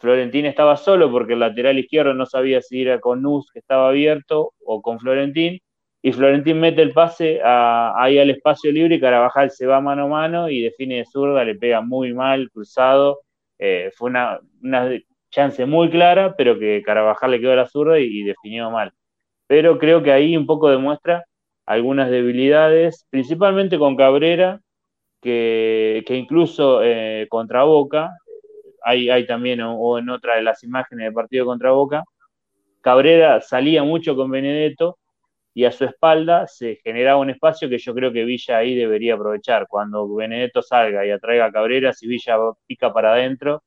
Florentín 0.00 0.46
estaba 0.46 0.76
solo 0.78 1.10
porque 1.10 1.34
el 1.34 1.40
lateral 1.40 1.78
izquierdo 1.78 2.14
no 2.14 2.24
sabía 2.24 2.62
si 2.62 2.82
era 2.82 3.00
con 3.00 3.20
Nus, 3.22 3.50
que 3.52 3.58
estaba 3.58 3.88
abierto, 3.90 4.54
o 4.64 4.80
con 4.80 4.98
Florentín. 4.98 5.60
Y 6.02 6.12
Florentín 6.12 6.58
mete 6.58 6.80
el 6.80 6.92
pase 6.92 7.40
ahí 7.44 8.18
al 8.18 8.30
espacio 8.30 8.72
libre 8.72 8.94
y 8.94 9.00
Carabajal 9.00 9.50
se 9.50 9.66
va 9.66 9.82
mano 9.82 10.04
a 10.04 10.08
mano 10.08 10.48
y 10.48 10.62
define 10.62 10.96
de 10.96 11.04
zurda, 11.04 11.44
le 11.44 11.54
pega 11.54 11.82
muy 11.82 12.14
mal, 12.14 12.50
cruzado. 12.50 13.20
Eh, 13.58 13.90
fue 13.94 14.08
una, 14.08 14.40
chance 15.30 15.64
muy 15.66 15.90
clara, 15.90 16.34
pero 16.36 16.58
que 16.58 16.82
Carabajal 16.82 17.32
le 17.32 17.40
quedó 17.40 17.52
a 17.52 17.56
la 17.56 17.66
zurda 17.66 18.00
y, 18.00 18.22
definió 18.22 18.70
mal. 18.70 18.92
Pero 19.46 19.78
creo 19.78 20.02
que 20.02 20.12
ahí 20.12 20.36
un 20.36 20.46
poco 20.46 20.70
demuestra 20.70 21.24
algunas 21.66 22.10
debilidades, 22.10 23.06
principalmente 23.10 23.78
con 23.78 23.96
Cabrera, 23.96 24.60
que, 25.20 26.02
incluso 26.08 26.82
eh, 26.82 27.26
contra 27.28 27.64
Boca 27.64 28.10
hay, 28.82 29.26
también, 29.26 29.60
o, 29.62 29.98
en 29.98 30.08
otra 30.10 30.36
de 30.36 30.42
las 30.42 30.62
imágenes 30.64 31.06
del 31.06 31.14
partido 31.14 31.46
contra 31.46 31.72
Boca, 31.72 32.04
Cabrera 32.80 33.40
salía 33.40 33.84
mucho 33.84 34.16
con 34.16 34.30
Benedetto 34.30 34.98
y 35.54 35.64
a 35.64 35.72
su 35.72 35.84
espalda 35.84 36.46
se 36.46 36.76
generaba 36.76 37.18
un 37.18 37.30
espacio 37.30 37.68
que 37.68 37.78
yo 37.78 37.94
creo 37.94 38.12
que 38.12 38.24
Villa 38.24 38.58
ahí 38.58 38.74
debería 38.74 39.14
aprovechar. 39.14 39.66
Cuando 39.68 40.14
Benedetto 40.14 40.62
salga 40.62 41.04
y 41.06 41.10
atraiga 41.10 41.46
a 41.46 41.52
Cabrera, 41.52 41.92
si 41.92 42.06
Villa 42.06 42.36
pica 42.66 42.92
para 42.92 43.12
adentro, 43.14 43.62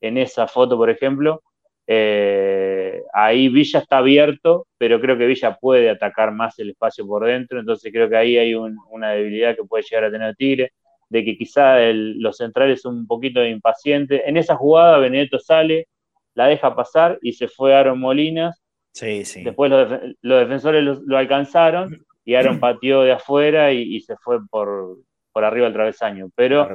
en 0.00 0.18
esa 0.18 0.46
foto, 0.46 0.76
por 0.76 0.90
ejemplo, 0.90 1.42
eh, 1.86 3.02
ahí 3.14 3.48
Villa 3.48 3.80
está 3.80 3.98
abierto, 3.98 4.66
pero 4.78 5.00
creo 5.00 5.16
que 5.16 5.26
Villa 5.26 5.56
puede 5.60 5.90
atacar 5.90 6.32
más 6.32 6.58
el 6.58 6.70
espacio 6.70 7.06
por 7.06 7.24
dentro, 7.24 7.60
entonces 7.60 7.90
creo 7.92 8.08
que 8.08 8.16
ahí 8.16 8.36
hay 8.36 8.54
una 8.54 9.12
debilidad 9.12 9.56
que 9.56 9.64
puede 9.64 9.84
llegar 9.84 10.04
a 10.04 10.10
tener 10.10 10.36
Tigre 10.36 10.72
de 11.08 11.24
que 11.24 11.36
quizá 11.36 11.78
los 11.92 12.36
centrales 12.36 12.82
son 12.82 12.96
un 12.98 13.06
poquito 13.06 13.44
impacientes. 13.44 14.22
En 14.26 14.36
esa 14.36 14.56
jugada 14.56 14.98
Benedetto 14.98 15.38
sale, 15.38 15.88
la 16.34 16.46
deja 16.46 16.74
pasar 16.74 17.18
y 17.22 17.32
se 17.32 17.48
fue 17.48 17.74
Aaron 17.74 17.98
Molinas. 17.98 18.62
Sí, 18.92 19.24
sí. 19.24 19.42
Después 19.42 19.70
los, 19.70 20.40
defensores 20.40 20.84
lo, 20.84 21.16
alcanzaron 21.16 22.04
y 22.24 22.34
Aaron 22.34 22.60
pateó 22.60 23.02
de 23.02 23.12
afuera 23.12 23.72
y, 23.72 24.00
se 24.00 24.16
fue 24.16 24.38
por, 24.48 24.98
por, 25.32 25.44
arriba 25.44 25.66
del 25.66 25.74
travesaño. 25.74 26.30
Pero 26.34 26.68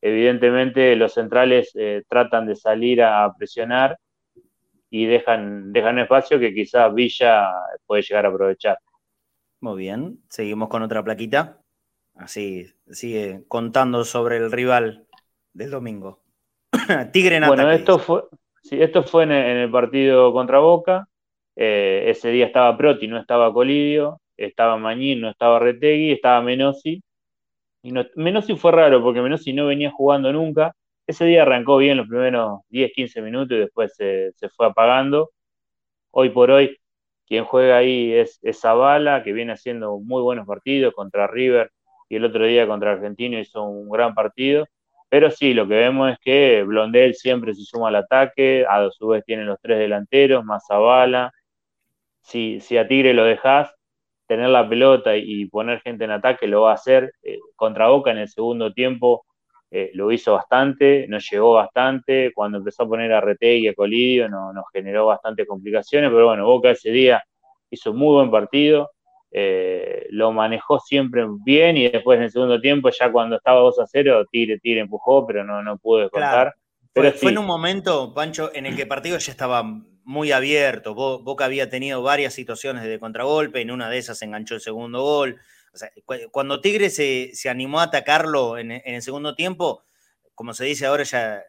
evidentemente 0.00 0.94
los 0.96 1.14
centrales 1.14 1.72
eh, 1.74 2.02
tratan 2.08 2.46
de 2.46 2.56
salir 2.56 3.02
a 3.02 3.32
presionar 3.36 3.98
y 4.90 5.06
dejan, 5.06 5.72
dejan 5.72 5.98
espacio 6.00 6.38
que 6.38 6.52
quizás 6.52 6.92
Villa 6.92 7.48
puede 7.86 8.02
llegar 8.02 8.26
a 8.26 8.28
aprovechar. 8.28 8.78
Muy 9.60 9.78
bien, 9.78 10.18
seguimos 10.28 10.68
con 10.68 10.82
otra 10.82 11.04
plaquita. 11.04 11.59
Así 12.20 12.66
sigue 12.90 13.44
contando 13.48 14.04
sobre 14.04 14.36
el 14.36 14.52
rival 14.52 15.06
del 15.54 15.70
domingo. 15.70 16.20
Tigre 17.12 17.36
en 17.36 17.46
Bueno, 17.46 17.70
esto 17.70 17.98
fue, 17.98 18.24
sí, 18.62 18.80
esto 18.80 19.02
fue 19.02 19.22
en 19.22 19.32
el, 19.32 19.70
partido 19.70 20.30
contra 20.34 20.58
Boca. 20.58 21.08
Eh, 21.56 22.04
ese 22.08 22.28
día 22.28 22.44
estaba 22.44 22.76
Proti, 22.76 23.08
no 23.08 23.18
estaba 23.18 23.50
Colidio, 23.54 24.20
estaba 24.36 24.76
Mañín, 24.76 25.22
no 25.22 25.30
estaba 25.30 25.58
Retegui, 25.60 26.12
estaba 26.12 26.42
Menosi. 26.42 27.02
Y 27.82 27.92
Menosi 28.16 28.54
fue 28.54 28.72
raro 28.72 29.02
porque 29.02 29.22
Menosi 29.22 29.54
no 29.54 29.66
venía 29.66 29.90
jugando 29.90 30.30
nunca. 30.30 30.74
Ese 31.06 31.24
día 31.24 31.42
arrancó 31.42 31.78
bien 31.78 31.96
los 31.96 32.06
primeros 32.06 32.60
10, 32.68 32.92
15 32.92 33.22
minutos 33.22 33.56
y 33.56 33.60
después 33.60 33.94
se, 33.96 34.32
se 34.34 34.50
fue 34.50 34.66
apagando. 34.66 35.30
Hoy 36.10 36.28
por 36.28 36.50
hoy, 36.50 36.76
quien 37.26 37.44
juega 37.46 37.78
ahí 37.78 38.12
es, 38.12 38.38
es 38.42 38.60
Zavala, 38.60 39.22
que 39.24 39.32
viene 39.32 39.52
haciendo 39.52 39.98
muy 40.00 40.20
buenos 40.20 40.46
partidos 40.46 40.92
contra 40.92 41.26
River 41.26 41.70
y 42.10 42.16
el 42.16 42.24
otro 42.26 42.44
día 42.44 42.66
contra 42.66 42.92
Argentino 42.92 43.38
hizo 43.38 43.62
un 43.62 43.88
gran 43.88 44.14
partido. 44.14 44.66
Pero 45.08 45.30
sí, 45.30 45.54
lo 45.54 45.66
que 45.66 45.74
vemos 45.74 46.12
es 46.12 46.18
que 46.20 46.62
Blondel 46.64 47.14
siempre 47.14 47.54
se 47.54 47.62
suma 47.64 47.88
al 47.88 47.96
ataque, 47.96 48.66
a 48.68 48.90
su 48.90 49.08
vez 49.08 49.24
tienen 49.24 49.46
los 49.46 49.58
tres 49.60 49.78
delanteros, 49.78 50.44
más. 50.44 50.64
Si, 52.20 52.60
si 52.60 52.76
a 52.76 52.86
Tigre 52.86 53.14
lo 53.14 53.24
dejas 53.24 53.74
tener 54.26 54.48
la 54.50 54.68
pelota 54.68 55.16
y 55.16 55.46
poner 55.46 55.80
gente 55.80 56.04
en 56.04 56.12
ataque, 56.12 56.46
lo 56.46 56.62
va 56.62 56.72
a 56.72 56.74
hacer. 56.74 57.12
Eh, 57.22 57.38
contra 57.56 57.88
Boca 57.88 58.10
en 58.10 58.18
el 58.18 58.28
segundo 58.28 58.72
tiempo 58.72 59.24
eh, 59.70 59.90
lo 59.94 60.10
hizo 60.12 60.34
bastante, 60.34 61.06
nos 61.08 61.28
llegó 61.30 61.54
bastante. 61.54 62.32
Cuando 62.34 62.58
empezó 62.58 62.84
a 62.84 62.88
poner 62.88 63.12
a 63.12 63.20
Retegui 63.20 63.66
y 63.66 63.68
a 63.68 63.74
Colidio 63.74 64.28
nos 64.28 64.64
generó 64.72 65.06
bastantes 65.06 65.46
complicaciones, 65.46 66.10
pero 66.10 66.26
bueno, 66.26 66.44
Boca 66.46 66.70
ese 66.70 66.90
día 66.90 67.22
hizo 67.70 67.92
un 67.92 67.98
muy 67.98 68.14
buen 68.14 68.30
partido. 68.30 68.90
Eh, 69.32 70.06
lo 70.10 70.32
manejó 70.32 70.80
siempre 70.80 71.24
bien 71.44 71.76
y 71.76 71.88
después 71.88 72.18
en 72.18 72.24
el 72.24 72.30
segundo 72.30 72.60
tiempo, 72.60 72.90
ya 72.90 73.12
cuando 73.12 73.36
estaba 73.36 73.60
2 73.60 73.78
a 73.78 73.86
0, 73.86 74.26
tire, 74.30 74.58
tire, 74.58 74.80
empujó, 74.80 75.26
pero 75.26 75.44
no, 75.44 75.62
no 75.62 75.78
pudo 75.78 76.00
descontar. 76.00 76.54
Pero 76.92 77.12
fue, 77.12 77.30
en 77.30 77.38
un 77.38 77.46
momento, 77.46 78.12
Pancho, 78.12 78.50
en 78.52 78.66
el 78.66 78.74
que 78.74 78.82
el 78.82 78.88
partido 78.88 79.16
ya 79.18 79.30
estaba 79.30 79.62
muy 79.62 80.32
abierto. 80.32 80.94
Boca 80.94 81.44
había 81.44 81.70
tenido 81.70 82.02
varias 82.02 82.34
situaciones 82.34 82.82
de 82.82 82.98
contragolpe, 82.98 83.60
en 83.60 83.70
una 83.70 83.88
de 83.88 83.98
esas 83.98 84.20
enganchó 84.22 84.56
el 84.56 84.60
segundo 84.60 85.02
gol. 85.02 85.40
cuando 86.32 86.60
Tigre 86.60 86.90
se, 86.90 87.32
animó 87.48 87.78
a 87.78 87.84
atacarlo 87.84 88.58
en, 88.58 88.72
en, 88.72 88.94
el 88.94 89.02
segundo 89.02 89.36
tiempo, 89.36 89.84
como 90.34 90.52
se 90.52 90.64
dice 90.64 90.86
ahora, 90.86 91.04
ya 91.04 91.44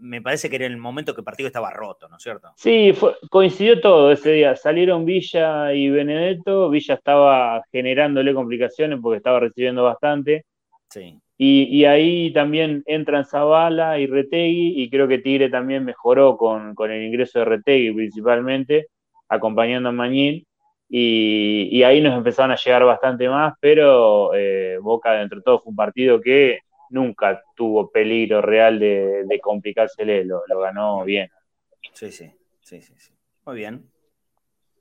me 0.00 0.20
parece 0.20 0.50
que 0.50 0.56
era 0.56 0.66
el 0.66 0.76
momento 0.76 1.14
que 1.14 1.20
el 1.20 1.24
partido 1.24 1.46
estaba 1.46 1.70
roto, 1.70 2.08
¿no 2.08 2.16
es 2.16 2.22
cierto? 2.22 2.52
Sí, 2.56 2.92
coincidió 3.30 3.80
todo 3.80 4.12
ese 4.12 4.32
día. 4.32 4.56
Salieron 4.56 5.04
Villa 5.04 5.72
y 5.72 5.88
Benedetto. 5.90 6.68
Villa 6.68 6.94
estaba 6.94 7.62
generándole 7.72 8.34
complicaciones 8.34 8.98
porque 9.00 9.18
estaba 9.18 9.40
recibiendo 9.40 9.84
bastante. 9.84 10.44
Sí. 10.90 11.18
Y, 11.42 11.86
ahí 11.86 12.34
también 12.34 12.82
entran 12.84 13.24
Zavala 13.24 13.98
y 13.98 14.06
Retegui, 14.06 14.82
y 14.82 14.90
creo 14.90 15.08
que 15.08 15.20
Tigre 15.20 15.48
también 15.48 15.86
mejoró 15.86 16.36
con, 16.36 16.74
el 16.78 17.02
ingreso 17.02 17.38
de 17.38 17.46
Retegui 17.46 17.94
principalmente, 17.94 18.88
acompañando 19.26 19.88
a 19.88 19.92
Mañín. 19.92 20.44
Y, 20.86 21.82
ahí 21.82 22.02
nos 22.02 22.14
empezaron 22.14 22.50
a 22.50 22.56
llegar 22.56 22.84
bastante 22.84 23.26
más, 23.30 23.54
pero 23.58 24.34
eh, 24.34 24.76
Boca, 24.82 25.12
dentro 25.12 25.38
de 25.38 25.42
todo, 25.42 25.60
fue 25.60 25.70
un 25.70 25.76
partido 25.76 26.20
que 26.20 26.58
nunca 26.90 27.42
tuvo 27.56 27.90
peligro 27.90 28.42
real 28.42 28.78
de, 28.78 29.24
de 29.24 29.40
complicársele, 29.40 30.24
lo, 30.24 30.42
ganó 30.60 31.04
bien. 31.04 31.30
Sí, 31.92 32.10
sí, 32.12 32.30
sí, 32.60 32.82
sí, 32.82 33.12
Muy 33.46 33.56
bien. 33.56 33.90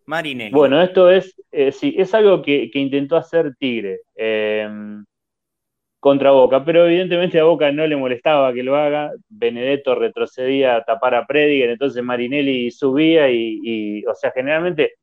Marinelli. 0.05 0.51
Bueno, 0.51 0.81
esto 0.81 1.09
es, 1.09 1.35
eh, 1.51 1.71
sí, 1.71 1.95
es 1.97 2.13
algo 2.13 2.41
que, 2.41 2.69
intentó 2.73 3.15
hacer 3.15 3.55
Tigre. 3.57 4.01
Em, 4.15 5.05
contra 5.99 6.31
Boca, 6.31 6.63
pero 6.63 6.85
evidentemente 6.85 7.39
a 7.39 7.43
Boca 7.43 7.71
no 7.71 7.85
le 7.85 7.95
molestaba 7.97 8.53
que 8.53 8.63
lo 8.63 8.75
haga, 8.75 9.11
Benedetto 9.27 9.95
retrocedía 9.95 10.77
a 10.77 10.83
tapar 10.83 11.13
a 11.13 11.25
Prediger, 11.25 11.69
entonces 11.71 12.01
Marinelli 12.01 12.71
subía 12.71 13.29
y, 13.29 14.05
o 14.05 14.15
sea, 14.15 14.31
generalmente 14.31 14.93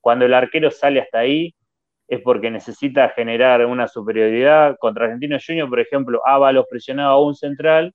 cuando 0.00 0.26
el 0.26 0.34
arquero 0.34 0.70
sale 0.70 1.00
hasta 1.00 1.20
ahí 1.20 1.54
es 2.08 2.20
porque 2.20 2.50
necesita 2.50 3.08
generar 3.10 3.64
una 3.66 3.88
superioridad. 3.88 4.76
Contra 4.78 5.06
Argentino 5.06 5.38
Junior, 5.44 5.68
por 5.68 5.80
ejemplo, 5.80 6.20
Ábalos 6.24 6.66
presionaba 6.68 7.12
a 7.12 7.20
un 7.20 7.34
central 7.34 7.94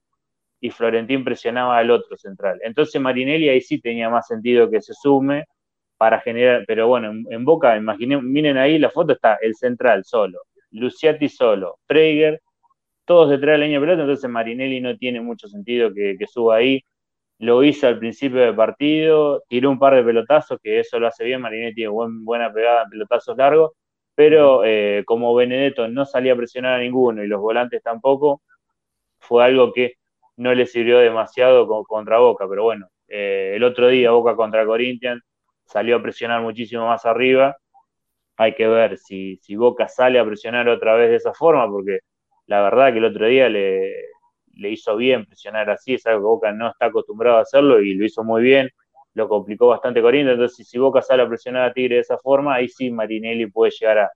y 0.62 0.70
Florentín 0.72 1.24
presionaba 1.24 1.78
al 1.78 1.92
otro 1.92 2.18
central. 2.18 2.60
Entonces 2.64 3.00
Marinelli 3.02 3.50
ahí 3.50 3.62
sí 3.62 3.80
tenía 3.80 4.10
más 4.10 4.28
sentido 4.28 4.70
que 4.70 4.82
se 4.82 4.94
sume 4.94 5.46
para 5.98 6.22
generar, 6.22 6.64
pero 6.68 6.88
bueno, 6.88 7.12
en, 7.30 7.46
Boca, 7.46 7.76
imaginen, 7.78 8.32
miren 8.32 8.58
ahí 8.58 8.80
la 8.80 8.90
foto, 8.90 9.14
está 9.14 9.38
el 9.42 9.56
central 9.56 10.06
solo, 10.06 10.40
Luciati 10.72 11.28
solo, 11.28 11.80
Prager, 11.88 12.42
todos 13.06 13.30
detrás 13.30 13.56
de 13.56 13.58
la 13.60 13.66
línea 13.66 13.80
de 13.80 13.86
pelota, 13.86 14.02
entonces 14.04 14.30
Marinelli 14.30 14.82
no 14.82 14.96
tiene 14.98 15.22
mucho 15.22 15.48
sentido 15.50 15.94
que, 15.94 16.18
suba 16.28 16.58
ahí. 16.58 16.82
Lo 17.40 17.64
hizo 17.64 17.88
al 17.88 18.00
principio 18.00 18.42
del 18.42 18.56
partido, 18.56 19.44
tiró 19.50 19.72
un 19.72 19.80
par 19.80 19.96
de 19.96 20.04
pelotazos, 20.04 20.60
que 20.64 20.80
eso 20.80 21.00
lo 21.00 21.08
hace 21.08 21.26
bien, 21.26 21.42
Marinelli 21.42 21.76
tiene 21.76 21.92
buena 21.92 22.52
pegada 22.54 22.84
en 22.84 22.90
pelotazos 22.90 23.38
largos, 23.38 23.72
pero 24.20 24.66
eh, 24.66 25.04
como 25.06 25.34
Benedetto 25.34 25.88
no 25.88 26.06
salía 26.06 26.34
a 26.34 26.36
presionar 26.36 26.74
a 26.74 26.80
ninguno 26.80 27.24
y 27.24 27.28
los 27.28 27.40
volantes 27.40 27.82
tampoco, 27.82 28.42
fue 29.18 29.46
algo 29.46 29.72
que 29.72 29.94
no 30.36 30.54
le 30.54 30.66
sirvió 30.66 30.98
demasiado 30.98 31.66
contra 31.86 32.20
Boca, 32.20 32.46
pero 32.50 32.64
bueno, 32.64 32.90
eh, 33.08 33.54
el 33.56 33.64
otro 33.64 33.88
día 33.88 34.12
Boca 34.12 34.36
contra 34.36 34.66
Corinthians 34.66 35.24
salió 35.64 35.96
a 35.96 36.02
presionar 36.02 36.42
muchísimo 36.42 36.86
más 36.86 37.06
arriba, 37.06 37.56
hay 38.36 38.56
que 38.56 38.68
ver 38.68 38.98
si, 38.98 39.38
si 39.38 39.56
Boca 39.56 39.88
sale 39.88 40.20
a 40.20 40.26
presionar 40.26 40.68
otra 40.68 40.96
vez 40.96 41.12
de 41.12 41.16
esa 41.16 41.34
forma, 41.34 41.66
porque 41.70 42.00
la 42.48 42.62
verdad 42.62 42.92
que 42.92 42.98
el 42.98 43.06
otro 43.06 43.26
día 43.26 43.48
le, 43.48 43.94
hizo 44.54 44.98
bien 44.98 45.28
presionar 45.28 45.70
así, 45.70 45.94
es 45.94 46.06
algo 46.08 46.20
que 46.20 46.26
Boca 46.26 46.52
no 46.52 46.72
está 46.72 46.88
acostumbrado 46.88 47.38
a 47.38 47.44
hacerlo 47.44 47.80
y 47.80 47.94
lo 47.94 48.04
hizo 48.04 48.26
muy 48.26 48.42
bien, 48.42 48.70
lo 49.14 49.28
complicó 49.28 49.68
bastante 49.68 50.02
Corinthians, 50.02 50.36
entonces 50.36 50.68
si 50.68 50.78
Boca 50.78 51.02
sale 51.02 51.24
a 51.24 51.28
presionar 51.28 51.70
a 51.70 51.74
Tigre 51.74 51.96
de 51.96 52.02
esa 52.02 52.18
forma, 52.18 52.56
ahí 52.56 52.68
sí 52.68 52.92
Marinelli 52.92 53.48
puede 53.48 53.72
llegar 53.72 54.10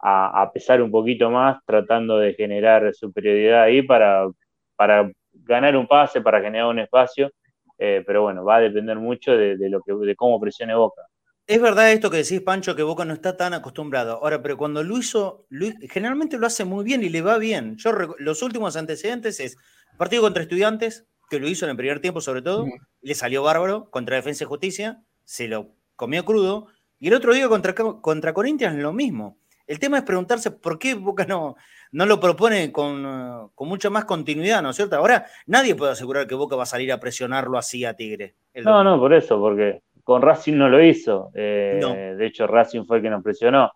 a, 0.00 0.50
pesar 0.52 0.80
un 0.80 0.90
poquito 0.90 1.30
más, 1.30 1.58
tratando 1.66 2.18
de 2.18 2.34
generar 2.34 2.94
superioridad 2.94 3.62
ahí 3.62 3.82
para, 3.82 4.28
para 4.76 5.10
ganar 5.32 5.76
un 5.76 5.86
pase, 5.86 6.20
para 6.20 6.40
generar 6.40 6.68
un 6.68 6.78
espacio, 6.78 7.30
eh, 7.78 8.02
pero 8.06 8.22
bueno, 8.22 8.44
va 8.44 8.56
a 8.56 8.60
depender 8.60 8.96
mucho 8.96 9.32
de, 9.36 9.56
lo 9.68 9.80
que, 9.82 9.92
de 9.94 10.16
cómo 10.16 10.40
presione 10.40 10.74
Boca. 10.74 11.02
Es 11.46 11.62
verdad 11.62 11.92
esto 11.92 12.10
que 12.10 12.18
decís, 12.18 12.42
Pancho, 12.42 12.76
que 12.76 12.82
Boca 12.82 13.06
no 13.06 13.14
está 13.14 13.36
tan 13.36 13.54
acostumbrado. 13.54 14.18
Ahora, 14.22 14.42
pero 14.42 14.58
cuando 14.58 14.82
lo 14.82 14.98
hizo, 14.98 15.46
generalmente 15.88 16.36
lo 16.36 16.46
hace 16.46 16.66
muy 16.66 16.84
bien 16.84 17.02
y 17.02 17.08
le 17.08 17.22
va 17.22 17.38
bien. 17.38 17.76
Yo 17.78 17.90
los 18.18 18.42
últimos 18.42 18.76
antecedentes 18.76 19.40
es 19.40 19.56
partido 19.96 20.20
contra 20.22 20.42
estudiantes, 20.42 21.06
que 21.28 21.38
lo 21.38 21.48
hizo 21.48 21.64
en 21.64 21.70
el 21.70 21.76
primer 21.76 22.00
tiempo 22.00 22.20
sobre 22.20 22.42
todo, 22.42 22.66
le 23.00 23.14
salió 23.14 23.42
bárbaro 23.42 23.90
contra 23.90 24.16
Defensa 24.16 24.44
y 24.44 24.46
Justicia, 24.46 25.02
se 25.24 25.48
lo 25.48 25.72
comió 25.96 26.24
crudo, 26.24 26.68
y 26.98 27.08
el 27.08 27.14
otro 27.14 27.34
día 27.34 27.48
contra, 27.48 27.74
contra 27.74 28.32
Corinthians 28.32 28.76
lo 28.76 28.92
mismo. 28.92 29.38
El 29.66 29.78
tema 29.78 29.98
es 29.98 30.04
preguntarse 30.04 30.50
por 30.50 30.78
qué 30.78 30.94
Boca 30.94 31.26
no, 31.26 31.54
no 31.92 32.06
lo 32.06 32.18
propone 32.18 32.72
con, 32.72 33.50
con, 33.54 33.68
mucha 33.68 33.90
más 33.90 34.06
continuidad, 34.06 34.62
¿no 34.62 34.70
es 34.70 34.76
cierto? 34.76 34.96
Ahora 34.96 35.26
nadie 35.46 35.74
puede 35.74 35.92
asegurar 35.92 36.26
que 36.26 36.34
Boca 36.34 36.56
va 36.56 36.62
a 36.62 36.66
salir 36.66 36.90
a 36.90 36.98
presionarlo 36.98 37.58
así 37.58 37.84
a 37.84 37.94
Tigre. 37.94 38.34
No, 38.54 38.82
no, 38.82 38.98
por 38.98 39.12
eso, 39.12 39.38
porque 39.38 39.82
con 40.02 40.22
Racing 40.22 40.54
no 40.54 40.70
lo 40.70 40.82
hizo. 40.82 41.30
Eh, 41.34 42.14
de 42.16 42.26
hecho, 42.26 42.46
Racing 42.46 42.84
fue 42.86 42.96
el 42.96 43.02
que 43.02 43.10
nos 43.10 43.22
presionó. 43.22 43.70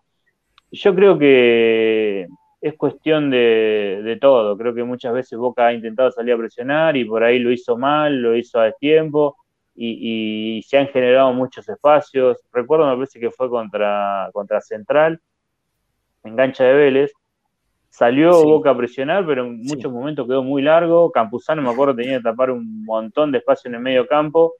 Yo 0.71 0.95
creo 0.95 1.19
que 1.19 2.27
es 2.63 2.75
cuestión 2.75 3.29
de, 3.29 4.17
todo. 4.21 4.57
Creo 4.57 4.73
que 4.73 4.83
muchas 4.83 5.13
veces 5.13 5.37
Boca 5.37 5.67
ha 5.67 5.73
intentado 5.73 6.11
salir 6.11 6.33
a 6.33 6.37
presionar 6.37 6.97
y 6.97 7.05
por 7.05 7.23
ahí 7.23 7.39
lo 7.39 7.51
hizo 7.51 7.77
mal, 7.77 8.21
lo 8.21 8.35
hizo 8.35 8.59
a 8.59 8.65
destiempo 8.65 9.37
y, 9.75 10.57
y 10.57 10.61
se 10.63 10.77
han 10.77 10.87
generado 10.87 11.33
muchos 11.33 11.67
espacios. 11.69 12.37
Recuerdo, 12.51 12.87
me 12.87 12.95
parece 12.95 13.19
que 13.19 13.31
fue 13.31 13.49
contra, 13.49 14.29
contra 14.33 14.61
Central, 14.61 15.19
en 16.23 16.35
gancha 16.35 16.63
de 16.63 16.73
Vélez. 16.73 17.11
Salió 17.89 18.43
Boca 18.43 18.71
a 18.71 18.77
presionar, 18.77 19.25
pero 19.25 19.45
en 19.45 19.61
muchos 19.61 19.91
momentos 19.91 20.25
quedó 20.27 20.41
muy 20.41 20.61
largo. 20.63 21.11
Campuzano, 21.11 21.61
me 21.61 21.69
acuerdo, 21.69 21.95
tenía 21.95 22.17
que 22.17 22.23
tapar 22.23 22.49
un 22.49 22.83
montón 22.85 23.31
de 23.31 23.37
espacio 23.37 23.69
en 23.69 23.75
el 23.75 23.81
medio 23.81 24.07
campo 24.07 24.53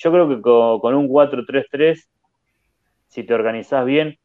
yo 0.00 0.10
creo 0.10 0.28
que 0.28 0.40
con, 0.40 0.94
un 0.94 1.08
4-3-3, 1.08 2.08
si 3.08 3.22
te 3.22 3.34
organizás 3.34 3.84
bien, 3.84 4.18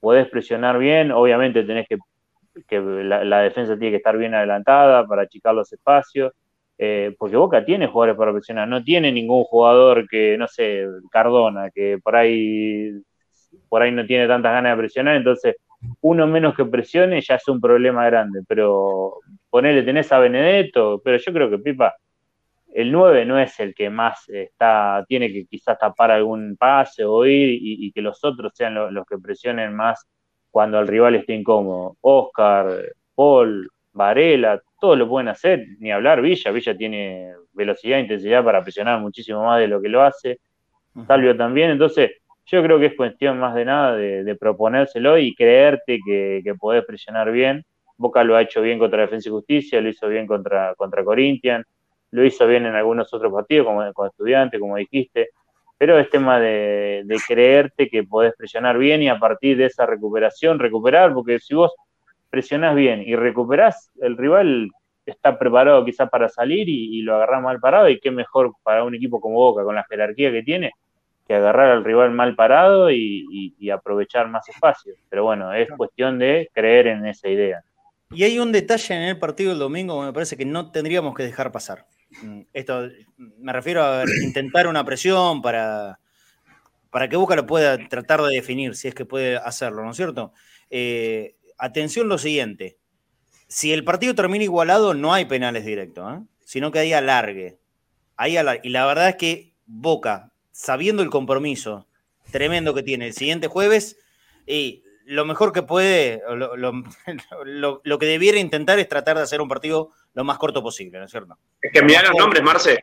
podés 0.00 0.28
presionar 0.28 0.78
bien. 0.78 1.12
Obviamente 1.12 1.62
tenés 1.62 1.86
que, 1.88 1.98
que 2.66 2.80
la, 2.80 3.40
defensa 3.40 3.78
tiene 3.78 3.92
que 3.92 3.96
estar 3.98 4.16
bien 4.16 4.34
adelantada 4.34 5.06
para 5.06 5.22
achicar 5.22 5.54
los 5.54 5.72
espacios. 5.72 6.32
Eh, 6.78 7.14
porque 7.18 7.36
Boca 7.36 7.64
tiene 7.64 7.88
jugadores 7.88 8.16
para 8.16 8.32
presionar, 8.32 8.66
no 8.66 8.82
tiene 8.82 9.12
ningún 9.12 9.44
jugador 9.44 10.08
que, 10.08 10.38
no 10.38 10.48
sé, 10.48 10.86
Cardona, 11.10 11.70
que 11.70 11.98
por 12.02 12.16
ahí, 12.16 12.90
por 13.68 13.82
ahí 13.82 13.92
no 13.92 14.06
tiene 14.06 14.26
tantas 14.26 14.52
ganas 14.52 14.72
de 14.72 14.78
presionar, 14.78 15.16
entonces 15.16 15.56
uno 16.00 16.26
menos 16.26 16.54
que 16.56 16.64
presione 16.64 17.20
ya 17.20 17.34
es 17.34 17.46
un 17.48 17.60
problema 17.60 18.06
grande, 18.06 18.40
pero 18.48 19.18
ponele, 19.50 19.82
tenés 19.82 20.10
a 20.10 20.20
Benedetto, 20.20 21.02
pero 21.04 21.18
yo 21.18 21.32
creo 21.34 21.50
que 21.50 21.58
Pipa 21.58 21.94
el 22.72 22.92
9 22.92 23.24
no 23.24 23.38
es 23.38 23.58
el 23.60 23.74
que 23.74 23.90
más 23.90 24.28
está, 24.28 25.04
tiene 25.08 25.32
que 25.32 25.46
quizás 25.46 25.78
tapar 25.78 26.10
algún 26.10 26.56
pase 26.56 27.04
o 27.04 27.26
ir 27.26 27.58
y, 27.60 27.92
que 27.92 28.00
los 28.02 28.22
otros 28.24 28.52
sean 28.54 28.74
los 28.94 29.06
que 29.06 29.18
presionen 29.18 29.74
más 29.74 30.08
cuando 30.50 30.80
el 30.80 30.88
rival 30.88 31.14
esté 31.14 31.34
incómodo. 31.34 31.96
Oscar, 32.00 32.84
Paul, 33.14 33.70
Varela, 33.92 34.60
todos 34.80 34.98
lo 34.98 35.08
pueden 35.08 35.28
hacer, 35.28 35.66
ni 35.78 35.92
hablar. 35.92 36.20
Villa, 36.22 36.50
Villa 36.50 36.76
tiene 36.76 37.32
velocidad 37.52 37.98
e 37.98 38.02
intensidad 38.02 38.44
para 38.44 38.62
presionar 38.62 39.00
muchísimo 39.00 39.44
más 39.44 39.60
de 39.60 39.68
lo 39.68 39.80
que 39.80 39.88
lo 39.88 40.02
hace, 40.02 40.38
Salvio 41.06 41.36
también, 41.36 41.70
entonces 41.70 42.10
yo 42.46 42.62
creo 42.62 42.78
que 42.80 42.86
es 42.86 42.96
cuestión 42.96 43.38
más 43.38 43.54
de 43.54 43.64
nada 43.64 43.94
de, 43.96 44.34
proponérselo 44.34 45.18
y 45.18 45.34
creerte 45.34 46.00
que, 46.04 46.40
que, 46.42 46.54
podés 46.56 46.84
presionar 46.84 47.30
bien. 47.30 47.64
Boca 47.96 48.24
lo 48.24 48.34
ha 48.34 48.42
hecho 48.42 48.60
bien 48.60 48.78
contra 48.78 49.02
Defensa 49.02 49.28
y 49.28 49.32
Justicia, 49.32 49.80
lo 49.80 49.88
hizo 49.88 50.08
bien 50.08 50.26
contra, 50.26 50.74
contra 50.74 51.04
Corinthians, 51.04 51.64
lo 52.10 52.24
hizo 52.24 52.46
bien 52.46 52.66
en 52.66 52.74
algunos 52.74 53.12
otros 53.14 53.32
partidos, 53.32 53.66
como 53.66 53.92
con 53.92 54.08
estudiante, 54.08 54.58
como 54.58 54.76
dijiste, 54.76 55.30
pero 55.80 55.98
es 55.98 56.10
tema 56.10 56.38
de, 56.38 57.06
creerte 57.26 57.88
que 57.88 58.04
podés 58.04 58.34
presionar 58.36 58.76
bien 58.76 59.02
y 59.02 59.08
a 59.08 59.18
partir 59.18 59.56
de 59.56 59.64
esa 59.64 59.86
recuperación, 59.86 60.58
recuperar, 60.58 61.14
porque 61.14 61.38
si 61.38 61.54
vos 61.54 61.72
presionás 62.28 62.74
bien 62.76 63.02
y 63.02 63.16
recuperás, 63.16 63.90
el 64.02 64.18
rival 64.18 64.68
está 65.06 65.38
preparado 65.38 65.82
quizás 65.82 66.10
para 66.10 66.28
salir 66.28 66.68
y, 66.68 67.00
lo 67.00 67.14
agarrás 67.14 67.42
mal 67.42 67.60
parado, 67.60 67.88
y 67.88 67.98
qué 67.98 68.10
mejor 68.10 68.52
para 68.62 68.84
un 68.84 68.94
equipo 68.94 69.22
como 69.22 69.36
Boca, 69.36 69.64
con 69.64 69.74
la 69.74 69.86
jerarquía 69.88 70.30
que 70.30 70.42
tiene, 70.42 70.72
que 71.26 71.36
agarrar 71.36 71.70
al 71.70 71.82
rival 71.82 72.10
mal 72.10 72.36
parado 72.36 72.90
y, 72.90 73.54
y 73.58 73.70
aprovechar 73.70 74.28
más 74.28 74.46
espacio. 74.50 74.92
Pero 75.08 75.24
bueno, 75.24 75.54
es 75.54 75.70
cuestión 75.78 76.18
de 76.18 76.50
creer 76.52 76.88
en 76.88 77.06
esa 77.06 77.26
idea. 77.26 77.62
Y 78.10 78.24
hay 78.24 78.38
un 78.38 78.52
detalle 78.52 78.96
en 78.96 79.02
el 79.04 79.18
partido 79.18 79.48
del 79.48 79.60
domingo 79.60 79.98
que 79.98 80.06
me 80.08 80.12
parece 80.12 80.36
que 80.36 80.44
no 80.44 80.72
tendríamos 80.72 81.14
que 81.14 81.22
dejar 81.22 81.50
pasar. 81.50 81.86
Mm, 82.22 82.40
esto 82.52 82.88
me 83.16 83.52
refiero 83.52 83.84
a 83.84 84.04
intentar 84.24 84.66
una 84.66 84.84
presión 84.84 85.42
para, 85.42 86.00
para 86.90 87.08
que 87.08 87.16
Boca 87.16 87.36
lo 87.36 87.46
pueda 87.46 87.78
tratar 87.88 88.22
de 88.22 88.34
definir, 88.34 88.74
si 88.74 88.88
es 88.88 88.94
que 88.94 89.04
puede 89.04 89.36
hacerlo, 89.36 89.84
¿no 89.84 89.92
es 89.92 89.96
cierto? 89.96 90.32
Eh, 90.70 91.36
atención 91.58 92.08
lo 92.08 92.18
siguiente, 92.18 92.78
si 93.48 93.72
el 93.72 93.84
partido 93.84 94.14
termina 94.14 94.44
igualado, 94.44 94.94
no 94.94 95.12
hay 95.12 95.24
penales 95.24 95.64
directos, 95.64 96.12
¿eh? 96.14 96.22
sino 96.44 96.70
que 96.70 96.78
hay 96.78 96.92
alargue. 96.92 97.58
Hay 98.16 98.36
alargue. 98.36 98.60
Y 98.62 98.70
la 98.70 98.86
verdad 98.86 99.08
es 99.08 99.16
que 99.16 99.54
Boca, 99.66 100.32
sabiendo 100.52 101.02
el 101.02 101.10
compromiso 101.10 101.88
tremendo 102.30 102.74
que 102.74 102.84
tiene 102.84 103.08
el 103.08 103.12
siguiente 103.12 103.48
jueves, 103.48 103.96
y 104.46 104.84
lo 105.10 105.24
mejor 105.24 105.52
que 105.52 105.62
puede, 105.62 106.22
lo, 107.44 107.80
lo, 107.82 107.98
que 107.98 108.06
debiera 108.06 108.38
intentar 108.38 108.78
es 108.78 108.88
tratar 108.88 109.16
de 109.16 109.24
hacer 109.24 109.40
un 109.40 109.48
partido 109.48 109.90
lo 110.14 110.24
más 110.24 110.38
corto 110.38 110.62
posible, 110.62 110.98
¿no 110.98 111.04
es 111.04 111.10
cierto? 111.10 111.36
Es 111.60 111.72
que 111.72 111.82
mirar 111.82 112.08
los 112.08 112.16
nombres, 112.16 112.42
Marce. 112.42 112.80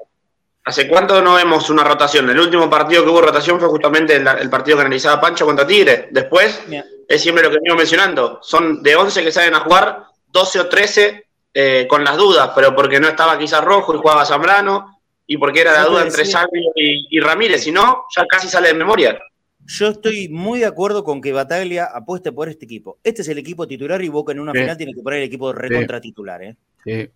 ¿Hace 0.65 0.89
cuánto 0.89 1.21
no 1.21 1.36
vemos 1.36 1.69
una 1.69 1.86
rotación? 1.86 2.30
El 2.30 2.39
último 2.41 2.69
partido 2.69 3.01
que 3.03 3.09
hubo 3.09 3.21
rotación 3.21 3.57
fue 3.57 3.69
justamente 3.69 4.17
el, 4.17 4.49
partido 4.49 4.75
que 4.75 4.82
analizaba 4.82 5.21
Pancho 5.21 5.45
contra 5.45 5.65
Tigre. 5.65 6.09
Después, 6.11 6.61
es 7.07 7.21
siempre 7.21 7.41
lo 7.41 7.49
que 7.49 7.55
venimos 7.59 7.78
mencionando. 7.78 8.39
Son 8.41 8.84
de 8.84 8.93
11 8.93 9.23
que 9.23 9.32
salen 9.32 9.55
a 9.55 9.61
jugar, 9.61 10.03
12 10.28 10.59
o 10.59 10.67
13 10.67 11.28
eh, 11.53 11.88
con 11.89 12.03
las 12.03 12.17
dudas, 12.17 12.51
pero 12.53 12.75
porque 12.75 12.99
no 12.99 13.07
estaba 13.07 13.39
quizás 13.39 13.63
Rojo 13.63 13.95
y 13.95 13.99
jugaba 13.99 14.25
Zambrano, 14.25 14.99
y 15.25 15.38
porque 15.38 15.61
era 15.61 15.71
la 15.71 15.86
duda 15.86 16.01
entre 16.01 16.25
Salvio 16.25 16.73
y, 16.75 17.17
Ramírez. 17.21 17.63
Si 17.63 17.71
no, 17.71 18.05
ya 18.13 18.25
casi 18.25 18.49
sale 18.49 18.67
de 18.67 18.73
memoria. 18.73 19.17
Yo 19.68 19.89
estoy 19.89 20.30
muy 20.30 20.59
de 20.59 20.65
acuerdo 20.65 21.03
con 21.03 21.20
que 21.20 21.34
Bataglia 21.34 21.86
apueste 21.86 22.32
por 22.32 22.47
este 22.47 22.63
equipo. 22.63 22.99
Este 23.03 23.22
es 23.22 23.28
el 23.28 23.38
equipo 23.38 23.68
titular 23.68 24.01
y 24.01 24.07
Boca 24.07 24.32
en 24.32 24.39
una 24.39 24.53
final 24.53 24.78
tiene 24.78 24.93
que 24.93 25.01
poner 25.01 25.20
el 25.20 25.26
equipo 25.26 25.51
recontra 25.51 25.99
titular. 25.99 26.41
¿eh? 26.41 27.11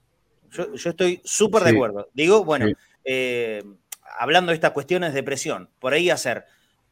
Yo, 0.52 0.68
estoy 0.74 1.22
súper 1.24 1.64
de 1.64 1.70
acuerdo. 1.70 2.10
Digo, 2.14 2.43
bueno, 2.43 2.68
eh, 3.06 3.64
hablando 4.20 4.49
de 4.52 4.56
estas 4.56 4.72
cuestiones 4.72 5.14
de 5.14 5.24
presión, 5.24 5.70
por 5.80 5.93
ahí 5.93 6.10
hacer 6.10 6.43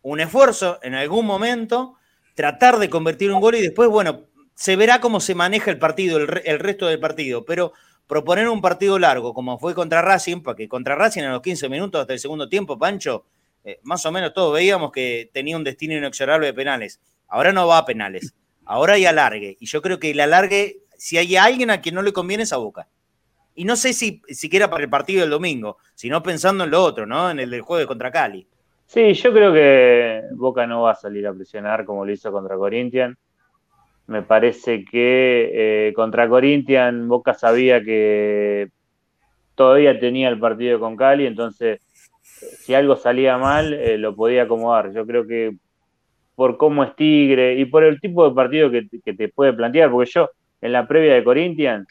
un 0.02 0.22
esfuerzo 0.22 0.80
en 0.82 0.96
algún 0.96 1.26
momento, 1.26 1.96
tratar 2.36 2.80
de 2.80 2.90
convertir 2.90 3.30
un 3.34 3.42
gol 3.42 3.56
y 3.56 3.62
después, 3.62 3.90
bueno, 3.90 4.28
se 4.56 4.78
verá 4.78 5.02
cómo 5.02 5.20
se 5.20 5.36
maneja 5.36 5.72
el 5.72 5.78
partido, 5.78 6.18
el, 6.18 6.60
resto 6.60 6.88
del 6.88 7.02
partido, 7.02 7.44
pero 7.44 7.74
proponer 8.08 8.48
un 8.48 8.62
partido 8.62 8.98
largo 8.98 9.34
como 9.34 9.60
fue 9.60 9.76
contra 9.76 10.02
Racing, 10.02 10.42
porque 10.42 10.70
contra 10.70 10.96
Racing 10.96 11.24
en 11.24 11.32
los 11.32 11.42
15 11.42 11.68
minutos 11.68 12.00
hasta 12.00 12.14
el 12.14 12.20
segundo 12.20 12.48
tiempo, 12.48 12.80
Pancho, 12.80 13.26
eh, 13.72 13.80
más 13.84 14.06
o 14.06 14.12
menos 14.12 14.34
todos 14.34 14.54
veíamos 14.54 14.92
que 14.92 15.30
tenía 15.34 15.58
un 15.58 15.64
destino 15.64 15.96
inexorable 15.96 16.48
de 16.48 16.54
penales. 16.54 17.00
Ahora 17.28 17.52
no 17.54 17.68
va 17.68 17.80
a 17.80 17.86
penales, 17.86 18.34
ahora 18.66 18.94
hay 18.94 19.06
alargue. 19.06 19.58
Y 19.60 19.66
yo 19.66 19.82
creo 19.82 20.00
que 20.00 20.12
el 20.12 20.20
alargue, 20.20 20.78
si 20.98 21.18
hay 21.18 21.36
alguien 21.36 21.70
a 21.72 21.82
quien 21.82 21.96
no 21.96 22.02
le 22.02 22.14
conviene 22.14 22.44
es 22.44 22.54
a 22.54 22.58
Boca. 22.58 22.88
Y 23.56 23.66
no 23.66 23.76
sé 23.76 23.94
si 23.94 24.22
siquiera 24.30 24.70
para 24.70 24.84
el 24.84 24.90
partido 24.90 25.22
del 25.22 25.30
domingo, 25.30 25.78
sino 25.96 26.24
pensando 26.24 26.64
en 26.64 26.72
lo 26.72 26.84
otro, 26.84 27.06
¿no? 27.06 27.30
En 27.30 27.40
el 27.40 27.50
del 27.50 27.62
jueves 27.62 27.88
contra 27.88 28.12
Cali. 28.12 28.48
Sí, 28.86 29.14
yo 29.14 29.32
creo 29.34 29.54
que 29.54 30.24
Boca 30.32 30.66
no 30.66 30.84
va 30.84 30.92
a 30.92 30.96
salir 30.96 31.28
a 31.28 31.34
presionar 31.34 31.86
como 31.86 32.06
lo 32.06 32.12
hizo 32.12 32.32
contra 32.32 32.56
Corinthians 32.56 33.18
me 34.10 34.24
parece 34.24 34.84
que 34.84 35.52
eh, 35.54 35.94
contra 35.94 36.28
Corinthians 36.28 37.08
Boca 37.08 37.36
sabía 37.36 37.84
que 37.84 38.70
todavía 39.54 40.00
tenía 40.00 40.30
el 40.30 40.40
partido 40.40 40.80
con 40.80 40.98
Cali, 40.98 41.28
entonces 41.28 41.80
si 42.60 42.74
algo 42.74 42.96
salía 42.96 43.38
mal 43.38 43.74
eh, 43.74 43.98
lo 43.98 44.16
podía 44.16 44.44
acomodar. 44.44 44.92
Yo 44.94 45.06
creo 45.06 45.26
que 45.28 45.56
por 46.36 46.58
cómo 46.58 46.84
es 46.84 46.96
Tigre 46.96 47.56
y 47.56 47.66
por 47.66 47.84
el 47.84 48.00
tipo 48.00 48.28
de 48.28 48.34
partido 48.34 48.72
que, 48.72 49.14
te 49.14 49.28
puede 49.28 49.54
plantear, 49.54 49.92
porque 49.92 50.10
yo 50.10 50.30
en 50.62 50.72
la 50.72 50.88
previa 50.88 51.16
de 51.16 51.24
Corinthians, 51.24 51.88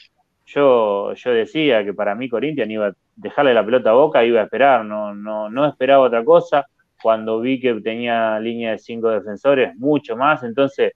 yo, 0.46 1.12
yo 1.12 1.30
decía 1.32 1.84
que 1.84 1.92
para 1.92 2.14
mí 2.14 2.28
Corinthians 2.28 2.70
iba 2.70 2.86
a 2.86 2.92
dejarle 3.14 3.52
la 3.52 3.64
pelota 3.64 3.90
a 3.90 3.94
Boca, 3.94 4.24
iba 4.24 4.40
a 4.40 4.44
esperar, 4.44 4.84
no, 4.84 5.14
no, 5.14 5.50
no 5.50 5.66
esperaba 5.66 6.04
otra 6.04 6.24
cosa. 6.24 6.66
Cuando 7.02 7.40
vi 7.40 7.60
que 7.60 7.74
tenía 7.74 8.40
línea 8.40 8.72
de 8.72 8.78
cinco 8.78 9.10
defensores, 9.10 9.76
mucho 9.76 10.16
más, 10.16 10.42
entonces 10.42 10.92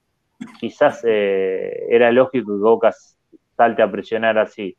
quizás 0.58 1.04
eh, 1.06 1.86
era 1.90 2.10
lógico 2.10 2.52
que 2.56 2.62
Boca 2.62 2.90
salte 3.56 3.82
a 3.82 3.90
presionar 3.90 4.38
así. 4.38 4.76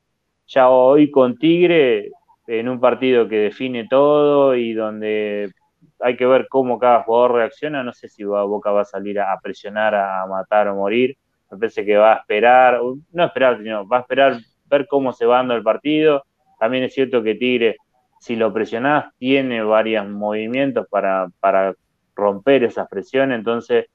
Ya 0.47 0.69
hoy 0.69 1.11
con 1.11 1.37
Tigre, 1.37 2.09
en 2.47 2.69
un 2.69 2.79
partido 2.79 3.27
que 3.27 3.37
define 3.37 3.87
todo 3.87 4.55
y 4.55 4.73
donde 4.73 5.51
hay 5.99 6.17
que 6.17 6.25
ver 6.25 6.47
cómo 6.49 6.79
cada 6.79 7.03
jugador 7.03 7.33
reacciona, 7.33 7.83
no 7.83 7.93
sé 7.93 8.09
si 8.09 8.23
Boca 8.23 8.71
va 8.71 8.81
a 8.81 8.85
salir 8.85 9.19
a 9.19 9.37
presionar, 9.41 9.95
a 9.95 10.25
matar 10.27 10.67
o 10.67 10.75
morir. 10.75 11.17
Me 11.51 11.57
parece 11.57 11.85
que 11.85 11.95
va 11.95 12.13
a 12.13 12.17
esperar, 12.17 12.79
no 13.11 13.25
esperar, 13.25 13.57
sino 13.57 13.87
va 13.87 13.97
a 13.97 14.01
esperar 14.01 14.37
ver 14.65 14.87
cómo 14.87 15.13
se 15.13 15.25
va 15.25 15.37
dando 15.37 15.55
el 15.55 15.63
partido. 15.63 16.23
También 16.59 16.83
es 16.83 16.93
cierto 16.93 17.21
que 17.23 17.35
Tigre, 17.35 17.77
si 18.19 18.35
lo 18.35 18.53
presionás, 18.53 19.13
tiene 19.17 19.61
varios 19.63 20.07
movimientos 20.07 20.87
para, 20.89 21.27
para 21.39 21.75
romper 22.15 22.63
esas 22.63 22.87
presiones, 22.87 23.37
entonces 23.37 23.85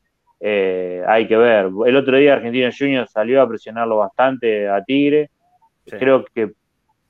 eh, 0.40 1.03
hay 1.07 1.26
que 1.26 1.36
ver. 1.36 1.70
El 1.86 1.96
otro 1.96 2.16
día 2.16 2.34
Argentino 2.34 2.70
Junior 2.76 3.09
salió 3.09 3.42
a 3.42 3.49
presionarlo 3.49 3.99
bastante 3.99 4.68
a 4.68 4.82
Tigre. 4.84 5.30
Creo 5.84 6.24
que 6.34 6.53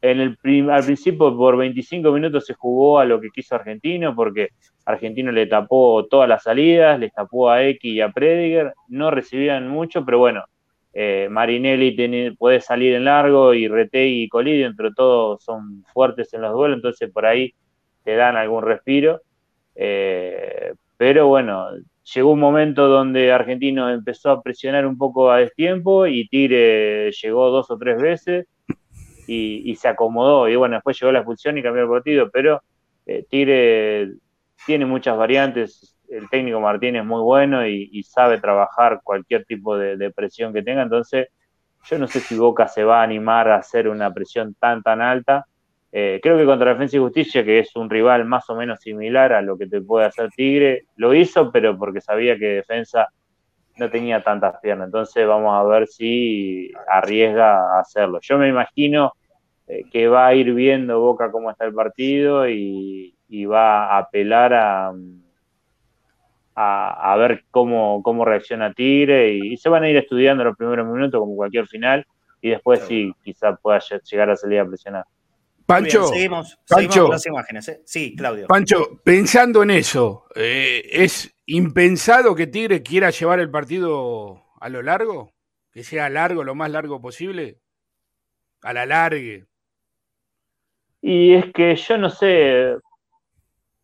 en 0.01 0.21
el 0.21 0.71
al 0.71 0.85
principio 0.85 1.37
por 1.37 1.57
25 1.57 2.13
minutos 2.13 2.47
se 2.47 2.55
jugó 2.55 2.99
a 2.99 3.05
lo 3.05 3.21
que 3.21 3.31
quiso 3.31 3.55
Argentino, 3.57 4.15
porque 4.15 4.51
Argentino 4.85 5.33
le 5.33 5.47
tapó 5.47 6.07
todas 6.07 6.29
las 6.29 6.45
salidas, 6.45 6.99
le 6.99 7.11
tapó 7.11 7.51
a 7.51 7.65
X 7.65 7.93
y 7.93 8.01
a 8.01 8.11
Prediger, 8.11 8.75
no 8.89 9.11
recibían 9.11 9.69
mucho, 9.69 10.05
pero 10.05 10.19
bueno, 10.19 10.45
eh, 10.93 11.29
Marinelli 11.31 12.35
puede 12.37 12.61
salir 12.61 12.95
en 12.95 13.05
largo 13.05 13.55
y 13.55 13.69
Rete 13.69 14.07
y 14.07 14.29
Colidio, 14.29 14.67
entre 14.67 14.93
todos 14.93 15.43
son 15.43 15.85
fuertes 15.93 16.33
en 16.35 16.43
los 16.43 16.53
duelos, 16.53 16.77
entonces 16.77 17.11
por 17.11 17.27
ahí 17.27 17.55
te 18.05 18.15
dan 18.17 18.37
algún 18.37 18.63
respiro. 18.63 19.21
Eh, 19.75 20.73
pero 20.97 21.29
bueno, 21.29 21.69
llegó 22.15 22.33
un 22.33 22.41
momento 22.41 22.89
donde 22.89 23.33
Argentino 23.33 23.91
empezó 23.91 24.31
a 24.31 24.43
presionar 24.43 24.87
un 24.87 24.97
poco 24.97 25.31
a 25.31 25.39
destiempo 25.39 26.07
y 26.07 26.27
Tigre 26.29 27.13
llegó 27.13 27.51
dos 27.51 27.71
o 27.71 27.79
tres 27.79 28.01
veces 28.01 28.47
y, 29.29 29.77
se 29.77 29.89
acomodó. 29.89 30.49
Y 30.49 30.57
bueno, 30.57 30.77
después 30.77 30.99
llegó 30.99 31.13
la 31.13 31.21
expulsión 31.21 31.59
y 31.59 31.63
cambió 31.63 31.83
el 31.83 31.89
partido, 31.89 32.31
pero 32.31 32.63
eh, 33.07 33.25
Tigre 33.29 34.13
tiene 34.67 34.87
muchas 34.87 35.17
variantes. 35.17 35.97
El 36.09 36.29
técnico 36.31 36.61
Martínez 36.61 37.03
es 37.03 37.07
muy 37.07 37.21
bueno 37.21 37.67
y, 37.67 38.03
sabe 38.03 38.41
trabajar 38.41 39.01
cualquier 39.05 39.45
tipo 39.45 39.77
de, 39.77 40.11
presión 40.11 40.53
que 40.53 40.63
tenga. 40.63 40.83
Entonces, 40.83 41.29
yo 41.85 41.99
no 41.99 42.09
sé 42.09 42.21
si 42.21 42.37
Boca 42.37 42.67
se 42.69 42.85
va 42.85 43.01
a 43.01 43.05
animar 43.05 43.49
a 43.49 43.57
hacer 43.57 43.89
una 43.89 44.13
presión 44.13 44.55
tan, 44.55 44.83
tan 44.83 45.01
alta 45.03 45.47
eh, 45.91 46.21
creo 46.23 46.37
que 46.37 46.45
contra 46.45 46.73
Defensa 46.73 46.97
y 46.97 47.01
Justicia, 47.01 47.45
que 47.45 47.61
es 47.61 47.75
un 47.75 47.89
rival 47.89 48.25
más 48.27 48.49
o 48.51 48.55
menos 48.55 48.81
similar 48.81 49.33
a 49.33 49.41
lo 49.41 49.57
que 49.57 49.67
te 49.67 49.81
puede 49.81 50.07
hacer 50.07 50.29
Tigre, 50.31 50.85
lo 50.97 51.15
hizo, 51.15 51.51
pero 51.51 51.79
porque 51.79 52.01
sabía 52.01 52.39
que 52.39 52.47
Defensa 52.47 53.09
no 53.79 53.91
tenía 53.91 54.23
tantas 54.23 54.61
piernas. 54.61 54.87
Entonces 54.87 55.27
vamos 55.27 55.55
a 55.55 55.63
ver 55.63 55.87
si 55.87 56.71
arriesga 56.89 57.77
a 57.77 57.81
hacerlo. 57.81 58.19
Yo 58.21 58.39
me 58.39 58.49
imagino 58.49 59.13
eh, 59.67 59.85
que 59.91 60.09
va 60.09 60.27
a 60.27 60.35
ir 60.35 60.53
viendo 60.55 61.01
Boca 61.01 61.31
cómo 61.31 61.51
está 61.51 61.65
el 61.65 61.75
partido 61.75 62.49
y, 62.49 63.15
va 63.47 63.85
a 63.87 63.99
apelar 63.99 64.55
a, 64.55 64.93
a, 66.55 67.17
ver 67.17 67.45
cómo, 67.51 68.03
cómo 68.03 68.25
reacciona 68.25 68.73
Tigre 68.73 69.33
y, 69.35 69.57
se 69.57 69.69
van 69.69 69.85
a 69.85 69.91
ir 69.91 69.97
estudiando 69.97 70.45
los 70.45 70.57
primeros 70.57 70.87
minutos 70.87 71.21
como 71.21 71.37
cualquier 71.37 71.67
final 71.67 72.07
y 72.41 72.51
después 72.51 72.81
sí, 72.81 73.13
quizá 73.23 73.57
pueda 73.57 73.81
llegar 74.11 74.31
a 74.31 74.37
salir 74.37 74.61
a 74.61 74.67
presionar. 74.67 75.05
Pancho, 75.69 76.07
seguimos, 76.07 76.59
Pancho, 76.67 77.09
las 77.09 77.27
imágenes. 77.27 77.69
¿eh? 77.69 77.83
Sí, 77.85 78.17
Claudio. 78.17 78.47
Pancho, 78.47 79.03
pensando 79.05 79.63
en 79.63 79.73
eso, 79.73 80.25
eh, 80.35 80.83
¿es 80.91 81.31
impensado 81.45 82.35
que 82.35 82.47
Tigre 82.47 82.83
quiera 82.83 83.11
llevar 83.11 83.39
el 83.39 83.51
partido 83.51 84.45
a 84.59 84.71
lo 84.71 84.81
largo? 84.81 85.35
Que 85.71 85.85
sea 85.85 86.09
largo, 86.09 86.43
lo 86.43 86.55
más 86.55 86.71
largo 86.71 87.03
posible. 87.03 87.59
A 88.63 88.73
la 88.73 88.87
largue. 88.87 89.45
Y 91.03 91.35
es 91.35 91.53
que 91.53 91.77
yo 91.77 91.99
no 91.99 92.09
sé. 92.09 92.79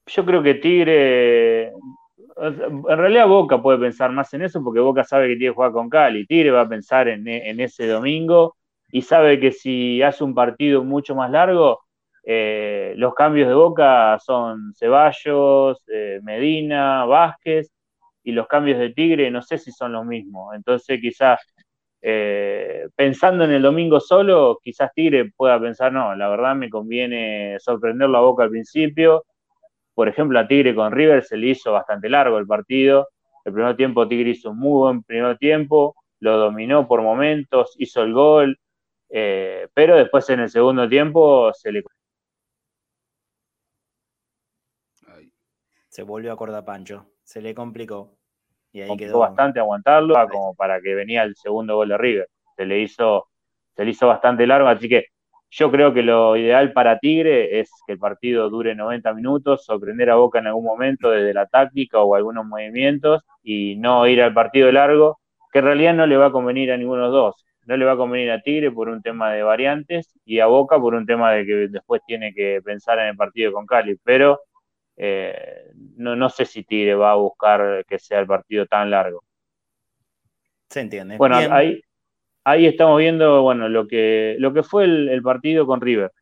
Yo 0.07 0.25
creo 0.25 0.43
que 0.43 0.55
Tigre. 0.55 1.67
En 1.67 2.83
realidad 2.83 3.29
Boca 3.29 3.61
puede 3.61 3.79
pensar 3.79 4.11
más 4.11 4.33
en 4.33 4.41
eso 4.41 4.65
porque 4.65 4.81
Boca 4.81 5.05
sabe 5.05 5.29
que 5.29 5.37
tiene 5.37 5.53
que 5.53 5.57
jugar 5.57 5.73
con 5.73 5.91
Cali. 5.91 6.25
Tigre 6.25 6.51
va 6.51 6.63
a 6.63 6.69
pensar 6.69 7.09
en, 7.09 7.29
en 7.29 7.61
ese 7.61 7.87
domingo 7.87 8.57
y 8.95 9.03
sabe 9.03 9.41
que 9.41 9.51
si 9.51 10.03
hace 10.03 10.23
un 10.23 10.37
partido 10.37 10.85
mucho 10.85 11.17
más 11.17 11.29
largo, 11.29 11.81
eh, 12.23 12.95
los 12.97 13.13
cambios 13.13 13.49
de 13.49 13.55
Boca 13.55 14.17
son 14.21 14.73
Ceballos, 14.73 15.83
eh, 15.93 16.21
Medina, 16.23 17.05
Vázquez, 17.05 17.73
y 18.23 18.31
los 18.31 18.47
cambios 18.47 18.79
de 18.79 18.91
Tigre 18.91 19.33
no 19.33 19.43
sé 19.43 19.59
si 19.59 19.73
son 19.73 19.95
los 19.95 20.07
mismos. 20.07 20.55
Entonces 20.55 21.01
quizás 21.01 21.41
eh, 22.03 22.87
pensando 22.95 23.43
en 23.45 23.51
el 23.51 23.63
domingo 23.63 23.99
solo, 23.99 24.61
quizás 24.63 24.93
Tigre 24.95 25.33
pueda 25.37 25.61
pensar, 25.61 25.93
no, 25.93 26.15
la 26.15 26.29
verdad 26.29 26.55
me 26.55 26.71
conviene 26.71 27.57
sorprenderlo 27.59 28.19
a 28.19 28.21
Boca 28.21 28.45
al 28.45 28.51
principio. 28.51 29.25
Por 29.95 30.09
ejemplo, 30.09 30.39
a 30.39 30.47
Tigre 30.47 30.73
con 30.73 30.93
River 30.93 31.25
se 31.25 31.37
le 31.37 31.49
hizo 31.49 31.73
bastante 31.73 32.09
largo 32.09 32.39
el 32.39 32.47
partido. 32.47 33.09
El 33.45 33.55
primer 33.55 33.75
tiempo 33.75 34.07
Tigre 34.07 34.31
hizo 34.31 34.53
un 34.53 34.59
muy 34.61 34.79
buen 34.79 35.03
primer 35.03 35.37
tiempo, 35.37 35.97
lo 36.21 36.39
dominó 36.39 36.87
por 36.87 37.03
momentos, 37.03 37.75
hizo 37.77 38.03
el 38.05 38.13
gol, 38.13 38.57
eh, 39.17 39.69
pero 39.73 39.97
después 39.97 40.29
en 40.31 40.41
el 40.41 40.51
segundo 40.51 40.89
tiempo 40.89 41.53
se 41.55 41.71
le... 41.71 41.85
Se 45.87 46.03
volvió 46.03 46.33
a 46.33 46.35
acordar 46.35 46.65
Pancho, 46.65 47.07
se 47.23 47.41
le 47.41 47.55
complicó. 47.55 48.17
Y 48.73 48.81
ahí 48.81 48.97
quedó 48.97 49.21
bastante 49.21 49.61
aguantarlo 49.61 50.17
como 50.29 50.57
para 50.57 50.81
que 50.81 50.97
venía 50.97 51.23
el 51.23 51.37
segundo 51.37 51.77
gol 51.77 51.91
de 51.91 51.99
River. 51.99 52.29
Se 52.57 52.67
le 52.67 52.81
hizo, 52.81 53.29
se 53.77 53.85
le 53.85 53.93
hizo 53.93 54.09
bastante 54.09 54.49
largo, 54.49 54.67
así 54.67 54.89
que 54.89 55.07
yo 55.49 55.71
creo 55.71 55.95
que 55.95 56.03
lo 56.03 56.37
ideal 56.37 56.73
para 56.73 56.99
Tigre 56.99 57.61
es 57.61 57.71
que 57.87 57.93
el 57.93 58.01
partido 58.01 58.51
dure 58.51 58.75
90 58.75 59.15
minutos, 59.15 59.65
sorprender 59.65 60.11
a 60.11 60.17
Boca 60.17 60.41
en 60.41 60.49
algún 60.49 60.65
momento 60.65 61.11
desde 61.11 61.33
la 61.33 61.47
táctica 61.47 62.01
o 62.01 62.17
algunos 62.17 62.47
movimientos 62.47 63.23
y 63.45 63.77
no 63.77 64.09
ir 64.09 64.21
al 64.21 64.35
partido 64.35 64.73
largo, 64.73 65.21
que 65.53 65.61
en 65.61 65.67
realidad 65.67 65.95
no 65.95 66.05
le 66.05 66.17
va 66.17 66.27
a 66.27 66.33
convenir 66.33 66.73
a 66.73 66.77
ninguno 66.77 67.03
de 67.03 67.09
los 67.11 67.13
dos 67.13 67.45
no 67.67 67.77
le 67.77 67.85
va 67.85 67.93
a 67.93 67.97
convenir 67.97 68.31
a 68.31 68.43
Tigre 68.43 68.71
por 68.71 68.89
un 68.89 69.03
tema 69.03 69.33
de 69.33 69.43
variantes 69.43 70.13
y 70.25 70.41
a 70.41 70.47
Boca 70.47 70.79
por 70.79 70.95
un 70.95 71.07
tema 71.07 71.33
de 71.33 71.47
que 71.47 71.55
después 71.69 72.03
tiene 72.07 72.35
que 72.35 72.61
pensar 72.65 72.99
en 72.99 73.09
el 73.09 73.17
partido 73.17 73.53
con 73.53 73.67
Cali, 73.67 73.97
pero 74.03 74.41
eh, 74.97 75.71
no, 75.97 76.15
no 76.17 76.29
sé 76.31 76.45
si 76.45 76.65
Tigre 76.65 76.95
va 76.95 77.13
a 77.13 77.17
buscar 77.17 77.85
que 77.87 77.99
sea 77.99 78.21
el 78.21 78.27
partido 78.27 78.67
tan 78.67 78.91
largo. 78.91 79.23
Se 80.69 80.81
entiende. 80.81 81.17
Bueno, 81.17 81.37
ahí, 81.37 81.81
ahí 82.45 82.67
estamos 82.67 82.99
viendo 82.99 83.43
bueno, 83.43 83.69
lo, 83.69 83.87
que, 83.87 84.37
lo 84.39 84.53
que 84.53 84.63
fue 84.63 84.85
el, 84.85 85.23
partido 85.23 85.67
con 85.67 85.81
River, 85.81 86.13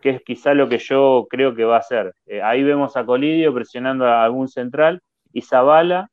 que 0.00 0.10
es 0.10 0.22
quizá 0.22 0.54
lo 0.54 0.68
que 0.68 0.78
yo 0.78 1.26
creo 1.30 1.54
que 1.54 1.64
va 1.64 1.78
a 1.78 1.82
ser. 1.82 2.14
Eh, 2.26 2.42
ahí 2.42 2.62
vemos 2.62 2.96
a 2.96 3.04
Colidio 3.04 3.52
presionando 3.54 4.06
a 4.06 4.24
algún 4.24 4.48
central 4.48 5.02
y 5.32 5.42
Zavala 5.42 6.10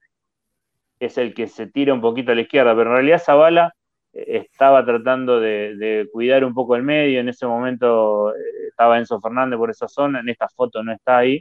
es 1.00 1.18
el 1.18 1.34
que 1.34 1.48
se 1.48 1.68
tira 1.68 1.94
un 1.94 2.02
poquito 2.02 2.32
a 2.32 2.36
la 2.36 2.42
izquierda, 2.42 2.76
pero 2.76 2.92
en 2.92 2.96
realidad 2.96 3.22
Zavala 3.24 3.74
estaba 4.14 4.86
tratando 4.86 5.40
de, 5.40 6.08
cuidar 6.12 6.46
un 6.46 6.54
poco 6.54 6.76
el 6.76 6.84
medio, 6.84 7.20
en 7.20 7.30
ese 7.30 7.48
momento 7.48 8.34
eh, 8.36 8.68
estaba 8.70 8.98
Enzo 8.98 9.20
Fernández 9.20 9.58
por 9.58 9.72
esa 9.72 9.88
zona, 9.88 10.20
en 10.20 10.30
esta 10.30 10.48
foto 10.48 10.84
no 10.84 10.94
está 10.94 11.18
ahí. 11.18 11.40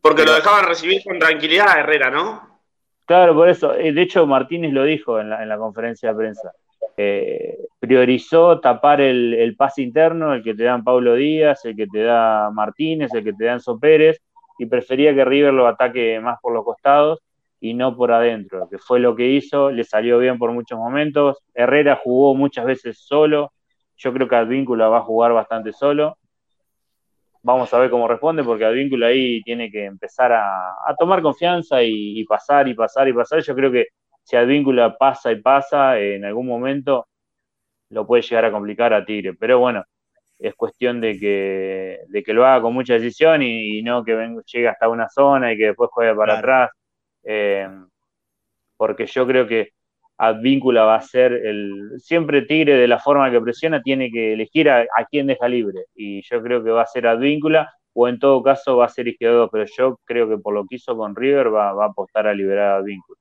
Porque 0.00 0.24
lo 0.24 0.34
dejaban 0.34 0.66
recibir 0.66 1.02
con 1.04 1.18
tranquilidad 1.18 1.68
a 1.68 1.80
Herrera, 1.80 2.10
¿no? 2.10 2.60
Claro, 3.06 3.34
por 3.34 3.48
eso, 3.48 3.74
eh, 3.74 3.92
de 3.92 4.02
hecho 4.02 4.26
Martínez 4.26 4.72
lo 4.72 4.84
dijo 4.84 5.20
en 5.20 5.28
la, 5.30 5.58
conferencia 5.58 6.10
de 6.10 6.14
prensa. 6.16 6.52
eh, 6.96 7.58
priorizó 7.78 8.60
tapar 8.60 9.00
el, 9.00 9.54
pase 9.56 9.82
interno, 9.82 10.32
el 10.32 10.42
que 10.42 10.54
te 10.54 10.64
dan 10.64 10.84
Pablo 10.84 11.14
Díaz, 11.14 11.64
el 11.66 11.76
que 11.76 11.86
te 11.86 12.02
da 12.02 12.50
Martínez, 12.50 13.12
el 13.12 13.24
que 13.24 13.34
te 13.34 13.44
da 13.44 13.54
Enzo 13.54 13.78
Pérez, 13.78 14.22
y 14.58 14.66
prefería 14.66 15.14
que 15.14 15.24
River 15.24 15.52
lo 15.52 15.66
ataque 15.66 16.18
más 16.20 16.38
por 16.40 16.54
los 16.54 16.64
costados 16.64 17.20
y 17.60 17.74
no 17.74 17.96
por 17.96 18.12
adentro, 18.12 18.68
que 18.68 18.78
fue 18.78 19.00
lo 19.00 19.16
que 19.16 19.28
hizo, 19.28 19.70
le 19.70 19.84
salió 19.84 20.18
bien 20.18 20.38
por 20.38 20.52
muchos 20.52 20.78
momentos. 20.78 21.38
Herrera 21.54 22.00
jugó 22.02 22.34
muchas 22.34 22.66
veces 22.66 22.98
solo, 22.98 23.52
yo 23.96 24.12
creo 24.12 24.28
que 24.28 24.36
Advíncula 24.36 24.88
va 24.88 24.98
a 24.98 25.02
jugar 25.02 25.32
bastante 25.32 25.72
solo. 25.72 26.18
Vamos 27.42 27.72
a 27.74 27.78
ver 27.78 27.90
cómo 27.90 28.08
responde, 28.08 28.42
porque 28.42 28.64
Advíncula 28.64 29.08
ahí 29.08 29.42
tiene 29.42 29.70
que 29.70 29.84
empezar 29.84 30.32
a, 30.32 30.94
tomar 30.98 31.22
confianza 31.22 31.82
y, 31.82 32.20
y, 32.20 32.24
pasar 32.24 32.68
y 32.68 32.74
pasar 32.74 33.08
y 33.08 33.12
pasar. 33.12 33.40
Yo 33.42 33.54
creo 33.54 33.70
que 33.70 33.88
si 34.22 34.36
Advíncula 34.36 34.96
pasa 34.96 35.30
y 35.32 35.40
pasa, 35.40 35.98
en 35.98 36.24
algún 36.24 36.46
momento 36.46 37.06
lo 37.90 38.06
puede 38.06 38.22
llegar 38.22 38.46
a 38.46 38.52
complicar 38.52 38.92
a 38.94 39.04
Tigre. 39.04 39.34
Pero 39.34 39.58
bueno, 39.58 39.84
es 40.38 40.54
cuestión 40.54 41.00
de 41.00 41.18
que, 41.18 42.00
de 42.08 42.22
que 42.22 42.32
lo 42.32 42.46
haga 42.46 42.62
con 42.62 42.74
mucha 42.74 42.94
decisión 42.94 43.42
y, 43.42 43.82
no 43.82 44.04
que 44.04 44.36
llegue 44.52 44.68
hasta 44.68 44.88
una 44.88 45.08
zona 45.08 45.52
y 45.52 45.56
que 45.56 45.66
después 45.66 45.90
juegue 45.92 46.14
para 46.14 46.38
atrás. 46.38 46.70
Eh, 47.24 47.68
porque 48.76 49.06
yo 49.06 49.26
creo 49.26 49.46
que 49.46 49.70
Advíncula 50.18 50.84
va 50.84 50.96
a 50.96 51.00
ser 51.00 51.32
el. 51.32 51.92
Siempre 51.98 52.42
Tigre, 52.42 52.76
de 52.76 52.88
la 52.88 52.98
forma 52.98 53.30
que 53.30 53.40
presiona, 53.40 53.82
tiene 53.82 54.10
que 54.10 54.34
elegir 54.34 54.70
a, 54.70 54.86
quién 55.10 55.26
deja 55.26 55.48
libre. 55.48 55.86
Y 55.94 56.22
yo 56.22 56.42
creo 56.42 56.62
que 56.62 56.70
va 56.70 56.82
a 56.82 56.86
ser 56.86 57.06
Advíncula, 57.06 57.72
o 57.92 58.08
en 58.08 58.18
todo 58.18 58.42
caso 58.42 58.76
va 58.76 58.86
a 58.86 58.88
ser 58.90 59.08
izquierdo, 59.08 59.48
pero 59.50 59.64
yo 59.76 59.98
creo 60.04 60.28
que 60.28 60.38
por 60.38 60.54
lo 60.54 60.66
que 60.66 60.76
hizo 60.76 60.96
con 60.96 61.16
River 61.16 61.52
va, 61.52 61.72
va 61.72 61.84
a 61.86 61.88
apostar 61.88 62.26
a 62.26 62.34
liberar 62.34 62.72
a 62.72 62.76
Advíncula. 62.76 63.18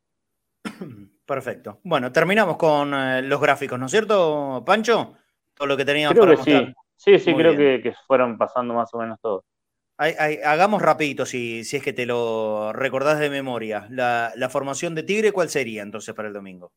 Perfecto. 1.25 1.79
Bueno, 1.83 2.11
terminamos 2.11 2.57
con 2.57 2.93
eh, 2.93 3.21
los 3.21 3.39
gráficos, 3.39 3.79
¿no 3.79 3.85
es 3.85 3.91
cierto, 3.91 4.63
Pancho? 4.65 5.15
Todo 5.53 5.67
lo 5.67 5.77
que 5.77 5.85
teníamos 5.85 6.17
creo 6.17 6.35
que 6.35 6.43
sí. 6.43 6.73
Sí, 6.95 7.19
sí, 7.19 7.33
creo 7.33 7.55
que, 7.55 7.93
fueron 8.07 8.37
pasando 8.37 8.73
más 8.73 8.93
o 8.93 8.97
menos 8.97 9.19
todos. 9.19 9.43
Hagamos 9.97 10.81
rapidito, 10.81 11.25
si, 11.25 11.63
si, 11.63 11.77
es 11.77 11.83
que 11.83 11.93
te 11.93 12.05
lo 12.05 12.73
recordás 12.73 13.19
de 13.19 13.29
memoria. 13.29 13.87
La, 13.89 14.31
formación 14.49 14.95
de 14.95 15.03
Tigre, 15.03 15.31
¿cuál 15.31 15.49
sería 15.49 15.83
entonces 15.83 16.13
para 16.13 16.27
el 16.27 16.33
domingo? 16.33 16.71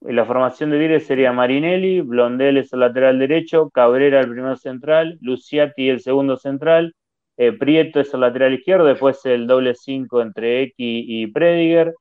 La 0.00 0.24
formación 0.24 0.70
de 0.70 0.78
Tigre 0.78 1.00
sería 1.00 1.32
Marinelli, 1.32 2.00
Blondel 2.00 2.58
es 2.58 2.72
el 2.72 2.80
lateral 2.80 3.18
derecho, 3.18 3.70
Cabrera 3.70 4.20
el 4.20 4.30
primer 4.30 4.58
central, 4.58 5.18
Luciati 5.20 5.88
el 5.88 6.00
segundo 6.00 6.36
central, 6.36 6.94
eh, 7.36 7.52
Prieto 7.52 8.00
es 8.00 8.12
el 8.14 8.20
lateral 8.20 8.54
izquierdo, 8.54 8.84
después 8.84 9.24
el 9.24 9.46
doble 9.46 9.74
5 9.74 10.22
entre 10.22 10.62
X 10.62 10.74
y 10.78 11.26
Prediger, 11.28 11.94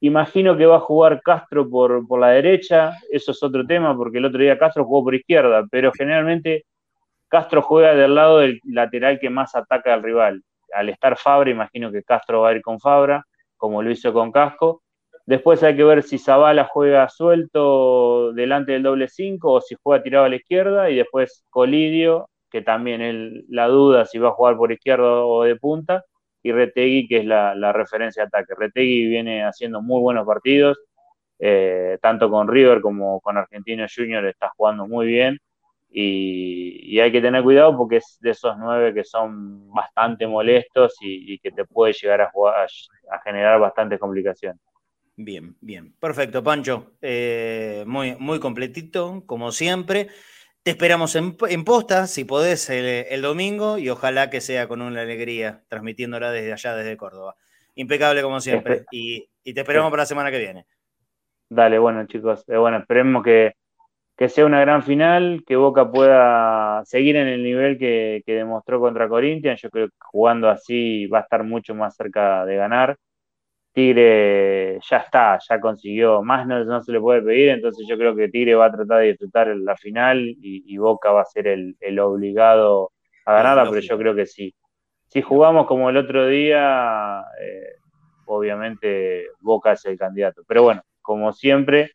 Imagino 0.00 0.56
que 0.56 0.66
va 0.66 0.76
a 0.76 0.80
jugar 0.80 1.20
Castro 1.22 1.68
por, 1.68 2.06
por 2.06 2.20
la 2.20 2.28
derecha, 2.28 2.92
eso 3.10 3.32
es 3.32 3.42
otro 3.42 3.66
tema, 3.66 3.96
porque 3.96 4.18
el 4.18 4.26
otro 4.26 4.40
día 4.40 4.58
Castro 4.58 4.84
jugó 4.84 5.04
por 5.04 5.14
izquierda, 5.14 5.66
pero 5.70 5.90
generalmente 5.92 6.66
Castro 7.28 7.62
juega 7.62 7.94
del 7.94 8.14
lado 8.14 8.38
del 8.38 8.60
lateral 8.64 9.18
que 9.20 9.30
más 9.30 9.54
ataca 9.54 9.94
al 9.94 10.02
rival. 10.02 10.42
Al 10.72 10.88
estar 10.88 11.16
Fabra, 11.16 11.50
imagino 11.50 11.92
que 11.92 12.02
Castro 12.02 12.42
va 12.42 12.50
a 12.50 12.52
ir 12.52 12.62
con 12.62 12.80
Fabra, 12.80 13.24
como 13.56 13.82
lo 13.82 13.90
hizo 13.90 14.12
con 14.12 14.32
Casco. 14.32 14.82
Después 15.26 15.62
hay 15.62 15.76
que 15.76 15.84
ver 15.84 16.02
si 16.02 16.18
Zavala 16.18 16.64
juega 16.64 17.08
suelto 17.10 18.32
delante 18.32 18.72
del 18.72 18.82
doble 18.82 19.08
5 19.08 19.52
o 19.52 19.60
si 19.60 19.76
juega 19.82 20.02
tirado 20.02 20.24
a 20.24 20.28
la 20.30 20.36
izquierda. 20.36 20.90
Y 20.90 20.96
después 20.96 21.44
Colidio, 21.50 22.30
que 22.50 22.62
también 22.62 23.02
es 23.02 23.44
la 23.48 23.68
duda 23.68 24.06
si 24.06 24.18
va 24.18 24.30
a 24.30 24.32
jugar 24.32 24.56
por 24.56 24.72
izquierda 24.72 25.24
o 25.24 25.44
de 25.44 25.56
punta 25.56 26.04
y 26.42 26.52
Retegui, 26.52 27.08
que 27.08 27.18
es 27.18 27.24
la, 27.26 27.72
referencia 27.72 28.22
de 28.22 28.28
ataque. 28.28 28.54
Retegui 28.56 29.06
viene 29.06 29.44
haciendo 29.44 29.82
muy 29.82 30.00
buenos 30.00 30.26
partidos, 30.26 30.78
eh, 31.38 31.98
tanto 32.02 32.30
con 32.30 32.48
River 32.48 32.80
como 32.80 33.20
con 33.20 33.36
Argentino 33.36 33.86
Junior 33.94 34.24
está 34.26 34.50
jugando 34.56 34.86
muy 34.86 35.06
bien 35.06 35.38
y, 35.90 36.98
hay 37.00 37.12
que 37.12 37.20
tener 37.20 37.42
cuidado 37.42 37.76
porque 37.76 37.96
es 37.96 38.18
de 38.20 38.30
esos 38.30 38.56
nueve 38.58 38.92
que 38.92 39.04
son 39.04 39.70
bastante 39.70 40.26
molestos 40.26 40.96
y, 41.00 41.38
que 41.38 41.50
te 41.50 41.64
puede 41.64 41.92
llegar 41.92 42.20
a, 42.20 42.30
jugar, 42.30 42.68
a, 43.10 43.20
generar 43.22 43.58
bastantes 43.60 43.98
complicaciones. 43.98 44.60
Bien, 45.16 45.56
bien, 45.60 45.94
perfecto, 45.98 46.42
Pancho. 46.42 46.92
Eh, 47.02 47.84
muy, 47.86 48.16
muy 48.18 48.38
completito, 48.38 49.22
como 49.26 49.50
siempre. 49.50 50.08
Te 50.62 50.72
esperamos 50.72 51.16
en, 51.16 51.34
posta, 51.64 52.06
si 52.06 52.24
podés, 52.24 52.68
el, 52.70 53.22
domingo 53.22 53.78
y 53.78 53.88
ojalá 53.88 54.28
que 54.28 54.40
sea 54.40 54.68
con 54.68 54.82
una 54.82 55.00
alegría, 55.00 55.62
transmitiéndola 55.68 56.30
desde 56.30 56.52
allá, 56.52 56.76
desde 56.76 56.96
Córdoba. 56.96 57.36
Impecable 57.74 58.22
como 58.22 58.40
siempre. 58.40 58.84
Y, 58.90 59.28
te 59.42 59.60
esperamos 59.60 59.90
para 59.90 60.02
la 60.02 60.06
semana 60.06 60.30
que 60.30 60.38
viene. 60.38 60.66
Dale, 61.48 61.78
bueno, 61.78 62.06
chicos. 62.06 62.44
Eh, 62.48 62.56
bueno, 62.58 62.78
esperemos 62.78 63.24
que, 63.24 63.54
sea 64.28 64.46
una 64.46 64.60
gran 64.60 64.82
final, 64.82 65.44
que 65.46 65.56
Boca 65.56 65.90
pueda 65.90 66.84
seguir 66.84 67.16
en 67.16 67.28
el 67.28 67.42
nivel 67.42 67.78
que, 67.78 68.22
que 68.26 68.34
demostró 68.34 68.80
contra 68.80 69.08
Corinthians. 69.08 69.60
Yo 69.62 69.70
creo 69.70 69.88
que 69.88 69.94
jugando 70.00 70.48
así 70.48 71.06
va 71.06 71.18
a 71.18 71.22
estar 71.22 71.44
mucho 71.44 71.74
más 71.74 71.94
cerca 71.94 72.44
de 72.44 72.56
ganar. 72.56 72.96
Tigre 73.78 74.80
ya 74.80 74.96
está, 74.96 75.38
ya 75.48 75.60
consiguió, 75.60 76.20
más 76.20 76.44
no, 76.48 76.82
se 76.82 76.90
le 76.90 77.00
puede 77.00 77.22
pedir, 77.22 77.50
entonces 77.50 77.86
yo 77.88 77.96
creo 77.96 78.16
que 78.16 78.28
Tigre 78.28 78.56
va 78.56 78.66
a 78.66 78.72
tratar 78.72 78.98
de 78.98 79.08
disfrutar 79.08 79.46
la 79.56 79.76
final 79.76 80.18
y, 80.20 80.76
Boca 80.78 81.12
va 81.12 81.22
a 81.22 81.24
ser 81.24 81.46
el, 81.46 82.00
obligado 82.00 82.90
a 83.24 83.34
ganarla, 83.34 83.70
pero 83.70 83.80
yo 83.80 83.96
creo 83.96 84.16
que 84.16 84.26
sí. 84.26 84.52
Si 85.06 85.22
jugamos 85.22 85.68
como 85.68 85.90
el 85.90 85.96
otro 85.96 86.26
día, 86.26 87.24
eh, 87.40 87.76
obviamente 88.26 89.26
Boca 89.38 89.72
es 89.72 89.84
el 89.86 89.96
candidato. 89.96 90.42
Pero 90.48 90.64
bueno, 90.64 90.82
como 91.00 91.32
siempre, 91.32 91.92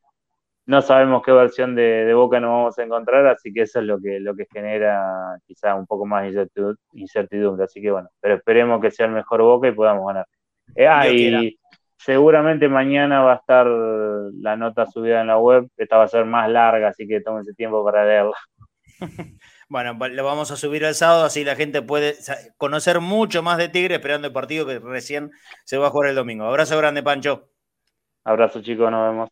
no 0.65 0.81
sabemos 0.81 1.21
qué 1.23 1.31
versión 1.31 1.75
de, 1.75 2.13
Boca 2.13 2.39
nos 2.39 2.49
vamos 2.49 2.79
a 2.79 2.83
encontrar, 2.83 3.27
así 3.27 3.51
que 3.51 3.61
eso 3.61 3.79
es 3.79 3.85
lo 3.85 3.99
que, 3.99 4.19
lo 4.19 4.35
que 4.35 4.45
genera 4.51 5.37
quizá 5.45 5.75
un 5.75 5.85
poco 5.85 6.05
más 6.05 6.25
incertidumbre. 6.93 7.65
Así 7.65 7.81
que 7.81 7.91
bueno, 7.91 8.09
pero 8.21 8.35
esperemos 8.35 8.81
que 8.81 8.91
sea 8.91 9.07
el 9.07 9.11
mejor 9.11 9.41
Boca 9.41 9.67
y 9.67 9.73
podamos 9.73 10.07
ganar. 10.07 10.25
Eh, 10.75 10.87
ah, 10.87 11.03
seguramente 11.97 12.69
mañana 12.69 13.21
va 13.21 13.33
a 13.33 13.37
estar 13.37 13.67
la 13.67 14.55
nota 14.55 14.85
subida 14.85 15.21
en 15.21 15.27
la 15.27 15.37
web. 15.37 15.67
Esta 15.77 15.97
va 15.97 16.05
a 16.05 16.07
ser 16.07 16.25
más 16.25 16.49
larga, 16.49 16.89
así 16.89 17.07
que 17.07 17.21
tómense 17.21 17.53
tiempo 17.53 17.83
para 17.83 18.05
leerla. 18.05 18.37
Bueno, 19.69 19.97
lo 20.07 20.23
vamos 20.23 20.51
a 20.51 20.55
subir 20.55 20.83
el 20.83 20.93
sábado, 20.93 21.23
así 21.25 21.43
la 21.43 21.55
gente 21.55 21.81
puede 21.81 22.15
conocer 22.57 22.99
mucho 22.99 23.41
más 23.41 23.57
de 23.57 23.69
Tigre 23.69 23.95
esperando 23.95 24.27
el 24.27 24.33
partido 24.33 24.67
que 24.67 24.77
recién 24.77 25.31
se 25.63 25.77
va 25.79 25.87
a 25.87 25.89
jugar 25.89 26.09
el 26.09 26.15
domingo. 26.15 26.45
Abrazo 26.45 26.77
grande, 26.77 27.01
Pancho. 27.01 27.49
Abrazo, 28.23 28.61
chicos, 28.61 28.91
nos 28.91 29.09
vemos. 29.09 29.29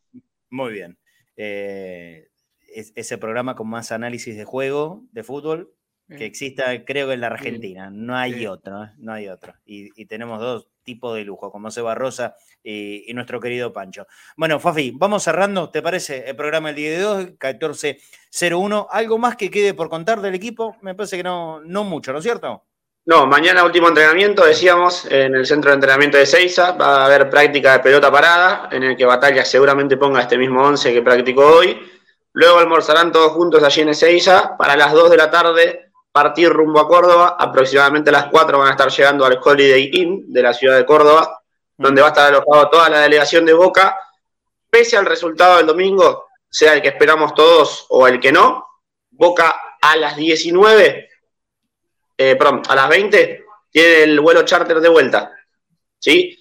Muy 0.49 0.73
bien. 0.73 0.97
Eh, 1.43 2.29
ese 2.67 3.17
programa 3.17 3.55
con 3.55 3.67
más 3.67 3.91
análisis 3.91 4.37
de 4.37 4.45
juego, 4.45 5.03
de 5.11 5.23
fútbol, 5.23 5.73
que 6.07 6.25
exista, 6.25 6.85
creo 6.85 7.07
que 7.07 7.13
en 7.13 7.21
la 7.21 7.27
Argentina. 7.27 7.89
No 7.89 8.15
hay 8.15 8.45
otro, 8.45 8.83
¿eh? 8.83 8.89
no 8.97 9.13
hay 9.13 9.27
otro. 9.27 9.53
Y, 9.65 10.05
tenemos 10.05 10.39
dos 10.39 10.67
tipos 10.83 11.15
de 11.15 11.23
lujo, 11.23 11.51
como 11.51 11.71
Seba 11.71 11.95
Rosa 11.95 12.35
y, 12.63 13.11
nuestro 13.15 13.39
querido 13.39 13.73
Pancho. 13.73 14.05
Bueno, 14.37 14.59
Fafi, 14.59 14.91
vamos 14.91 15.23
cerrando, 15.23 15.71
¿te 15.71 15.81
parece? 15.81 16.29
El 16.29 16.35
programa 16.35 16.69
el 16.69 16.75
día 16.75 16.91
de 16.91 17.05
hoy, 17.05 17.25
14.01. 17.39 18.87
¿Algo 18.91 19.17
más 19.17 19.35
que 19.35 19.49
quede 19.49 19.73
por 19.73 19.89
contar 19.89 20.21
del 20.21 20.35
equipo? 20.35 20.77
Me 20.81 20.93
parece 20.93 21.17
que 21.17 21.23
no, 21.23 21.61
no 21.61 21.83
mucho, 21.83 22.11
¿no 22.11 22.19
es 22.19 22.23
cierto? 22.23 22.65
No, 23.03 23.25
mañana 23.25 23.63
último 23.63 23.87
entrenamiento, 23.87 24.45
decíamos, 24.45 25.05
en 25.05 25.35
el 25.35 25.47
centro 25.47 25.71
de 25.71 25.75
entrenamiento 25.75 26.17
de 26.19 26.25
Seiza, 26.27 26.73
va 26.73 26.97
a 26.97 27.05
haber 27.05 27.31
práctica 27.31 27.73
de 27.73 27.79
pelota 27.79 28.11
parada, 28.11 28.69
en 28.71 28.83
el 28.83 28.95
que 28.95 29.05
Batalla 29.05 29.43
seguramente 29.43 29.97
ponga 29.97 30.21
este 30.21 30.37
mismo 30.37 30.61
11 30.63 30.93
que 30.93 31.01
practicó 31.01 31.47
hoy. 31.47 31.91
Luego 32.33 32.59
almorzarán 32.59 33.11
todos 33.11 33.31
juntos 33.31 33.63
allí 33.63 33.81
en 33.81 33.89
Ezeiza. 33.89 34.55
Para 34.55 34.75
las 34.77 34.93
2 34.93 35.09
de 35.09 35.17
la 35.17 35.31
tarde 35.31 35.91
partir 36.11 36.49
rumbo 36.49 36.79
a 36.79 36.87
Córdoba. 36.87 37.35
Aproximadamente 37.39 38.11
a 38.11 38.13
las 38.13 38.25
4 38.27 38.59
van 38.59 38.67
a 38.67 38.71
estar 38.71 38.89
llegando 38.89 39.25
al 39.25 39.39
Holiday 39.43 39.89
Inn 39.93 40.31
de 40.31 40.41
la 40.43 40.53
ciudad 40.53 40.77
de 40.77 40.85
Córdoba, 40.85 41.41
donde 41.77 42.01
va 42.01 42.09
a 42.09 42.11
estar 42.11 42.27
alojado 42.27 42.69
toda 42.69 42.89
la 42.89 42.99
delegación 42.99 43.45
de 43.45 43.53
Boca. 43.53 43.97
Pese 44.69 44.95
al 44.95 45.05
resultado 45.05 45.57
del 45.57 45.65
domingo, 45.65 46.27
sea 46.49 46.73
el 46.73 46.81
que 46.81 46.89
esperamos 46.89 47.33
todos 47.33 47.85
o 47.89 48.07
el 48.07 48.19
que 48.19 48.31
no, 48.31 48.67
Boca 49.09 49.59
a 49.81 49.95
las 49.97 50.15
19, 50.15 51.09
eh, 52.21 52.35
perdón, 52.35 52.61
a 52.67 52.75
las 52.75 52.89
20 52.89 53.45
tiene 53.69 54.03
el 54.03 54.19
vuelo 54.19 54.43
charter 54.43 54.79
de 54.79 54.89
vuelta. 54.89 55.31
¿Sí? 55.99 56.37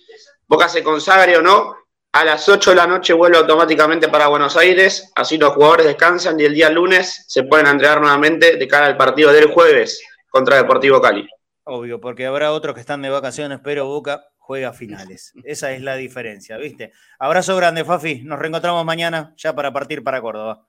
Boca 0.46 0.68
se 0.68 0.82
consagre 0.82 1.36
o 1.36 1.42
no, 1.42 1.76
a 2.12 2.24
las 2.24 2.48
8 2.48 2.70
de 2.70 2.76
la 2.76 2.86
noche 2.86 3.12
vuelve 3.12 3.38
automáticamente 3.38 4.08
para 4.08 4.26
Buenos 4.26 4.56
Aires, 4.56 5.12
así 5.14 5.38
los 5.38 5.54
jugadores 5.54 5.86
descansan 5.86 6.40
y 6.40 6.44
el 6.44 6.54
día 6.54 6.68
lunes 6.68 7.24
se 7.28 7.44
pueden 7.44 7.66
entregar 7.66 8.00
nuevamente 8.00 8.56
de 8.56 8.68
cara 8.68 8.86
al 8.86 8.96
partido 8.96 9.32
del 9.32 9.52
jueves 9.52 10.02
contra 10.28 10.56
Deportivo 10.56 11.00
Cali. 11.00 11.28
Obvio, 11.64 12.00
porque 12.00 12.26
habrá 12.26 12.52
otros 12.52 12.74
que 12.74 12.80
están 12.80 13.02
de 13.02 13.10
vacaciones, 13.10 13.60
pero 13.62 13.86
Boca 13.86 14.24
juega 14.38 14.72
finales. 14.72 15.32
Esa 15.44 15.70
es 15.72 15.82
la 15.82 15.94
diferencia, 15.94 16.56
¿viste? 16.56 16.92
Abrazo 17.20 17.54
grande, 17.54 17.84
Fafi. 17.84 18.22
Nos 18.24 18.40
reencontramos 18.40 18.84
mañana 18.84 19.32
ya 19.36 19.54
para 19.54 19.72
partir 19.72 20.02
para 20.02 20.20
Córdoba. 20.20 20.66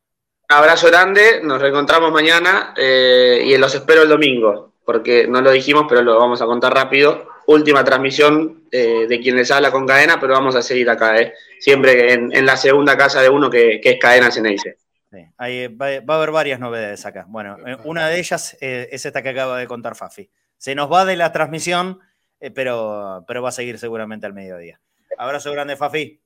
Abrazo 0.47 0.87
grande, 0.87 1.41
nos 1.41 1.59
reencontramos 1.59 2.11
mañana 2.11 2.73
eh, 2.77 3.41
y 3.45 3.57
los 3.57 3.73
espero 3.73 4.03
el 4.03 4.09
domingo, 4.09 4.70
porque 4.91 5.25
no 5.25 5.39
lo 5.39 5.51
dijimos, 5.51 5.85
pero 5.87 6.01
lo 6.01 6.19
vamos 6.19 6.41
a 6.41 6.45
contar 6.45 6.73
rápido 6.73 7.29
última 7.47 7.81
transmisión 7.83 8.63
eh, 8.71 9.05
de 9.07 9.19
quien 9.21 9.37
les 9.37 9.49
habla 9.51 9.71
con 9.71 9.87
cadena, 9.87 10.19
pero 10.19 10.33
vamos 10.33 10.55
a 10.55 10.61
seguir 10.61 10.89
acá, 10.89 11.17
eh. 11.17 11.33
siempre 11.59 12.13
en, 12.13 12.45
la 12.45 12.57
segunda 12.57 12.97
casa 12.97 13.21
de 13.21 13.29
uno 13.29 13.49
que, 13.49 13.79
que 13.81 13.91
es 13.91 13.99
Cadena 13.99 14.31
Ceneice. 14.31 14.77
va, 15.13 16.13
a 16.13 16.17
haber 16.17 16.31
varias 16.31 16.59
novedades 16.59 17.05
acá. 17.05 17.25
Bueno, 17.29 17.57
eh, 17.65 17.77
una 17.85 18.09
de 18.09 18.19
ellas 18.19 18.57
eh, 18.59 18.89
es 18.91 19.05
esta 19.05 19.23
que 19.23 19.29
acaba 19.29 19.57
de 19.57 19.67
contar 19.67 19.95
Fafi. 19.95 20.29
Se 20.57 20.75
nos 20.75 20.91
va 20.91 21.05
de 21.05 21.15
la 21.15 21.31
transmisión, 21.31 21.99
eh, 22.39 22.51
pero, 22.51 23.23
pero 23.27 23.41
va 23.41 23.49
a 23.49 23.53
seguir 23.53 23.79
seguramente 23.79 24.25
al 24.25 24.33
mediodía. 24.33 24.81
Abrazo 25.17 25.51
grande, 25.51 25.77
Fafi. 25.77 26.19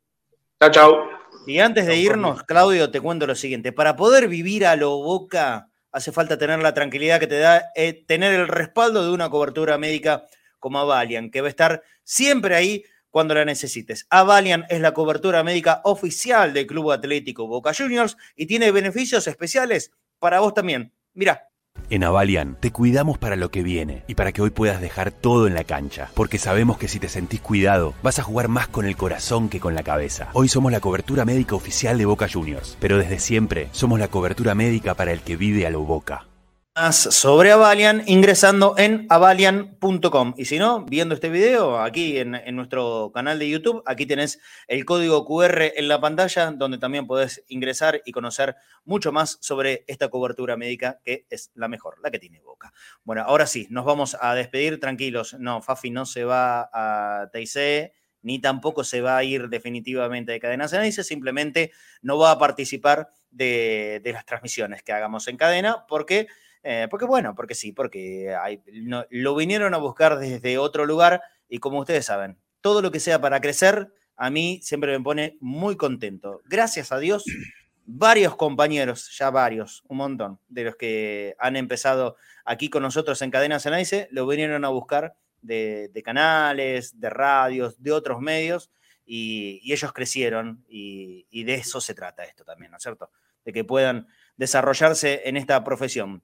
Chao, 0.60 0.72
chao. 0.72 1.10
Y 1.48 1.60
antes 1.60 1.86
de 1.86 1.98
irnos, 1.98 2.44
Claudio, 2.44 2.90
te 2.90 3.02
cuento 3.02 3.28
lo 3.28 3.36
siguiente. 3.36 3.72
Para 3.72 3.96
poder 3.96 4.28
vivir 4.28 4.66
a 4.66 4.76
lo 4.76 4.98
boca, 4.98 5.70
hace 5.96 6.12
falta 6.12 6.38
tener 6.38 6.60
la 6.60 6.74
tranquilidad 6.74 7.22
que 7.22 7.28
te 7.28 7.40
da 7.40 7.72
tener 8.06 8.34
el 8.34 8.50
respaldo 8.50 9.06
de 9.06 9.12
una 9.12 9.30
cobertura 9.30 9.78
médica 9.78 10.26
como 10.60 10.80
Avalian, 10.80 11.32
que 11.32 11.40
va 11.40 11.48
a 11.48 11.50
estar 11.50 11.84
siempre 12.04 12.54
ahí 12.54 12.84
cuando 13.10 13.34
la 13.34 13.46
necesites. 13.46 14.06
Avalian 14.10 14.66
es 14.70 14.82
la 14.82 14.94
cobertura 14.94 15.42
médica 15.42 15.80
oficial 15.86 16.52
del 16.52 16.68
Club 16.68 16.92
Atlético 16.92 17.48
Boca 17.48 17.74
Juniors 17.74 18.18
y 18.36 18.46
tiene 18.46 18.72
beneficios 18.72 19.26
especiales 19.28 19.94
para 20.20 20.42
vos 20.42 20.54
también. 20.54 20.92
Mira. 21.14 21.48
En 21.90 22.04
Avalian 22.04 22.58
te 22.60 22.72
cuidamos 22.72 23.18
para 23.18 23.36
lo 23.36 23.52
que 23.52 23.62
viene 23.62 24.04
y 24.08 24.16
para 24.16 24.32
que 24.32 24.42
hoy 24.42 24.50
puedas 24.50 24.82
dejar 24.82 25.12
todo 25.12 25.48
en 25.48 25.54
la 25.54 25.64
cancha, 25.64 26.10
porque 26.16 26.40
sabemos 26.40 26.78
que 26.78 26.88
si 26.88 27.00
te 27.00 27.10
sentís 27.10 27.42
cuidado, 27.42 27.94
vas 28.02 28.18
a 28.18 28.24
jugar 28.24 28.48
más 28.48 28.68
con 28.68 28.86
el 28.86 28.98
corazón 28.98 29.50
que 29.50 29.60
con 29.60 29.76
la 29.76 29.84
cabeza. 29.84 30.30
Hoy 30.34 30.48
somos 30.48 30.72
la 30.72 30.80
cobertura 30.80 31.26
médica 31.26 31.56
oficial 31.56 31.98
de 31.98 32.06
Boca 32.06 32.28
Juniors, 32.32 32.76
pero 32.80 32.98
desde 32.98 33.20
siempre 33.20 33.70
somos 33.72 34.00
la 34.00 34.08
cobertura 34.08 34.56
médica 34.56 34.96
para 34.96 35.12
el 35.12 35.22
que 35.22 35.38
vive 35.38 35.68
a 35.68 35.70
lo 35.70 35.82
Boca 35.82 36.26
más 36.76 36.98
sobre 36.98 37.54
Avalian 37.54 38.04
ingresando 38.06 38.76
en 38.78 39.08
avalian.com. 39.10 40.34
Y 40.36 40.44
si 40.44 40.60
no, 40.60 40.84
viendo 40.84 41.16
este 41.16 41.30
video 41.30 41.80
aquí 41.80 42.18
en, 42.18 42.34
nuestro 42.54 43.12
canal 43.14 43.40
de 43.40 43.50
YouTube, 43.50 43.82
aquí 43.86 44.06
tenés 44.06 44.42
el 44.68 44.84
código 44.84 45.26
QR 45.26 45.72
en 45.76 45.88
la 45.88 46.02
pantalla 46.02 46.52
donde 46.52 46.78
también 46.78 47.08
podés 47.08 47.46
ingresar 47.48 48.02
y 48.04 48.12
conocer 48.12 48.58
mucho 48.84 49.14
más 49.14 49.38
sobre 49.40 49.86
esta 49.88 50.10
cobertura 50.10 50.58
médica 50.58 51.00
que 51.02 51.26
es 51.30 51.50
la 51.56 51.70
mejor, 51.70 51.96
la 52.04 52.12
que 52.12 52.20
tiene 52.20 52.42
Boca. 52.42 52.74
Bueno, 53.06 53.24
ahora 53.26 53.48
sí, 53.48 53.68
nos 53.70 53.86
vamos 53.86 54.18
a 54.20 54.36
despedir 54.36 54.80
tranquilos. 54.80 55.36
No, 55.40 55.62
Fafi 55.62 55.92
no 55.92 56.06
se 56.06 56.26
va 56.26 56.70
a 56.74 57.30
TIC 57.32 57.94
ni 58.22 58.40
tampoco 58.40 58.84
se 58.84 59.02
va 59.02 59.18
a 59.18 59.24
ir 59.24 59.48
definitivamente 59.50 60.32
de 60.32 60.40
Cadena 60.40 60.68
Ceneice, 60.68 61.04
simplemente 61.04 61.72
no 62.02 62.18
va 62.18 62.32
a 62.32 62.40
participar 62.40 63.10
de, 63.30 64.02
de 64.04 64.14
las 64.14 64.26
transmisiones 64.26 64.82
que 64.82 64.94
hagamos 64.94 65.28
en 65.28 65.38
cadena 65.38 65.86
porque 65.88 66.28
eh, 66.68 66.88
porque 66.90 67.06
bueno, 67.06 67.36
porque 67.36 67.54
sí, 67.54 67.72
porque 67.72 68.36
lo 69.12 69.36
vinieron 69.36 69.76
a 69.76 69.78
buscar 69.78 70.18
desde 70.18 70.58
otro 70.58 70.88
lugar 70.88 71.22
y 71.48 71.60
como 71.60 71.80
ustedes 71.80 72.08
saben, 72.08 72.40
todo 72.60 72.82
lo 72.82 72.90
que 72.90 73.00
sea 73.00 73.22
para 73.22 73.40
crecer, 73.40 73.94
a 74.16 74.32
mí 74.32 74.60
siempre 74.64 74.92
me 74.98 75.04
pone 75.04 75.38
muy 75.40 75.78
contento. 75.78 76.42
Gracias 76.46 76.92
a 76.92 76.98
Dios, 76.98 77.24
varios 77.86 78.36
compañeros, 78.36 79.16
ya 79.16 79.30
varios, 79.30 79.84
un 79.88 79.98
montón, 79.98 80.40
de 80.48 80.64
los 80.64 80.76
que 80.76 81.36
han 81.38 81.56
empezado 81.56 82.16
aquí 82.46 82.72
con 82.72 82.82
nosotros 82.82 83.22
en 83.22 83.30
Cadenas 83.30 83.62
Ceneice, 83.62 84.08
lo 84.10 84.26
vinieron 84.26 84.66
a 84.66 84.70
buscar 84.70 85.16
de, 85.44 86.02
canales, 86.04 87.00
de 87.00 87.12
radios, 87.12 87.80
de 87.80 87.92
otros 87.92 88.22
medios, 88.22 88.72
y, 89.06 89.62
ellos 89.72 89.94
crecieron, 89.94 90.66
y, 90.68 91.28
y, 91.30 91.44
de 91.44 91.54
eso 91.54 91.80
se 91.80 91.94
trata 91.94 92.24
esto 92.24 92.44
también, 92.44 92.72
¿no 92.72 92.78
es 92.78 92.84
cierto? 92.84 93.12
De 93.44 93.54
que 93.54 93.64
puedan 93.64 94.08
desarrollarse 94.38 95.22
en 95.26 95.38
esta 95.38 95.64
profesión, 95.64 96.24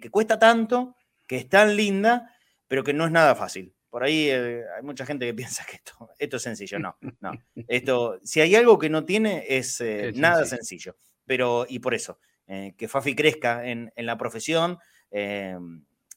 que, 0.00 0.10
cuesta 0.10 0.38
tanto, 0.38 0.96
que 1.26 1.36
es 1.36 1.48
tan 1.48 1.76
linda, 1.76 2.34
pero 2.66 2.84
que 2.84 2.92
no 2.92 3.06
es 3.06 3.12
nada 3.12 3.34
fácil. 3.34 3.74
Por 3.90 4.02
ahí 4.02 4.28
eh, 4.28 4.62
hay 4.76 4.82
mucha 4.82 5.06
gente 5.06 5.26
que 5.26 5.34
piensa 5.34 5.64
que 5.64 5.76
esto, 5.76 6.10
esto 6.18 6.36
es 6.36 6.42
sencillo. 6.42 6.78
No, 6.78 6.96
no. 7.20 7.32
Esto, 7.68 8.18
si 8.22 8.40
hay 8.40 8.54
algo 8.56 8.78
que 8.78 8.90
no 8.90 9.04
tiene, 9.04 9.44
es 9.48 9.80
eh, 9.80 10.12
nada 10.14 10.44
sencillo. 10.44 10.96
Pero, 11.26 11.66
y 11.68 11.78
por 11.78 11.94
eso, 11.94 12.18
eh, 12.46 12.74
que 12.76 12.88
Fafi 12.88 13.14
crezca 13.14 13.66
en, 13.66 13.92
en 13.96 14.06
la 14.06 14.18
profesión, 14.18 14.78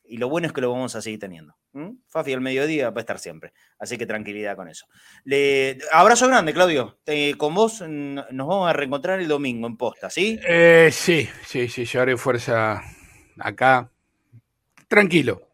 y 0.09 0.17
lo 0.17 0.29
bueno 0.29 0.47
es 0.47 0.53
que 0.53 0.61
lo 0.61 0.71
vamos 0.71 0.95
a 0.95 1.01
seguir 1.01 1.19
teniendo. 1.19 1.55
Fafi 2.07 2.33
al 2.33 2.41
mediodía 2.41 2.89
va 2.89 3.01
a 3.01 3.01
estar 3.01 3.19
siempre. 3.19 3.53
Así 3.77 3.97
que 3.97 4.05
tranquilidad 4.07 4.55
con 4.55 4.67
eso. 4.67 4.87
Le, 5.23 5.77
abrazo 5.91 6.27
grande, 6.27 6.53
Claudio. 6.53 6.99
con 7.37 7.53
vos 7.53 7.81
nos 7.81 8.47
vamos 8.47 8.69
a 8.69 8.73
reencontrar 8.73 9.19
el 9.19 9.27
domingo 9.27 9.67
en 9.67 9.77
posta, 9.77 10.09
¿sí? 10.09 10.39
Eh, 10.47 10.89
sí, 10.91 11.29
sí, 11.45 11.67
sí. 11.67 11.85
Yo 11.85 12.01
haré 12.01 12.17
fuerza 12.17 12.81
acá. 13.39 13.91
Tranquilo. 14.87 15.47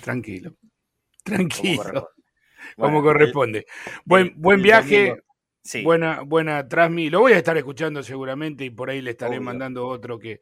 Tranquilo. 0.00 0.54
Tranquilo. 1.24 2.10
Como 2.76 3.02
corresponde. 3.02 3.66
buen, 4.04 4.34
buen 4.36 4.62
viaje. 4.62 5.22
Buena, 5.84 6.22
buena 6.22 6.66
Transmi. 6.66 7.10
Lo 7.10 7.20
voy 7.20 7.32
a 7.32 7.38
estar 7.38 7.56
escuchando 7.56 8.02
seguramente 8.02 8.64
y 8.64 8.70
por 8.70 8.90
ahí 8.90 9.02
le 9.02 9.10
estaré 9.12 9.40
mandando 9.40 9.86
otro 9.86 10.18
que. 10.18 10.40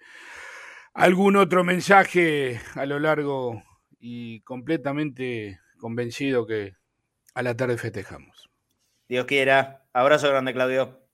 Algún 0.94 1.36
otro 1.36 1.62
mensaje 1.62 2.60
a 2.74 2.84
lo 2.84 2.98
largo 2.98 3.62
y 4.00 4.40
completamente 4.40 5.60
convencido 5.78 6.46
que 6.46 6.74
a 7.34 7.42
la 7.42 7.56
tarde 7.56 7.78
festejamos. 7.78 8.50
Dios 9.08 9.26
quiera. 9.26 9.84
Abrazo 9.92 10.28
grande, 10.28 10.52
Claudio. 10.52 11.07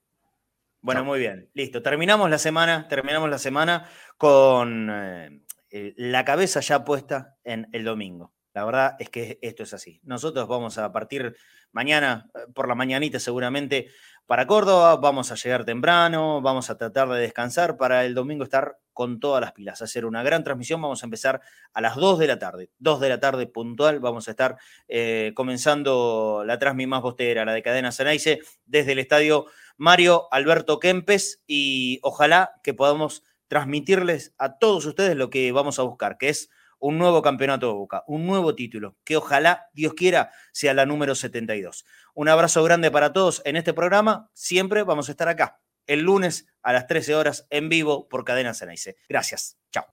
Bueno, 0.85 1.03
muy 1.03 1.17
bien. 1.17 1.49
Listo. 1.55 1.81
Terminamos 1.81 2.29
la 2.29 2.37
semana, 2.37 2.87
terminamos 2.87 3.27
la 3.27 3.39
semana 3.39 3.89
con 4.19 4.87
eh, 4.91 5.41
eh, 5.71 5.95
la 5.97 6.23
cabeza 6.23 6.59
ya 6.59 6.85
puesta 6.85 7.37
en 7.43 7.67
el 7.71 7.83
domingo. 7.83 8.35
La 8.53 8.65
verdad 8.65 8.95
es 8.99 9.09
que 9.09 9.39
esto 9.41 9.63
es 9.63 9.73
así. 9.73 9.99
Nosotros 10.03 10.47
vamos 10.47 10.77
a 10.77 10.91
partir 10.91 11.35
mañana, 11.71 12.29
eh, 12.35 12.51
por 12.53 12.67
la 12.67 12.75
mañanita 12.75 13.19
seguramente, 13.19 13.87
para 14.27 14.45
Córdoba, 14.45 14.95
vamos 14.97 15.31
a 15.31 15.35
llegar 15.35 15.65
temprano, 15.65 16.41
vamos 16.41 16.69
a 16.69 16.77
tratar 16.77 17.09
de 17.09 17.19
descansar 17.19 17.77
para 17.77 18.05
el 18.05 18.13
domingo 18.13 18.43
estar 18.43 18.77
con 18.93 19.19
todas 19.19 19.41
las 19.41 19.51
pilas, 19.51 19.81
hacer 19.81 20.05
una 20.05 20.23
gran 20.23 20.43
transmisión. 20.43 20.81
Vamos 20.81 21.03
a 21.03 21.05
empezar 21.05 21.41
a 21.73 21.81
las 21.81 21.95
2 21.95 22.17
de 22.17 22.27
la 22.27 22.39
tarde, 22.39 22.69
2 22.79 23.01
de 23.01 23.09
la 23.09 23.19
tarde 23.19 23.45
puntual. 23.45 23.99
Vamos 23.99 24.27
a 24.27 24.31
estar 24.31 24.57
eh, 24.87 25.31
comenzando 25.35 26.43
la 26.45 26.57
transmisión 26.57 26.91
más 26.91 27.01
bostera, 27.01 27.43
la 27.43 27.53
de 27.53 27.61
Cadena 27.61 27.91
Ceneice, 27.91 28.39
desde 28.65 28.93
el 28.93 28.99
estadio 28.99 29.45
Mario 29.77 30.27
Alberto 30.31 30.79
Kempes 30.79 31.43
y 31.47 31.99
ojalá 32.01 32.59
que 32.63 32.73
podamos 32.73 33.23
transmitirles 33.47 34.33
a 34.37 34.57
todos 34.57 34.85
ustedes 34.85 35.15
lo 35.15 35.29
que 35.29 35.51
vamos 35.51 35.79
a 35.79 35.83
buscar, 35.83 36.17
que 36.17 36.29
es 36.29 36.49
un 36.79 36.97
nuevo 36.97 37.21
campeonato 37.21 37.67
de 37.67 37.73
Boca, 37.73 38.03
un 38.07 38.25
nuevo 38.27 38.55
título, 38.55 38.97
que 39.03 39.17
ojalá, 39.17 39.69
Dios 39.73 39.93
quiera, 39.93 40.31
sea 40.51 40.73
la 40.73 40.85
número 40.85 41.15
72. 41.15 41.85
Un 42.13 42.29
abrazo 42.29 42.63
grande 42.63 42.91
para 42.91 43.13
todos 43.13 43.41
en 43.45 43.55
este 43.55 43.73
programa. 43.73 44.29
Siempre 44.33 44.83
vamos 44.83 45.09
a 45.09 45.11
estar 45.11 45.27
acá, 45.27 45.61
el 45.87 46.01
lunes 46.01 46.47
a 46.61 46.73
las 46.73 46.87
13 46.87 47.15
horas 47.15 47.47
en 47.49 47.69
vivo 47.69 48.07
por 48.07 48.23
Cadena 48.23 48.53
Ceneice. 48.53 48.97
Gracias. 49.09 49.57
Chao. 49.71 49.85